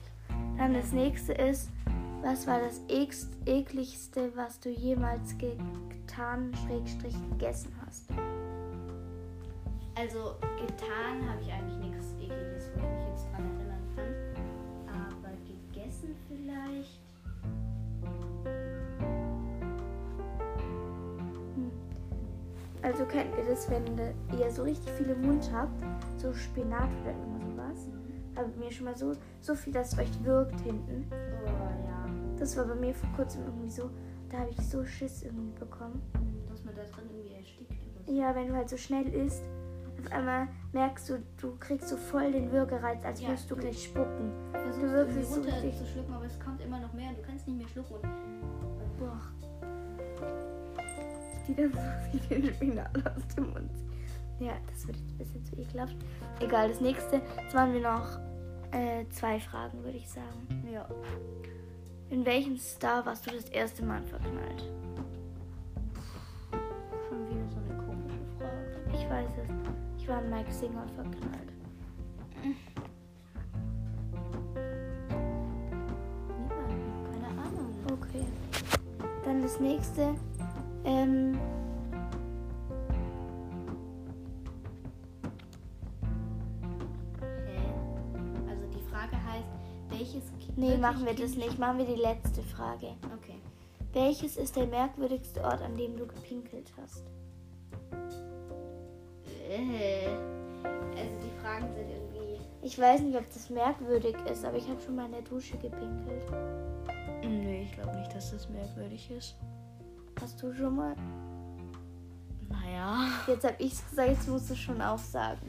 Dann 0.58 0.74
das 0.74 0.92
nächste 0.92 1.32
ist, 1.32 1.70
was 2.22 2.46
war 2.46 2.60
das 2.60 2.80
ekligste, 2.88 4.32
was 4.36 4.58
du 4.60 4.70
jemals 4.70 5.36
getan, 5.38 6.52
Schrägstrich, 6.66 7.14
gegessen 7.30 7.72
hast? 7.86 8.04
Also 9.94 10.34
getan 10.60 11.28
habe 11.28 11.40
ich 11.42 11.52
eigentlich 11.52 11.90
nichts 11.90 11.97
Also 22.82 23.04
kennt 23.04 23.36
ihr 23.36 23.44
das, 23.44 23.68
wenn 23.70 23.84
ihr 24.38 24.50
so 24.50 24.62
richtig 24.62 24.90
viel 24.92 25.10
im 25.10 25.22
Mund 25.22 25.50
habt, 25.52 25.82
so 26.16 26.32
Spinat 26.32 26.88
oder 27.02 27.10
irgendwas 27.10 27.38
sowas? 27.84 27.88
Aber 28.36 28.48
mir 28.56 28.70
schon 28.70 28.84
mal 28.86 28.96
so, 28.96 29.14
so 29.40 29.54
viel, 29.54 29.72
dass 29.72 29.92
es 29.92 29.98
euch 29.98 30.24
wirkt 30.24 30.60
hinten. 30.60 31.06
Oh 31.10 31.46
ja. 31.86 32.06
Das 32.38 32.56
war 32.56 32.64
bei 32.66 32.74
mir 32.76 32.94
vor 32.94 33.08
kurzem 33.16 33.42
irgendwie 33.44 33.70
so. 33.70 33.90
da 34.30 34.38
habe 34.38 34.50
ich 34.50 34.60
so 34.60 34.84
Schiss 34.84 35.22
irgendwie 35.24 35.58
bekommen. 35.58 36.00
Dass 36.48 36.64
man 36.64 36.74
da 36.76 36.82
drin 36.84 37.04
irgendwie 37.10 37.34
erstickt. 37.34 37.72
Ja, 38.06 38.34
wenn 38.34 38.48
du 38.48 38.54
halt 38.54 38.68
so 38.68 38.76
schnell 38.76 39.06
isst, 39.12 39.42
auf 40.04 40.12
einmal 40.12 40.46
merkst 40.72 41.10
du, 41.10 41.18
du 41.40 41.56
kriegst 41.58 41.88
so 41.88 41.96
voll 41.96 42.30
den 42.30 42.52
Würgereiz, 42.52 43.04
als 43.04 43.20
Ja, 43.20 43.28
würdest 43.28 43.50
du 43.50 43.56
gleich 43.56 43.82
spucken. 43.84 44.30
Versuchst 44.52 44.82
Du 44.82 44.92
wirkst 44.92 45.16
irgendwie 45.16 45.34
so 45.34 45.40
runter 45.40 45.52
richtig- 45.56 45.78
zu 45.78 45.86
schlucken, 45.86 46.12
aber 46.14 46.24
es 46.26 46.38
kommt 46.38 46.60
immer 46.62 46.78
noch 46.78 46.92
mehr 46.92 47.08
und 47.10 47.18
du 47.18 47.22
kannst 47.22 47.46
nicht 47.48 47.58
mehr 47.58 47.68
schlucken. 47.68 47.94
Und 47.96 48.98
Boah. 48.98 49.20
Die 51.48 51.54
dann 51.54 51.72
so 51.72 51.78
wie 52.12 52.18
den 52.28 52.54
Spinat 52.54 52.90
aus 53.06 53.34
dem 53.34 53.50
Mund. 53.50 53.70
Ja, 54.38 54.52
das 54.70 54.86
wird 54.86 54.96
jetzt 54.98 55.10
ein 55.10 55.18
bisschen 55.18 55.44
zu 55.44 55.56
ekelhaft. 55.56 55.96
Egal, 56.40 56.68
das 56.68 56.80
nächste. 56.80 57.22
Jetzt 57.42 57.54
machen 57.54 57.72
wir 57.72 57.80
noch 57.80 58.18
äh, 58.70 59.04
zwei 59.10 59.40
Fragen, 59.40 59.82
würde 59.82 59.98
ich 59.98 60.08
sagen. 60.08 60.68
ja. 60.72 60.86
In 62.10 62.24
welchem 62.24 62.56
Star 62.56 63.04
warst 63.04 63.26
du 63.26 63.30
das 63.32 63.48
erste 63.50 63.84
Mal 63.84 64.02
verknallt? 64.04 64.64
Schon 67.08 67.28
wieder 67.28 67.46
so 67.50 67.58
eine 67.58 67.82
komische 67.84 68.24
Frage. 68.38 68.80
Ich 68.94 69.10
weiß 69.10 69.30
es. 69.42 69.48
Ich 70.02 70.08
war 70.08 70.22
in 70.22 70.30
Mike 70.30 70.52
Singer 70.52 70.86
verknallt. 70.94 71.52
Niemand. 76.38 76.72
Keine 77.12 77.28
Ahnung. 77.42 77.74
Okay. 77.92 78.24
Dann 79.24 79.42
das 79.42 79.60
nächste. 79.60 80.14
Ähm, 80.84 81.38
Hä? 87.20 87.60
Also 88.48 88.66
die 88.74 88.82
Frage 88.90 89.16
heißt, 89.16 89.48
welches 89.90 90.24
Ki- 90.38 90.52
nee, 90.56 90.76
machen 90.76 91.04
wir 91.04 91.12
das 91.14 91.32
Kind- 91.32 91.38
nicht. 91.38 91.58
Machen 91.58 91.78
wir 91.78 91.86
die 91.86 92.00
letzte 92.00 92.42
Frage. 92.42 92.88
Okay. 93.16 93.38
Welches 93.92 94.36
ist 94.36 94.56
der 94.56 94.66
merkwürdigste 94.66 95.42
Ort, 95.42 95.62
an 95.62 95.76
dem 95.76 95.96
du 95.96 96.06
gepinkelt 96.06 96.72
hast? 96.80 97.04
Äh. 99.50 100.08
Also 100.08 101.14
die 101.24 101.40
Fragen 101.40 101.72
sind 101.74 101.88
irgendwie. 101.88 102.40
Ich 102.62 102.78
weiß 102.78 103.00
nicht, 103.00 103.16
ob 103.16 103.26
das 103.32 103.48
merkwürdig 103.50 104.14
ist, 104.30 104.44
aber 104.44 104.56
ich 104.58 104.68
habe 104.68 104.80
schon 104.80 104.96
mal 104.96 105.06
in 105.06 105.12
der 105.12 105.22
Dusche 105.22 105.56
gepinkelt. 105.56 106.24
Nee, 107.22 107.62
ich 107.62 107.72
glaube 107.72 107.96
nicht, 107.96 108.14
dass 108.14 108.30
das 108.32 108.48
merkwürdig 108.50 109.10
ist. 109.10 109.36
Hast 110.28 110.42
du 110.42 110.52
schon 110.52 110.76
mal? 110.76 110.94
Naja. 112.50 113.08
Jetzt 113.26 113.44
habe 113.44 113.54
ich 113.56 113.72
es 113.72 113.88
gesagt, 113.88 114.10
jetzt 114.10 114.28
musst 114.28 114.50
du 114.50 114.54
schon 114.56 114.82
auch 114.82 114.98
sagen. 114.98 115.40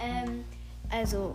Ähm, 0.00 0.44
also, 0.88 1.34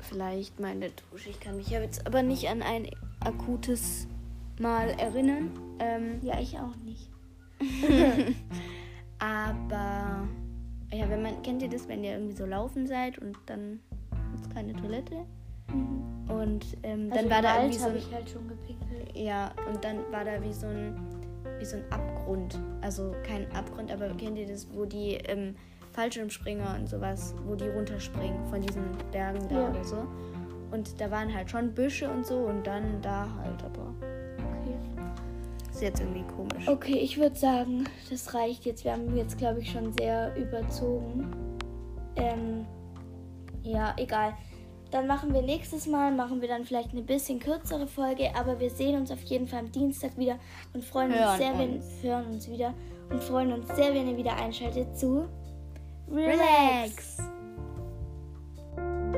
vielleicht 0.00 0.60
meine 0.60 0.90
Dusche. 0.90 1.30
Ich 1.30 1.40
kann 1.40 1.56
mich 1.56 1.70
ja 1.70 1.80
jetzt 1.80 2.06
aber 2.06 2.22
nicht 2.22 2.50
an 2.50 2.60
ein 2.60 2.90
akutes 3.20 4.06
Mal 4.60 4.90
erinnern. 4.90 5.58
Ähm, 5.78 6.18
Ja, 6.20 6.38
ich 6.38 6.58
auch 6.58 6.76
nicht. 6.84 7.08
aber, 9.18 10.28
ja, 10.92 11.08
wenn 11.08 11.22
man, 11.22 11.42
kennt 11.42 11.62
ihr 11.62 11.70
das, 11.70 11.88
wenn 11.88 12.04
ihr 12.04 12.12
irgendwie 12.12 12.36
so 12.36 12.44
laufen 12.44 12.86
seid 12.86 13.18
und 13.20 13.38
dann 13.46 13.80
gibt 14.32 14.44
es 14.44 14.54
keine 14.54 14.74
Toilette? 14.74 15.24
Und 16.28 16.66
ähm, 16.82 17.10
dann 17.10 17.18
also 17.18 17.30
war 17.30 17.38
im 17.38 17.42
da 17.42 17.48
Wald 17.48 17.62
irgendwie 17.62 17.78
so 17.78 17.84
habe 17.84 17.94
ein, 17.94 17.98
ich 17.98 18.12
halt 18.12 18.30
schon 18.30 18.48
gepinkelt. 18.48 19.16
ja, 19.16 19.52
und 19.66 19.84
dann 19.84 19.98
war 20.10 20.24
da 20.24 20.42
wie 20.42 20.52
so 20.52 20.66
ein, 20.66 20.94
wie 21.58 21.64
so 21.64 21.76
ein 21.76 21.84
Abgrund. 21.90 22.58
Also 22.80 23.14
kein 23.26 23.50
Abgrund, 23.52 23.90
aber 23.92 24.08
kennt 24.10 24.38
ihr 24.38 24.46
das, 24.46 24.66
wo 24.72 24.84
die 24.84 25.14
ähm, 25.14 25.54
Fallschirmspringer 25.92 26.76
und 26.78 26.88
sowas, 26.88 27.34
wo 27.46 27.54
die 27.54 27.68
runterspringen 27.68 28.44
von 28.46 28.60
diesen 28.60 28.84
Bergen 29.12 29.46
da 29.48 29.54
Ja. 29.62 29.70
oder 29.70 29.84
so. 29.84 30.06
Und 30.72 31.00
da 31.00 31.10
waren 31.10 31.32
halt 31.32 31.50
schon 31.50 31.72
Büsche 31.72 32.08
und 32.10 32.26
so 32.26 32.36
und 32.38 32.66
dann 32.66 33.00
da 33.00 33.28
halt, 33.42 33.62
aber 33.62 33.94
Okay. 34.60 34.76
ist 35.70 35.82
jetzt 35.82 36.00
irgendwie 36.00 36.24
komisch. 36.36 36.66
Okay, 36.66 36.98
ich 36.98 37.16
würde 37.18 37.36
sagen, 37.36 37.84
das 38.10 38.34
reicht 38.34 38.64
jetzt. 38.66 38.84
Wir 38.84 38.92
haben 38.92 39.16
jetzt, 39.16 39.38
glaube 39.38 39.60
ich, 39.60 39.70
schon 39.70 39.92
sehr 39.92 40.34
überzogen. 40.36 41.30
Ähm, 42.16 42.66
ja, 43.62 43.94
egal. 43.98 44.34
Dann 44.94 45.08
machen 45.08 45.34
wir 45.34 45.42
nächstes 45.42 45.88
Mal, 45.88 46.12
machen 46.12 46.40
wir 46.40 46.46
dann 46.46 46.64
vielleicht 46.64 46.92
eine 46.92 47.02
bisschen 47.02 47.40
kürzere 47.40 47.88
Folge, 47.88 48.30
aber 48.36 48.60
wir 48.60 48.70
sehen 48.70 48.94
uns 48.94 49.10
auf 49.10 49.20
jeden 49.24 49.48
Fall 49.48 49.58
am 49.58 49.72
Dienstag 49.72 50.16
wieder 50.16 50.36
und 50.72 50.84
freuen 50.84 51.12
hören 51.12 51.30
uns 51.30 51.38
sehr, 51.38 51.58
wenn 51.58 51.82
hören 52.00 52.26
uns 52.26 52.48
wieder 52.48 52.74
und 53.10 53.20
freuen 53.20 53.52
uns 53.52 53.66
sehr, 53.74 53.92
wenn 53.92 54.06
ihr 54.06 54.16
wieder 54.16 54.36
einschaltet 54.36 54.96
zu 54.96 55.28
Relax. 56.08 57.18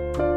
Relax. 0.09 0.36